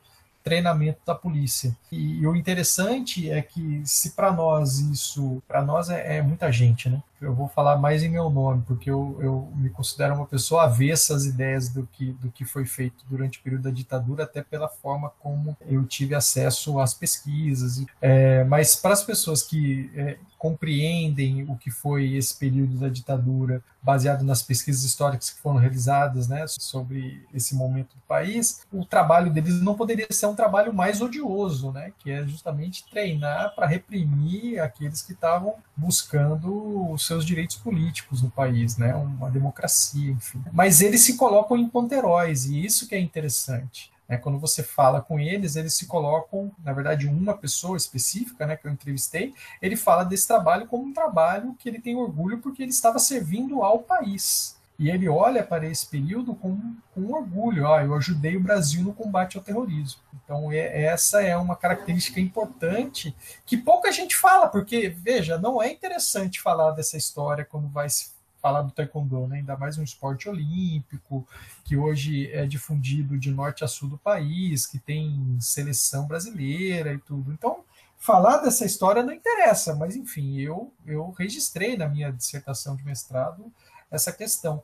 treinamento 0.46 1.00
da 1.04 1.12
polícia. 1.12 1.76
E, 1.90 2.20
e 2.20 2.26
o 2.26 2.36
interessante 2.36 3.28
é 3.28 3.42
que 3.42 3.82
se 3.84 4.10
para 4.10 4.32
nós 4.32 4.78
isso, 4.78 5.42
para 5.48 5.60
nós 5.60 5.90
é, 5.90 6.18
é, 6.18 6.22
muita 6.22 6.52
gente, 6.52 6.88
né? 6.88 7.02
Eu 7.20 7.34
vou 7.34 7.48
falar 7.48 7.76
mais 7.76 8.02
em 8.02 8.08
meu 8.08 8.28
nome, 8.28 8.62
porque 8.66 8.90
eu, 8.90 9.18
eu 9.20 9.52
me 9.54 9.70
considero 9.70 10.14
uma 10.14 10.26
pessoa 10.26 10.64
avessa 10.64 11.14
às 11.14 11.24
ideias 11.24 11.68
do 11.68 11.86
que, 11.86 12.12
do 12.12 12.30
que 12.30 12.44
foi 12.44 12.64
feito 12.64 13.04
durante 13.08 13.38
o 13.38 13.42
período 13.42 13.62
da 13.62 13.70
ditadura, 13.70 14.24
até 14.24 14.42
pela 14.42 14.68
forma 14.68 15.10
como 15.20 15.56
eu 15.66 15.84
tive 15.84 16.14
acesso 16.14 16.78
às 16.78 16.92
pesquisas. 16.92 17.84
É, 18.00 18.44
mas 18.44 18.76
para 18.76 18.92
as 18.92 19.02
pessoas 19.02 19.42
que 19.42 19.90
é, 19.94 20.18
compreendem 20.38 21.44
o 21.48 21.56
que 21.56 21.70
foi 21.70 22.14
esse 22.14 22.36
período 22.36 22.78
da 22.78 22.88
ditadura, 22.88 23.62
baseado 23.82 24.24
nas 24.24 24.42
pesquisas 24.42 24.82
históricas 24.82 25.30
que 25.30 25.40
foram 25.40 25.58
realizadas 25.58 26.28
né, 26.28 26.44
sobre 26.48 27.24
esse 27.32 27.54
momento 27.54 27.94
do 27.94 28.02
país, 28.06 28.66
o 28.72 28.84
trabalho 28.84 29.32
deles 29.32 29.62
não 29.62 29.74
poderia 29.74 30.06
ser 30.10 30.26
um 30.26 30.34
trabalho 30.34 30.74
mais 30.74 31.00
odioso, 31.00 31.70
né, 31.72 31.92
que 31.98 32.10
é 32.10 32.26
justamente 32.26 32.84
treinar 32.90 33.54
para 33.54 33.66
reprimir 33.66 34.60
aqueles 34.60 35.02
que 35.02 35.12
estavam 35.12 35.54
buscando 35.76 36.96
seus 37.06 37.24
direitos 37.24 37.56
políticos 37.56 38.22
no 38.22 38.30
país, 38.30 38.76
né, 38.76 38.94
uma 38.94 39.30
democracia, 39.30 40.10
enfim. 40.10 40.42
Mas 40.52 40.80
eles 40.80 41.02
se 41.02 41.16
colocam 41.16 41.56
em 41.56 41.68
ponteróis, 41.68 42.46
e 42.46 42.64
isso 42.64 42.88
que 42.88 42.94
é 42.94 43.00
interessante. 43.00 43.90
Né? 44.08 44.16
Quando 44.16 44.38
você 44.38 44.62
fala 44.62 45.00
com 45.00 45.18
eles, 45.18 45.56
eles 45.56 45.74
se 45.74 45.86
colocam, 45.86 46.50
na 46.64 46.72
verdade, 46.72 47.06
uma 47.06 47.36
pessoa 47.36 47.76
específica 47.76 48.46
né, 48.46 48.56
que 48.56 48.66
eu 48.66 48.72
entrevistei, 48.72 49.34
ele 49.60 49.76
fala 49.76 50.04
desse 50.04 50.26
trabalho 50.26 50.66
como 50.66 50.84
um 50.84 50.92
trabalho 50.92 51.54
que 51.58 51.68
ele 51.68 51.80
tem 51.80 51.96
orgulho 51.96 52.38
porque 52.38 52.62
ele 52.62 52.70
estava 52.70 52.98
servindo 52.98 53.62
ao 53.62 53.80
país. 53.80 54.55
E 54.78 54.90
ele 54.90 55.08
olha 55.08 55.42
para 55.42 55.66
esse 55.66 55.86
período 55.86 56.34
com, 56.34 56.76
com 56.94 57.12
orgulho. 57.12 57.66
Ah, 57.72 57.82
eu 57.82 57.94
ajudei 57.94 58.36
o 58.36 58.42
Brasil 58.42 58.82
no 58.82 58.92
combate 58.92 59.36
ao 59.36 59.42
terrorismo. 59.42 60.00
Então, 60.22 60.52
é, 60.52 60.84
essa 60.84 61.22
é 61.22 61.36
uma 61.36 61.56
característica 61.56 62.20
importante 62.20 63.16
que 63.46 63.56
pouca 63.56 63.90
gente 63.90 64.16
fala, 64.16 64.48
porque, 64.48 64.88
veja, 64.88 65.38
não 65.38 65.62
é 65.62 65.70
interessante 65.70 66.40
falar 66.40 66.72
dessa 66.72 66.96
história 66.96 67.44
quando 67.44 67.68
vai 67.68 67.88
se 67.88 68.16
falar 68.46 68.62
do 68.62 68.70
taekwondo, 68.70 69.26
né? 69.26 69.38
ainda 69.38 69.56
mais 69.56 69.76
um 69.76 69.82
esporte 69.82 70.28
olímpico, 70.28 71.26
que 71.64 71.76
hoje 71.76 72.30
é 72.30 72.46
difundido 72.46 73.18
de 73.18 73.30
norte 73.32 73.64
a 73.64 73.68
sul 73.68 73.88
do 73.88 73.98
país, 73.98 74.66
que 74.66 74.78
tem 74.78 75.36
seleção 75.40 76.06
brasileira 76.06 76.92
e 76.92 76.98
tudo. 76.98 77.32
Então, 77.32 77.64
falar 77.98 78.38
dessa 78.38 78.64
história 78.64 79.02
não 79.02 79.12
interessa, 79.12 79.74
mas 79.74 79.96
enfim, 79.96 80.38
eu, 80.38 80.72
eu 80.86 81.10
registrei 81.18 81.76
na 81.76 81.88
minha 81.88 82.12
dissertação 82.12 82.76
de 82.76 82.84
mestrado 82.84 83.52
essa 83.90 84.12
questão, 84.12 84.62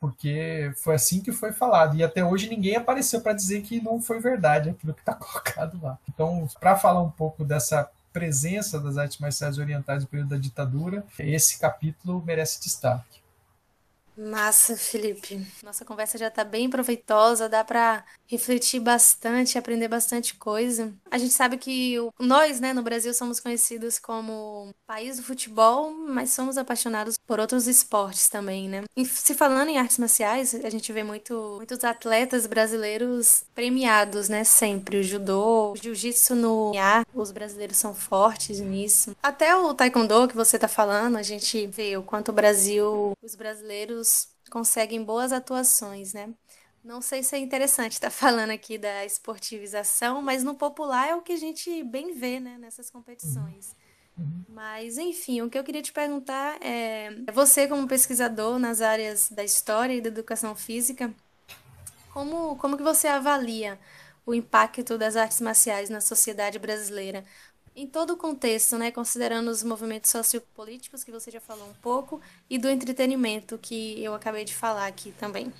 porque 0.00 0.72
foi 0.76 0.94
assim 0.94 1.20
que 1.20 1.32
foi 1.32 1.52
falado, 1.52 1.96
e 1.96 2.04
até 2.04 2.24
hoje 2.24 2.48
ninguém 2.48 2.76
apareceu 2.76 3.20
para 3.20 3.32
dizer 3.32 3.62
que 3.62 3.80
não 3.80 4.00
foi 4.00 4.20
verdade 4.20 4.70
aquilo 4.70 4.94
que 4.94 5.00
está 5.00 5.14
colocado 5.16 5.78
lá. 5.82 5.98
Então, 6.08 6.48
para 6.60 6.76
falar 6.76 7.02
um 7.02 7.10
pouco 7.10 7.44
dessa 7.44 7.90
presença 8.12 8.80
das 8.80 8.96
artes 8.96 9.18
marciais 9.18 9.58
orientais 9.58 10.02
no 10.02 10.08
período 10.08 10.30
da 10.30 10.36
ditadura, 10.36 11.04
esse 11.18 11.58
capítulo 11.58 12.22
merece 12.24 12.60
destaque. 12.60 13.17
Massa, 14.18 14.76
Felipe. 14.76 15.46
Nossa 15.62 15.84
conversa 15.84 16.18
já 16.18 16.26
está 16.26 16.42
bem 16.42 16.68
proveitosa, 16.68 17.48
dá 17.48 17.62
para 17.62 18.04
refletir 18.26 18.80
bastante, 18.80 19.56
aprender 19.56 19.86
bastante 19.86 20.34
coisa. 20.34 20.92
A 21.08 21.16
gente 21.18 21.32
sabe 21.32 21.56
que 21.56 21.98
o, 22.00 22.12
nós, 22.18 22.58
né, 22.58 22.72
no 22.72 22.82
Brasil 22.82 23.14
somos 23.14 23.38
conhecidos 23.38 23.96
como 23.98 24.74
país 24.86 25.18
do 25.18 25.22
futebol, 25.22 25.92
mas 25.92 26.30
somos 26.30 26.58
apaixonados 26.58 27.16
por 27.26 27.38
outros 27.38 27.68
esportes 27.68 28.28
também, 28.28 28.68
né? 28.68 28.82
E 28.96 29.04
se 29.04 29.34
falando 29.34 29.68
em 29.68 29.78
artes 29.78 29.98
marciais, 29.98 30.52
a 30.52 30.70
gente 30.70 30.92
vê 30.92 31.04
muito, 31.04 31.54
muitos 31.56 31.84
atletas 31.84 32.44
brasileiros 32.46 33.44
premiados, 33.54 34.28
né, 34.28 34.42
sempre. 34.42 34.98
O 34.98 35.02
judô, 35.02 35.72
o 35.72 35.76
jiu-jitsu 35.76 36.34
no 36.34 36.72
ar, 36.76 37.06
os 37.14 37.30
brasileiros 37.30 37.76
são 37.76 37.94
fortes 37.94 38.58
nisso. 38.58 39.14
Até 39.22 39.54
o 39.56 39.72
taekwondo 39.72 40.26
que 40.26 40.34
você 40.34 40.56
está 40.56 40.66
falando, 40.66 41.16
a 41.16 41.22
gente 41.22 41.66
vê 41.68 41.96
o 41.96 42.02
quanto 42.02 42.30
o 42.30 42.34
Brasil, 42.34 43.12
os 43.22 43.34
brasileiros 43.36 44.07
conseguem 44.50 45.04
boas 45.04 45.32
atuações, 45.32 46.12
né? 46.12 46.34
Não 46.82 47.02
sei 47.02 47.22
se 47.22 47.36
é 47.36 47.38
interessante 47.38 47.92
estar 47.92 48.10
falando 48.10 48.50
aqui 48.50 48.78
da 48.78 49.04
esportivização, 49.04 50.22
mas 50.22 50.42
no 50.42 50.54
popular 50.54 51.08
é 51.08 51.14
o 51.14 51.22
que 51.22 51.32
a 51.32 51.36
gente 51.36 51.82
bem 51.84 52.12
vê, 52.12 52.40
né, 52.40 52.56
nessas 52.58 52.90
competições. 52.90 53.76
Mas, 54.48 54.98
enfim, 54.98 55.42
o 55.42 55.50
que 55.50 55.58
eu 55.58 55.64
queria 55.64 55.82
te 55.82 55.92
perguntar 55.92 56.58
é: 56.60 57.10
você, 57.32 57.68
como 57.68 57.86
pesquisador 57.86 58.58
nas 58.58 58.80
áreas 58.80 59.30
da 59.30 59.44
história 59.44 59.94
e 59.94 60.00
da 60.00 60.08
educação 60.08 60.54
física, 60.56 61.14
como, 62.12 62.56
como 62.56 62.76
que 62.76 62.82
você 62.82 63.06
avalia 63.06 63.78
o 64.26 64.34
impacto 64.34 64.98
das 64.98 65.16
artes 65.16 65.40
marciais 65.40 65.88
na 65.88 66.00
sociedade 66.00 66.58
brasileira? 66.58 67.24
Em 67.78 67.86
todo 67.86 68.14
o 68.14 68.16
contexto, 68.16 68.76
né, 68.76 68.90
considerando 68.90 69.48
os 69.48 69.62
movimentos 69.62 70.10
sociopolíticos 70.10 71.04
que 71.04 71.12
você 71.12 71.30
já 71.30 71.40
falou 71.40 71.68
um 71.68 71.74
pouco 71.74 72.20
e 72.50 72.58
do 72.58 72.68
entretenimento 72.68 73.56
que 73.56 74.02
eu 74.02 74.14
acabei 74.14 74.44
de 74.44 74.52
falar 74.52 74.88
aqui 74.88 75.12
também. 75.12 75.52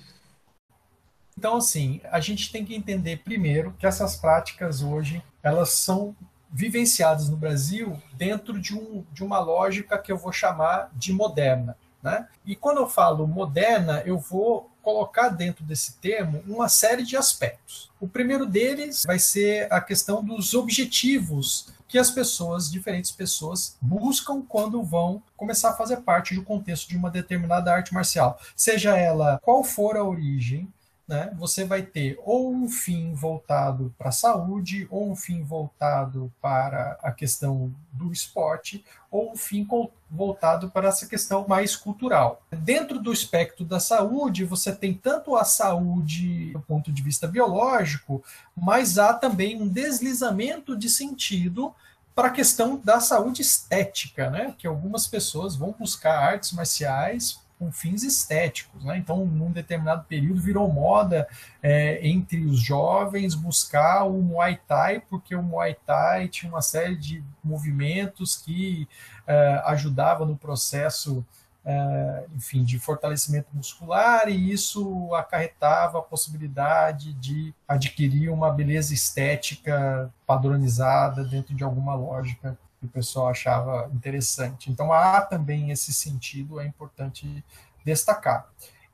Então, 1.37 1.55
assim, 1.55 2.01
a 2.11 2.19
gente 2.19 2.51
tem 2.51 2.65
que 2.65 2.75
entender 2.75 3.23
primeiro 3.23 3.73
que 3.79 3.87
essas 3.87 4.17
práticas 4.17 4.81
hoje 4.81 5.23
elas 5.41 5.69
são 5.69 6.13
vivenciadas 6.51 7.29
no 7.29 7.37
Brasil 7.37 7.97
dentro 8.13 8.59
de, 8.59 8.75
um, 8.75 9.05
de 9.13 9.23
uma 9.23 9.39
lógica 9.39 9.97
que 9.97 10.11
eu 10.11 10.17
vou 10.17 10.33
chamar 10.33 10.91
de 10.93 11.13
moderna. 11.13 11.77
Né? 12.03 12.27
E 12.45 12.53
quando 12.53 12.79
eu 12.79 12.89
falo 12.89 13.25
moderna, 13.25 14.03
eu 14.05 14.17
vou 14.17 14.69
colocar 14.81 15.29
dentro 15.29 15.63
desse 15.63 15.93
termo 15.99 16.43
uma 16.45 16.67
série 16.67 17.03
de 17.03 17.15
aspectos. 17.15 17.89
O 17.97 18.07
primeiro 18.09 18.45
deles 18.45 19.03
vai 19.05 19.19
ser 19.19 19.71
a 19.71 19.79
questão 19.79 20.21
dos 20.21 20.53
objetivos 20.53 21.78
que 21.89 21.97
as 21.97 22.11
pessoas, 22.11 22.71
diferentes 22.71 23.11
pessoas, 23.11 23.75
buscam 23.81 24.41
quando 24.41 24.81
vão 24.83 25.21
começar 25.35 25.71
a 25.71 25.75
fazer 25.75 25.97
parte 25.97 26.35
do 26.35 26.43
contexto 26.43 26.87
de 26.87 26.95
uma 26.95 27.09
determinada 27.09 27.73
arte 27.73 27.93
marcial. 27.93 28.39
Seja 28.55 28.95
ela 28.95 29.39
qual 29.43 29.63
for 29.63 29.97
a 29.97 30.03
origem, 30.03 30.71
né, 31.09 31.33
você 31.39 31.65
vai 31.65 31.81
ter 31.81 32.19
ou 32.23 32.53
um 32.53 32.69
fim 32.69 33.13
voltado 33.15 33.91
para 33.97 34.09
a 34.09 34.11
saúde, 34.11 34.87
ou 34.91 35.11
um 35.11 35.15
fim 35.15 35.41
voltado 35.41 36.31
para 36.39 36.99
a 37.01 37.11
questão 37.11 37.73
do 37.91 38.13
esporte, 38.13 38.85
ou 39.09 39.31
um 39.31 39.35
fim 39.35 39.67
voltado 40.07 40.69
para 40.69 40.89
essa 40.89 41.07
questão 41.07 41.47
mais 41.47 41.75
cultural. 41.75 42.43
Dentro 42.51 42.99
do 42.99 43.11
espectro 43.11 43.65
da 43.65 43.79
saúde, 43.79 44.45
você 44.45 44.71
tem 44.71 44.93
tanto 44.93 45.35
a 45.35 45.43
saúde 45.43 46.51
do 46.51 46.59
ponto 46.59 46.91
de 46.91 47.01
vista 47.01 47.27
biológico, 47.27 48.23
mas 48.55 48.99
há 48.99 49.11
também 49.11 49.59
um 49.59 49.67
deslizamento 49.67 50.77
de 50.77 50.91
sentido 50.91 51.73
para 52.13 52.27
a 52.27 52.31
questão 52.31 52.79
da 52.83 52.99
saúde 52.99 53.41
estética, 53.41 54.29
né? 54.29 54.53
Que 54.59 54.67
algumas 54.67 55.07
pessoas 55.07 55.55
vão 55.55 55.73
buscar 55.77 56.19
artes 56.19 56.51
marciais 56.51 57.39
com 57.59 57.71
fins 57.73 58.03
estéticos. 58.03 58.85
Né? 58.85 58.97
Então, 58.97 59.25
num 59.25 59.51
determinado 59.51 60.05
período, 60.05 60.41
virou 60.41 60.71
moda 60.71 61.27
é, 61.61 61.99
entre 62.07 62.45
os 62.45 62.59
jovens 62.61 63.35
buscar 63.35 64.05
o 64.05 64.21
Muay 64.21 64.57
Thai, 64.65 65.01
porque 65.01 65.35
o 65.35 65.43
Muay 65.43 65.75
Thai 65.85 66.29
tinha 66.29 66.49
uma 66.49 66.61
série 66.61 66.95
de 66.95 67.21
movimentos 67.43 68.37
que 68.37 68.87
é, 69.27 69.61
ajudavam 69.65 70.25
no 70.25 70.37
processo. 70.37 71.23
É, 71.65 72.25
enfim, 72.35 72.63
de 72.63 72.79
fortalecimento 72.79 73.49
muscular, 73.53 74.29
e 74.29 74.51
isso 74.51 75.13
acarretava 75.13 75.99
a 75.99 76.01
possibilidade 76.01 77.13
de 77.13 77.53
adquirir 77.67 78.29
uma 78.29 78.49
beleza 78.49 78.93
estética 78.93 80.09
padronizada 80.25 81.21
dentro 81.23 81.53
de 81.53 81.63
alguma 81.63 81.93
lógica 81.93 82.57
que 82.79 82.85
o 82.85 82.89
pessoal 82.89 83.27
achava 83.27 83.89
interessante. 83.93 84.71
Então 84.71 84.93
há 84.93 85.21
também 85.21 85.71
esse 85.71 85.93
sentido, 85.93 86.59
é 86.59 86.65
importante 86.65 87.43
destacar. 87.85 88.47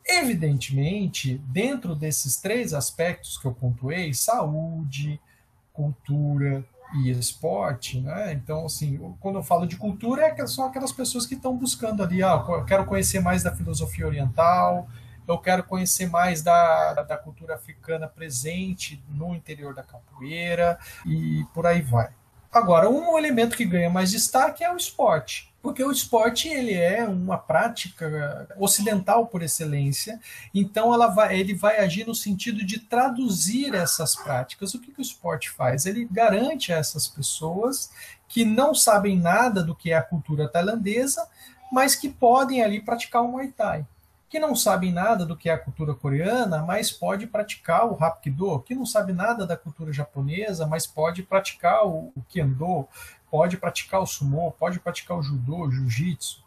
Evidentemente, 0.08 1.38
dentro 1.48 1.96
desses 1.96 2.38
três 2.38 2.74
aspectos 2.74 3.38
que 3.38 3.46
eu 3.46 3.54
pontuei, 3.54 4.14
saúde, 4.14 5.20
cultura 5.74 6.64
e 6.94 7.10
esporte, 7.10 8.00
né? 8.00 8.34
Então, 8.34 8.66
assim, 8.66 8.98
quando 9.20 9.40
eu 9.40 9.44
falo 9.44 9.66
de 9.66 9.76
cultura, 9.78 10.28
é 10.28 10.48
são 10.48 10.66
aquelas 10.66 10.92
pessoas 10.92 11.26
que 11.26 11.34
estão 11.34 11.58
buscando 11.58 12.04
ali, 12.04 12.22
ah, 12.22 12.44
eu 12.48 12.66
quero 12.66 12.86
conhecer 12.86 13.20
mais 13.20 13.42
da 13.42 13.56
filosofia 13.56 14.06
oriental, 14.06 14.88
eu 15.28 15.38
quero 15.40 15.64
conhecer 15.64 16.08
mais 16.08 16.44
da, 16.44 16.94
da 16.94 17.18
cultura 17.18 17.56
africana 17.56 18.08
presente 18.08 19.04
no 19.10 19.34
interior 19.34 19.74
da 19.74 19.82
capoeira 19.82 20.78
e 21.06 21.44
por 21.54 21.66
aí 21.66 21.82
vai. 21.82 22.10
Agora, 22.56 22.90
um 22.90 23.18
elemento 23.18 23.58
que 23.58 23.66
ganha 23.66 23.90
mais 23.90 24.12
destaque 24.12 24.64
é 24.64 24.72
o 24.72 24.78
esporte, 24.78 25.54
porque 25.62 25.84
o 25.84 25.92
esporte 25.92 26.48
ele 26.48 26.74
é 26.74 27.04
uma 27.04 27.38
prática 27.38 28.48
ocidental 28.58 29.28
por 29.28 29.44
excelência, 29.44 30.22
então 30.54 30.94
ela 30.94 31.08
vai, 31.08 31.38
ele 31.38 31.54
vai 31.54 31.80
agir 31.80 32.08
no 32.08 32.16
sentido 32.16 32.66
de 32.66 32.80
traduzir 32.80 33.76
essas 33.76 34.16
práticas. 34.16 34.74
O 34.74 34.80
que, 34.80 34.90
que 34.90 35.02
o 35.02 35.02
esporte 35.02 35.50
faz? 35.50 35.86
Ele 35.86 36.08
garante 36.10 36.72
a 36.72 36.78
essas 36.78 37.10
pessoas 37.10 37.92
que 38.26 38.46
não 38.46 38.74
sabem 38.74 39.20
nada 39.20 39.62
do 39.62 39.76
que 39.76 39.92
é 39.92 39.98
a 39.98 40.02
cultura 40.02 40.48
tailandesa, 40.48 41.28
mas 41.70 41.94
que 41.94 42.08
podem 42.08 42.64
ali 42.64 42.80
praticar 42.80 43.22
o 43.22 43.28
Muay 43.28 43.50
Thai 43.50 43.86
que 44.36 44.40
não 44.40 44.54
sabem 44.54 44.92
nada 44.92 45.26
do 45.26 45.38
que 45.38 45.48
é 45.48 45.54
a 45.54 45.58
cultura 45.58 45.94
coreana, 45.94 46.62
mas 46.62 46.92
pode 46.92 47.26
praticar 47.26 47.90
o 47.90 47.96
Hapkido, 47.96 48.60
que 48.60 48.76
não 48.76 48.86
sabe 48.86 49.14
nada 49.14 49.48
da 49.48 49.56
cultura 49.56 49.94
japonesa, 49.94 50.68
mas 50.68 50.86
pode 50.86 51.24
praticar 51.24 51.88
o, 51.88 52.12
o 52.14 52.22
Kendo, 52.28 52.86
pode 53.32 53.56
praticar 53.56 54.02
o 54.02 54.06
Sumo, 54.06 54.54
pode 54.60 54.78
praticar 54.82 55.18
o 55.18 55.24
Judô, 55.24 55.72
Jiu-Jitsu. 55.72 56.44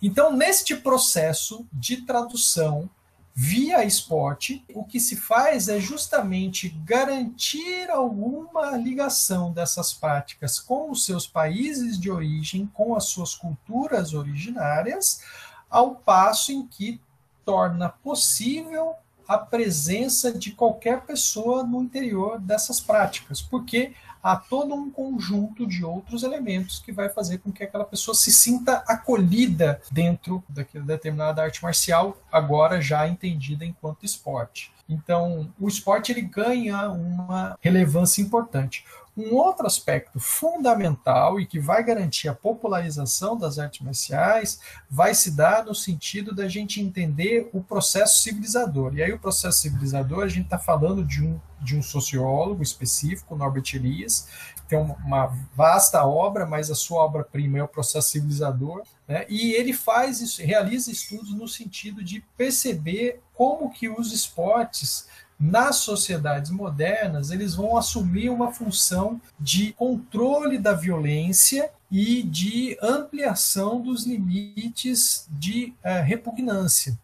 Então, 0.00 0.32
neste 0.32 0.76
processo 0.76 1.66
de 1.72 2.02
tradução 2.02 2.88
via 3.34 3.84
esporte, 3.84 4.64
o 4.72 4.84
que 4.84 5.00
se 5.00 5.16
faz 5.16 5.68
é 5.68 5.80
justamente 5.80 6.68
garantir 6.68 7.90
alguma 7.90 8.76
ligação 8.76 9.50
dessas 9.50 9.92
práticas 9.92 10.60
com 10.60 10.92
os 10.92 11.04
seus 11.04 11.26
países 11.26 11.98
de 11.98 12.08
origem, 12.08 12.70
com 12.72 12.94
as 12.94 13.06
suas 13.06 13.34
culturas 13.34 14.14
originárias, 14.14 15.22
ao 15.68 15.96
passo 15.96 16.52
em 16.52 16.64
que 16.64 17.00
torna 17.44 17.88
possível 17.88 18.94
a 19.26 19.38
presença 19.38 20.36
de 20.36 20.52
qualquer 20.52 21.02
pessoa 21.02 21.62
no 21.62 21.82
interior 21.82 22.38
dessas 22.40 22.80
práticas, 22.80 23.40
porque 23.40 23.94
há 24.22 24.36
todo 24.36 24.74
um 24.74 24.90
conjunto 24.90 25.66
de 25.66 25.84
outros 25.84 26.22
elementos 26.22 26.78
que 26.78 26.92
vai 26.92 27.08
fazer 27.08 27.38
com 27.38 27.50
que 27.50 27.64
aquela 27.64 27.84
pessoa 27.84 28.14
se 28.14 28.30
sinta 28.32 28.84
acolhida 28.86 29.80
dentro 29.90 30.42
daquela 30.48 30.84
determinada 30.84 31.42
arte 31.42 31.62
marcial, 31.62 32.16
agora 32.30 32.80
já 32.80 33.08
entendida 33.08 33.64
enquanto 33.64 34.04
esporte. 34.04 34.72
Então, 34.88 35.52
o 35.58 35.66
esporte 35.66 36.12
ele 36.12 36.22
ganha 36.22 36.90
uma 36.90 37.56
relevância 37.60 38.20
importante. 38.20 38.84
Um 39.14 39.34
outro 39.34 39.66
aspecto 39.66 40.18
fundamental 40.18 41.38
e 41.38 41.44
que 41.44 41.60
vai 41.60 41.84
garantir 41.84 42.28
a 42.28 42.34
popularização 42.34 43.36
das 43.36 43.58
artes 43.58 43.80
marciais 43.80 44.58
vai 44.88 45.14
se 45.14 45.32
dar 45.32 45.66
no 45.66 45.74
sentido 45.74 46.34
da 46.34 46.48
gente 46.48 46.80
entender 46.80 47.50
o 47.52 47.62
processo 47.62 48.22
civilizador. 48.22 48.94
E 48.94 49.02
aí, 49.02 49.12
o 49.12 49.18
processo 49.18 49.58
civilizador, 49.58 50.24
a 50.24 50.28
gente 50.28 50.44
está 50.44 50.58
falando 50.58 51.04
de 51.04 51.22
um, 51.22 51.38
de 51.60 51.76
um 51.76 51.82
sociólogo 51.82 52.62
específico, 52.62 53.36
Norbert 53.36 53.74
Elias, 53.74 54.28
que 54.56 54.62
tem 54.62 54.78
uma 54.78 55.36
vasta 55.54 56.02
obra, 56.06 56.46
mas 56.46 56.70
a 56.70 56.74
sua 56.74 57.04
obra-prima 57.04 57.58
é 57.58 57.62
o 57.62 57.68
processo 57.68 58.10
civilizador, 58.10 58.82
né? 59.06 59.26
e 59.28 59.52
ele 59.52 59.74
faz 59.74 60.22
isso, 60.22 60.40
realiza 60.40 60.90
estudos 60.90 61.34
no 61.34 61.46
sentido 61.46 62.02
de 62.02 62.24
perceber 62.34 63.20
como 63.34 63.70
que 63.70 63.90
os 63.90 64.10
esportes 64.10 65.06
nas 65.42 65.76
sociedades 65.76 66.52
modernas, 66.52 67.32
eles 67.32 67.56
vão 67.56 67.76
assumir 67.76 68.30
uma 68.30 68.52
função 68.52 69.20
de 69.40 69.72
controle 69.72 70.56
da 70.56 70.72
violência 70.72 71.68
e 71.90 72.22
de 72.22 72.78
ampliação 72.80 73.80
dos 73.80 74.06
limites 74.06 75.26
de 75.28 75.74
uh, 75.84 76.04
repugnância. 76.04 76.96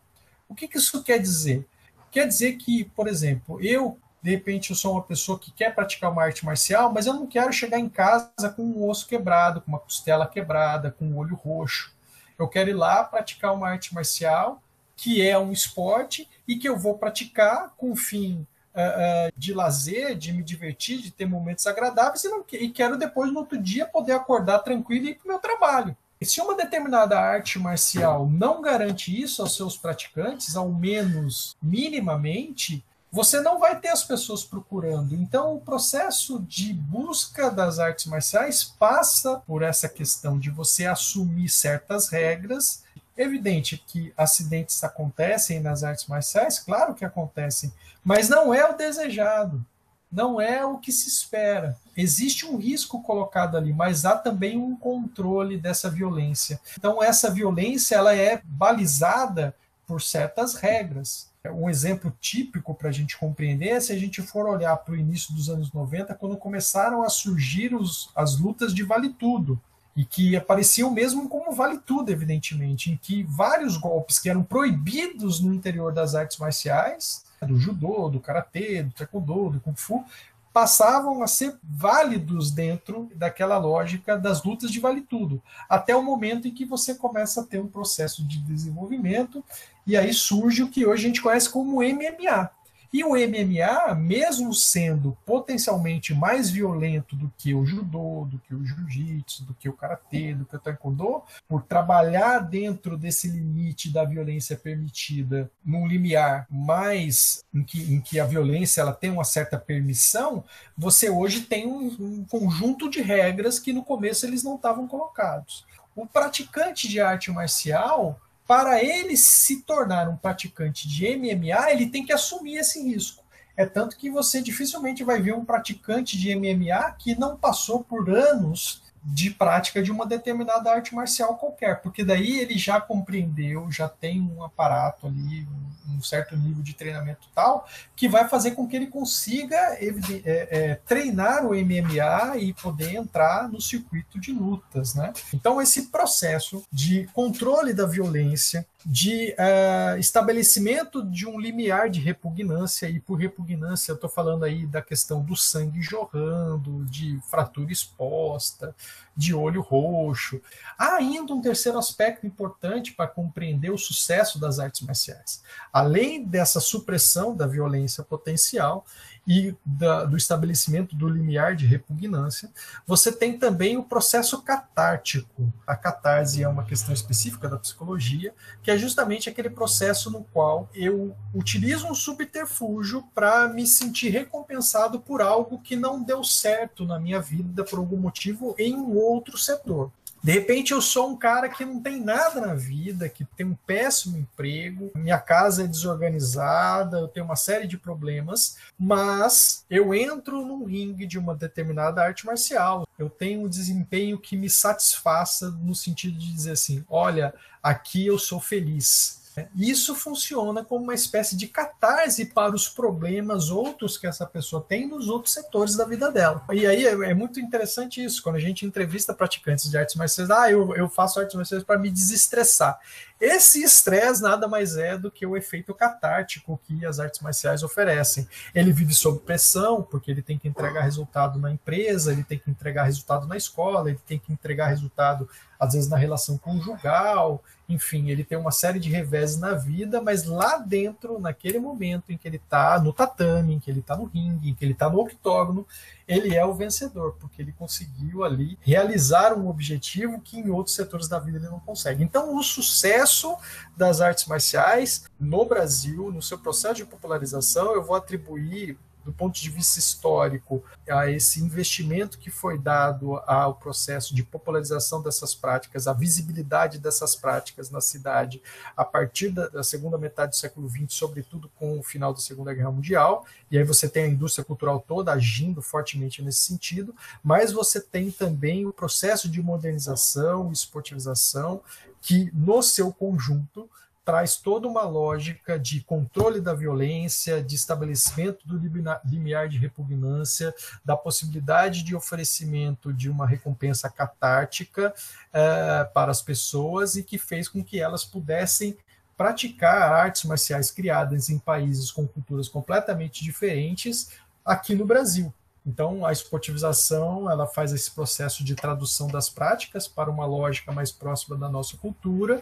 O 0.49 0.55
que, 0.55 0.69
que 0.69 0.79
isso 0.79 1.03
quer 1.03 1.19
dizer? 1.19 1.67
Quer 2.13 2.29
dizer 2.29 2.53
que, 2.53 2.85
por 2.85 3.09
exemplo, 3.09 3.61
eu 3.61 3.99
de 4.23 4.31
repente 4.31 4.71
eu 4.71 4.77
sou 4.77 4.93
uma 4.93 5.03
pessoa 5.03 5.39
que 5.39 5.51
quer 5.51 5.75
praticar 5.75 6.13
uma 6.13 6.23
arte 6.23 6.45
marcial, 6.45 6.93
mas 6.93 7.07
eu 7.07 7.15
não 7.15 7.27
quero 7.27 7.53
chegar 7.53 7.79
em 7.81 7.89
casa 7.89 8.51
com 8.55 8.63
um 8.63 8.89
osso 8.89 9.09
quebrado, 9.09 9.61
com 9.61 9.73
uma 9.73 9.81
costela 9.81 10.27
quebrada, 10.29 10.93
com 10.93 11.07
um 11.07 11.17
olho 11.17 11.35
roxo. 11.35 11.93
Eu 12.39 12.47
quero 12.47 12.71
ir 12.71 12.75
lá 12.75 13.03
praticar 13.03 13.53
uma 13.53 13.69
arte 13.69 13.93
marcial 13.93 14.63
que 14.99 15.23
é 15.23 15.39
um 15.39 15.53
esporte 15.53 16.29
e 16.47 16.57
que 16.57 16.69
eu 16.69 16.77
vou 16.77 16.99
praticar 16.99 17.73
com 17.77 17.93
o 17.93 17.97
fim 17.97 18.45
uh, 18.75 19.29
uh, 19.29 19.33
de 19.37 19.55
lazer, 19.55 20.17
de 20.17 20.33
me 20.33 20.43
divertir, 20.43 21.01
de 21.01 21.13
ter 21.13 21.25
momentos 21.25 21.69
agradáveis 21.69 22.25
e, 22.25 22.29
não, 22.29 22.45
e 22.53 22.69
quero 22.69 22.99
depois, 22.99 23.33
no 23.33 23.39
outro 23.39 23.57
dia, 23.57 23.87
poder 23.87 24.13
acordar 24.13 24.59
tranquilo 24.59 25.07
e 25.07 25.11
ir 25.11 25.15
para 25.15 25.25
o 25.25 25.29
meu 25.29 25.39
trabalho. 25.39 25.97
E 26.21 26.27
se 26.27 26.41
uma 26.41 26.57
determinada 26.57 27.17
arte 27.17 27.61
marcial 27.61 28.29
não 28.29 28.61
garante 28.61 29.17
isso 29.17 29.41
aos 29.41 29.55
seus 29.55 29.77
praticantes, 29.77 30.57
ao 30.57 30.69
menos 30.69 31.57
minimamente, 31.63 32.85
você 33.11 33.41
não 33.41 33.61
vai 33.61 33.79
ter 33.79 33.91
as 33.91 34.03
pessoas 34.03 34.43
procurando. 34.43 35.15
Então, 35.15 35.55
o 35.55 35.61
processo 35.61 36.41
de 36.41 36.73
busca 36.73 37.53
das 37.53 37.79
artes 37.79 38.07
marciais 38.07 38.65
passa 38.65 39.41
por 39.47 39.63
essa 39.63 39.89
questão 39.89 40.41
de 40.41 40.51
você 40.51 40.87
assumir 40.87 41.49
certas 41.49 42.09
regras 42.09 42.83
Evidente 43.19 43.83
que 43.85 44.13
acidentes 44.17 44.85
acontecem 44.85 45.59
nas 45.59 45.83
artes 45.83 46.07
marciais, 46.07 46.61
claro 46.61 46.95
que 46.95 47.05
acontecem, 47.05 47.73
mas 48.05 48.29
não 48.29 48.55
é 48.55 48.65
o 48.65 48.77
desejado, 48.77 49.67
não 50.11 50.41
é 50.41 50.65
o 50.65 50.79
que 50.79 50.93
se 50.93 51.09
espera. 51.09 51.77
Existe 51.97 52.47
um 52.47 52.57
risco 52.57 53.03
colocado 53.03 53.57
ali, 53.57 53.73
mas 53.73 54.05
há 54.05 54.17
também 54.17 54.57
um 54.57 54.77
controle 54.77 55.59
dessa 55.59 55.91
violência. 55.91 56.61
Então 56.79 57.03
essa 57.03 57.29
violência 57.29 57.97
ela 57.97 58.15
é 58.15 58.41
balizada 58.45 59.53
por 59.85 60.01
certas 60.01 60.55
regras. 60.55 61.29
Um 61.45 61.69
exemplo 61.69 62.17
típico 62.21 62.73
para 62.73 62.89
a 62.89 62.93
gente 62.93 63.19
compreender 63.19 63.71
é 63.71 63.81
se 63.81 63.93
a 63.93 63.99
gente 63.99 64.23
for 64.23 64.47
olhar 64.47 64.77
para 64.77 64.93
o 64.93 64.97
início 64.97 65.35
dos 65.35 65.49
anos 65.49 65.73
90, 65.73 66.15
quando 66.15 66.37
começaram 66.37 67.03
a 67.03 67.09
surgir 67.09 67.75
os, 67.75 68.11
as 68.15 68.39
lutas 68.39 68.73
de 68.73 68.85
vale 68.85 69.09
tudo 69.09 69.61
e 69.99 70.05
que 70.05 70.37
apareciam 70.37 70.93
mesmo 70.93 71.29
como 71.29 71.51
vale 71.51 71.77
tudo, 71.77 72.13
evidentemente, 72.13 72.93
em 72.93 72.97
que 72.97 73.25
vários 73.25 73.77
golpes 73.77 74.21
que 74.21 74.31
eram 74.31 74.45
proibidos 74.45 75.41
no 75.41 75.53
interior 75.53 75.93
das 75.93 76.15
artes 76.15 76.39
marciais, 76.39 77.25
do 77.45 77.59
judô, 77.59 78.09
do 78.09 78.21
karatê, 78.21 78.85
do 78.85 78.93
taekwondo, 78.93 79.51
do 79.51 79.61
kung 79.61 79.75
fu, 79.75 80.05
passavam 80.53 81.21
a 81.21 81.27
ser 81.27 81.57
válidos 81.65 82.53
dentro 82.53 83.11
daquela 83.17 83.59
lógica 83.59 84.17
das 84.17 84.45
lutas 84.45 84.71
de 84.71 84.79
vale 84.79 85.01
tudo, 85.01 85.43
até 85.69 85.97
o 85.97 86.03
momento 86.03 86.47
em 86.47 86.55
que 86.55 86.65
você 86.65 86.95
começa 86.95 87.41
a 87.41 87.45
ter 87.45 87.61
um 87.61 87.67
processo 87.67 88.25
de 88.25 88.39
desenvolvimento 88.39 89.43
e 89.85 89.97
aí 89.97 90.15
surge 90.15 90.63
o 90.63 90.71
que 90.71 90.87
hoje 90.87 91.07
a 91.07 91.09
gente 91.09 91.23
conhece 91.23 91.51
como 91.51 91.83
MMA, 91.83 92.51
e 92.93 93.05
o 93.05 93.11
MMA, 93.11 93.95
mesmo 93.95 94.55
sendo 94.55 95.17
potencialmente 95.27 96.15
mais 96.15 96.49
violento 96.49 97.15
do 97.15 97.31
que 97.37 97.55
o 97.55 97.67
judô, 97.67 98.27
do 98.31 98.39
que 98.39 98.55
o 98.55 98.65
jiu-jitsu, 98.65 99.45
do 99.45 99.55
que 99.55 99.69
o 99.69 99.75
karatê, 99.75 100.35
do 100.35 100.45
que 100.45 100.57
o 100.57 100.59
taekwondo, 100.59 101.23
por 101.47 101.63
trabalhar 101.63 102.39
dentro 102.39 102.97
desse 102.97 103.29
limite 103.29 103.93
da 103.93 104.05
violência 104.05 104.57
permitida, 104.57 105.51
num 105.65 105.87
limiar 105.87 106.47
mais 106.51 107.45
em 107.53 107.63
que, 107.63 107.93
em 107.93 108.01
que 108.01 108.19
a 108.19 108.25
violência 108.25 108.81
ela 108.81 108.93
tem 108.93 109.11
uma 109.11 109.25
certa 109.25 109.59
permissão, 109.59 110.43
você 110.77 111.11
hoje 111.11 111.43
tem 111.43 111.67
um, 111.67 111.95
um 112.01 112.25
conjunto 112.25 112.89
de 112.89 113.03
regras 113.03 113.59
que 113.59 113.73
no 113.73 113.85
começo 113.85 114.25
eles 114.25 114.43
não 114.43 114.57
estavam 114.57 114.89
colocados. 114.89 115.67
O 115.95 116.07
praticante 116.07 116.89
de 116.89 117.01
arte 117.01 117.31
marcial 117.31 118.21
para 118.49 118.83
ele 118.83 119.15
se 119.15 119.61
tornar 119.61 120.09
um 120.09 120.17
praticante 120.17 120.89
de 120.89 121.15
MMA, 121.15 121.71
ele 121.71 121.91
tem 121.91 122.03
que 122.03 122.15
assumir 122.15 122.57
esse 122.57 122.83
risco. 122.83 123.23
É 123.55 123.67
tanto 123.67 123.99
que 123.99 124.09
você 124.09 124.41
dificilmente 124.41 125.05
vai 125.05 125.21
ver 125.21 125.35
um 125.35 125.45
praticante 125.45 126.17
de 126.17 126.35
MMA 126.35 126.93
que 126.93 127.15
não 127.15 127.37
passou 127.37 127.85
por 127.85 128.09
anos 128.09 128.83
de 129.11 129.31
prática 129.31 129.83
de 129.83 129.91
uma 129.91 130.05
determinada 130.05 130.71
arte 130.71 130.95
marcial 130.95 131.37
qualquer, 131.37 131.81
porque 131.81 132.05
daí 132.05 132.41
ele 132.41 132.59
já 132.59 132.79
compreendeu, 132.79 133.71
já 133.73 133.89
tem 133.89 134.21
um 134.21 134.45
aparato 134.45 135.07
ali, 135.07 135.49
um 135.89 136.03
certo 136.03 136.37
nível 136.37 136.63
de 136.63 136.75
treinamento 136.75 137.27
tal, 137.35 137.67
que 137.97 138.09
vai 138.09 138.29
fazer 138.29 138.53
com 138.53 138.69
que 138.69 138.77
ele 138.77 138.87
consiga 138.87 139.57
é, 139.57 139.89
é, 140.25 140.75
treinar 140.87 141.47
o 141.47 141.55
MMA 141.55 142.37
e 142.39 142.53
poder 142.53 142.95
entrar 142.95 143.49
no 143.49 143.61
circuito 143.61 144.21
de 144.21 144.31
lutas, 144.31 144.95
né? 144.95 145.13
Então 145.33 145.61
esse 145.61 145.87
processo 145.87 146.63
de 146.71 147.07
controle 147.15 147.73
da 147.73 147.87
violência, 147.87 148.67
de 148.87 149.35
uh, 149.35 149.99
estabelecimento 149.99 151.03
de 151.03 151.27
um 151.27 151.39
limiar 151.39 151.91
de 151.91 152.01
repugnância, 152.01 152.89
e 152.89 153.01
por 153.01 153.17
repugnância 153.17 153.91
eu 153.91 153.97
estou 153.97 154.09
falando 154.09 154.45
aí 154.45 154.67
da 154.67 154.81
questão 154.81 155.23
do 155.23 155.37
sangue 155.37 155.83
jorrando, 155.83 156.85
de 156.87 157.19
fratura 157.29 157.73
exposta, 157.73 158.75
de 159.17 159.35
olho 159.35 159.61
roxo. 159.61 160.41
Há 160.79 160.95
ainda 160.97 161.35
um 161.35 161.41
terceiro 161.41 161.79
aspecto 161.79 162.27
importante 162.27 162.93
para 162.93 163.09
compreender 163.09 163.71
o 163.71 163.79
sucesso 163.79 164.39
das 164.39 164.59
artes 164.59 164.83
marciais. 164.83 165.43
Além 165.73 166.25
dessa 166.25 166.61
supressão 166.61 167.37
da 167.37 167.47
violência 167.47 168.05
potencial, 168.05 168.87
e 169.29 169.55
da, 169.63 170.07
do 170.07 170.17
estabelecimento 170.17 170.97
do 170.97 171.07
limiar 171.07 171.55
de 171.55 171.67
repugnância, 171.67 172.51
você 172.87 173.13
tem 173.13 173.39
também 173.39 173.77
o 173.77 173.83
processo 173.83 174.41
catártico. 174.41 175.53
A 175.67 175.77
catarse 175.77 176.43
é 176.43 176.49
uma 176.49 176.65
questão 176.65 176.95
específica 176.95 177.47
da 177.47 177.59
psicologia, 177.59 178.33
que 178.63 178.71
é 178.71 178.79
justamente 178.79 179.29
aquele 179.29 179.51
processo 179.51 180.11
no 180.11 180.25
qual 180.25 180.71
eu 180.75 181.15
utilizo 181.35 181.87
um 181.87 181.95
subterfúgio 181.95 183.05
para 183.15 183.49
me 183.49 183.67
sentir 183.67 184.09
recompensado 184.09 184.99
por 184.99 185.21
algo 185.21 185.59
que 185.59 185.77
não 185.77 186.03
deu 186.03 186.25
certo 186.25 186.87
na 186.87 186.99
minha 186.99 187.21
vida 187.21 187.63
por 187.63 187.79
algum 187.79 187.99
motivo 187.99 188.55
em 188.59 188.75
um 188.77 188.97
outro 188.97 189.37
setor. 189.37 189.93
De 190.23 190.33
repente 190.33 190.73
eu 190.73 190.83
sou 190.83 191.11
um 191.11 191.17
cara 191.17 191.49
que 191.49 191.65
não 191.65 191.81
tem 191.81 192.01
nada 192.01 192.41
na 192.41 192.55
vida, 192.55 193.09
que 193.09 193.25
tem 193.25 193.47
um 193.47 193.55
péssimo 193.55 194.19
emprego, 194.19 194.91
minha 194.95 195.19
casa 195.19 195.65
é 195.65 195.67
desorganizada, 195.67 196.99
eu 196.99 197.09
tenho 197.09 197.25
uma 197.25 197.37
série 197.37 197.67
de 197.67 197.79
problemas, 197.79 198.57
mas 198.79 199.65
eu 199.71 199.95
entro 199.95 200.45
num 200.45 200.65
ringue 200.65 201.07
de 201.07 201.19
uma 201.19 201.35
determinada 201.35 202.03
arte 202.03 202.27
marcial. 202.27 202.87
Eu 202.99 203.09
tenho 203.09 203.43
um 203.43 203.49
desempenho 203.49 204.19
que 204.19 204.37
me 204.37 204.51
satisfaça 204.51 205.51
no 205.51 205.75
sentido 205.75 206.19
de 206.19 206.33
dizer 206.33 206.53
assim: 206.53 206.85
olha, 206.89 207.33
aqui 207.63 208.07
eu 208.07 208.19
sou 208.19 208.41
feliz 208.41 209.18
Isso 209.57 209.95
funciona 209.95 210.65
como 210.65 210.85
uma 210.85 210.95
espécie 210.95 211.37
de 211.37 211.47
catarse 211.47 212.27
para 212.27 212.55
os 212.55 212.69
problemas 212.69 213.51
outros 213.51 213.97
que 213.97 214.07
essa 214.07 214.27
pessoa 214.27 214.65
tem 214.67 214.87
nos 214.87 215.09
outros 215.09 215.35
setores 215.35 215.77
da 215.77 215.85
vida 215.85 216.11
dela. 216.11 216.45
E 216.53 216.67
aí 216.67 216.87
é, 216.87 217.11
é 217.11 217.15
muito 217.15 217.39
interessante 217.41 218.03
isso, 218.03 218.23
quando 218.23 218.37
a 218.37 218.41
gente 218.41 218.67
entrevista 218.67 219.15
praticantes 219.15 219.71
de 219.71 219.77
artes 219.77 219.95
marciais, 219.95 220.31
ah, 220.31 220.51
eu, 220.51 220.75
eu 220.75 220.89
faço 220.89 221.21
artes 221.21 221.35
marciais 221.35 221.63
para 221.63 221.79
me 221.79 221.91
desestressar. 221.91 222.79
Esse 223.21 223.63
estresse 223.65 224.23
nada 224.23 224.47
mais 224.47 224.77
é 224.77 224.97
do 224.97 225.11
que 225.11 225.27
o 225.27 225.37
efeito 225.37 225.75
catártico 225.75 226.61
que 226.65 226.87
as 226.87 227.01
artes 227.01 227.21
marciais 227.21 227.65
oferecem. 227.65 228.29
Ele 228.55 228.73
vive 228.73 228.95
sob 228.95 229.19
pressão, 229.19 229.83
porque 229.83 230.11
ele 230.11 230.23
tem 230.23 230.39
que 230.39 230.47
entregar 230.47 230.83
resultado 230.83 231.39
na 231.39 231.51
empresa, 231.51 232.13
ele 232.13 232.23
tem 232.23 232.39
que 232.39 232.49
entregar 232.49 232.85
resultado 232.85 233.27
na 233.27 233.37
escola, 233.37 233.91
ele 233.91 234.01
tem 234.07 234.21
que 234.21 234.33
entregar 234.33 234.69
resultado, 234.69 235.29
às 235.59 235.75
vezes, 235.75 235.89
na 235.89 235.97
relação 235.97 236.39
conjugal, 236.39 237.43
enfim, 237.69 238.11
ele 238.11 238.25
tem 238.25 238.39
uma 238.39 238.51
série 238.51 238.79
de 238.79 238.89
reveses 238.91 239.37
na 239.37 239.53
vida, 239.53 240.01
mas 240.01 240.25
lá 240.25 240.57
dentro, 240.57 241.19
naquele 241.19 241.59
momento 241.59 242.11
em 242.11 242.17
que 242.17 242.27
ele 242.27 242.37
está 242.37 242.81
no 242.81 242.93
tatame, 242.93 243.55
em 243.55 243.61
que 243.61 243.71
ele 243.71 243.81
está 243.81 243.95
no 243.95 244.05
ringue, 244.05 244.51
em 244.51 244.55
que 244.55 244.65
ele 244.65 244.73
está 244.73 244.89
no 244.89 245.01
octógono, 245.01 245.67
ele 246.07 246.35
é 246.35 246.45
o 246.45 246.55
vencedor, 246.55 247.17
porque 247.21 247.43
ele 247.43 247.53
conseguiu 247.53 248.25
ali 248.25 248.59
realizar 248.63 249.35
um 249.35 249.49
objetivo 249.49 250.21
que 250.21 250.39
em 250.39 250.49
outros 250.49 250.75
setores 250.75 251.09
da 251.09 251.19
vida 251.19 251.37
ele 251.37 251.49
não 251.49 251.61
consegue. 251.61 252.03
Então, 252.03 252.35
o 252.35 252.43
sucesso 252.43 253.37
das 253.77 254.01
artes 254.01 254.25
marciais 254.25 255.05
no 255.21 255.45
Brasil, 255.45 256.11
no 256.11 256.23
seu 256.23 256.39
processo 256.39 256.77
de 256.77 256.87
popularização, 256.87 257.75
eu 257.75 257.85
vou 257.85 257.97
atribuir 257.97 258.79
do 259.09 259.13
ponto 259.15 259.41
de 259.41 259.49
vista 259.49 259.79
histórico, 259.79 260.63
a 260.87 261.11
esse 261.11 261.43
investimento 261.43 262.19
que 262.19 262.31
foi 262.31 262.59
dado 262.59 263.17
ao 263.27 263.55
processo 263.55 264.15
de 264.15 264.23
popularização 264.23 265.03
dessas 265.03 265.35
práticas, 265.35 265.87
a 265.87 265.95
visibilidade 265.95 266.79
dessas 266.79 267.17
práticas 267.17 267.71
na 267.71 267.81
cidade 267.81 268.43
a 268.77 268.85
partir 268.85 269.31
da, 269.31 269.49
da 269.49 269.63
segunda 269.63 269.97
metade 269.97 270.33
do 270.33 270.37
século 270.37 270.69
XX, 270.69 270.93
sobretudo 270.93 271.51
com 271.57 271.79
o 271.79 271.83
final 271.83 272.13
da 272.13 272.21
Segunda 272.21 272.53
Guerra 272.53 272.71
Mundial, 272.71 273.25
e 273.51 273.57
aí 273.57 273.65
você 273.65 273.89
tem 273.89 274.05
a 274.05 274.09
indústria 274.09 274.45
cultural 274.45 274.85
toda 274.87 275.11
agindo 275.11 275.63
fortemente 275.63 276.21
nesse 276.21 276.43
sentido, 276.43 276.95
mas 277.25 277.51
você 277.51 277.81
tem 277.81 278.11
também 278.11 278.67
o 278.67 278.75
processo 278.75 279.27
de 279.27 279.41
modernização, 279.41 280.53
esportivização, 280.53 281.63
que 282.03 282.31
no 282.35 282.63
seu 282.63 282.93
conjunto 282.93 283.71
traz 284.09 284.37
toda 284.37 284.67
uma 284.67 284.85
lógica 284.85 285.59
de 285.59 285.83
controle 285.83 286.41
da 286.41 286.55
violência, 286.55 287.43
de 287.43 287.55
estabelecimento 287.55 288.49
do 288.49 288.59
limiar 289.05 289.49
de 289.51 289.59
repugnância, 289.59 290.55
da 290.83 290.97
possibilidade 290.97 291.83
de 291.83 291.95
oferecimento 291.95 292.91
de 292.91 293.11
uma 293.11 293.27
recompensa 293.27 293.91
catártica 293.91 294.95
eh, 295.31 295.91
para 295.93 296.11
as 296.11 296.23
pessoas 296.23 296.97
e 296.97 297.03
que 297.03 297.19
fez 297.19 297.51
com 297.51 297.63
que 297.63 297.79
elas 297.79 298.03
pudessem 298.03 298.79
praticar 299.15 299.93
artes 299.93 300.25
marciais 300.25 300.71
criadas 300.71 301.29
em 301.29 301.39
países 301.39 301.91
com 301.91 302.09
culturas 302.09 302.49
completamente 302.49 303.23
diferentes 303.23 304.13
aqui 304.43 304.75
no 304.75 304.87
Brasil. 304.87 305.35
Então, 305.67 306.07
a 306.07 306.13
esportivização 306.13 307.31
ela 307.31 307.47
faz 307.47 307.75
esse 307.75 307.91
processo 307.91 308.43
de 308.43 308.55
tradução 308.55 309.07
das 309.07 309.29
práticas 309.29 309.87
para 309.87 310.11
uma 310.11 310.25
lógica 310.25 310.73
mais 310.73 310.91
próxima 310.91 311.37
da 311.37 311.47
nossa 311.47 311.77
cultura 311.77 312.41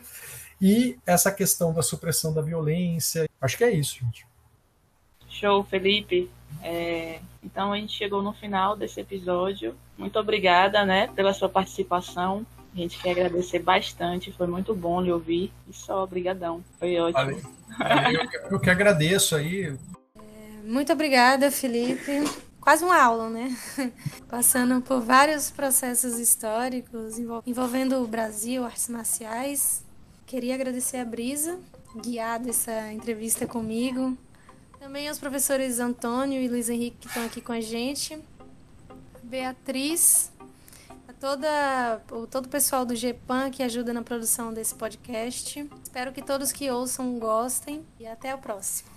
e 0.60 0.98
essa 1.06 1.30
questão 1.30 1.72
da 1.72 1.82
supressão 1.82 2.32
da 2.32 2.40
violência. 2.40 3.28
Acho 3.40 3.56
que 3.56 3.64
é 3.64 3.70
isso, 3.70 3.98
gente. 4.00 4.26
Show, 5.28 5.64
Felipe. 5.64 6.30
É, 6.62 7.20
então 7.42 7.72
a 7.72 7.76
gente 7.76 7.92
chegou 7.92 8.22
no 8.22 8.32
final 8.32 8.76
desse 8.76 9.00
episódio. 9.00 9.76
Muito 9.96 10.18
obrigada, 10.18 10.84
né, 10.84 11.08
pela 11.14 11.32
sua 11.32 11.48
participação. 11.48 12.46
A 12.74 12.78
gente 12.78 12.98
quer 12.98 13.12
agradecer 13.12 13.58
bastante, 13.58 14.32
foi 14.32 14.46
muito 14.46 14.74
bom 14.74 15.00
lhe 15.00 15.10
ouvir. 15.10 15.52
E 15.68 15.72
só 15.72 16.02
obrigadão, 16.02 16.62
foi 16.78 16.98
ótimo. 16.98 17.30
Eu, 17.30 18.52
eu 18.52 18.60
que 18.60 18.68
agradeço 18.68 19.34
aí. 19.36 19.76
Muito 20.62 20.92
obrigada, 20.92 21.50
Felipe. 21.50 22.24
Quase 22.60 22.84
uma 22.84 23.00
aula, 23.00 23.30
né? 23.30 23.56
Passando 24.28 24.82
por 24.82 25.00
vários 25.00 25.50
processos 25.50 26.18
históricos 26.18 27.16
envolvendo 27.46 28.02
o 28.02 28.06
Brasil, 28.08 28.64
artes 28.64 28.88
marciais, 28.88 29.85
Queria 30.26 30.56
agradecer 30.56 30.96
a 30.96 31.04
Brisa, 31.04 31.56
guiado 32.02 32.50
essa 32.50 32.92
entrevista 32.92 33.46
comigo. 33.46 34.18
Também 34.80 35.08
aos 35.08 35.20
professores 35.20 35.78
Antônio 35.78 36.42
e 36.42 36.48
Luiz 36.48 36.68
Henrique 36.68 36.96
que 37.02 37.06
estão 37.06 37.24
aqui 37.24 37.40
com 37.40 37.52
a 37.52 37.60
gente. 37.60 38.18
Beatriz, 39.22 40.32
a 41.06 41.12
toda, 41.12 42.02
todo 42.28 42.46
o 42.46 42.48
pessoal 42.48 42.84
do 42.84 42.96
GEPAN 42.96 43.52
que 43.52 43.62
ajuda 43.62 43.92
na 43.92 44.02
produção 44.02 44.52
desse 44.52 44.74
podcast. 44.74 45.64
Espero 45.84 46.12
que 46.12 46.20
todos 46.20 46.50
que 46.50 46.68
ouçam 46.68 47.20
gostem 47.20 47.86
e 48.00 48.04
até 48.04 48.34
o 48.34 48.38
próximo. 48.38 48.95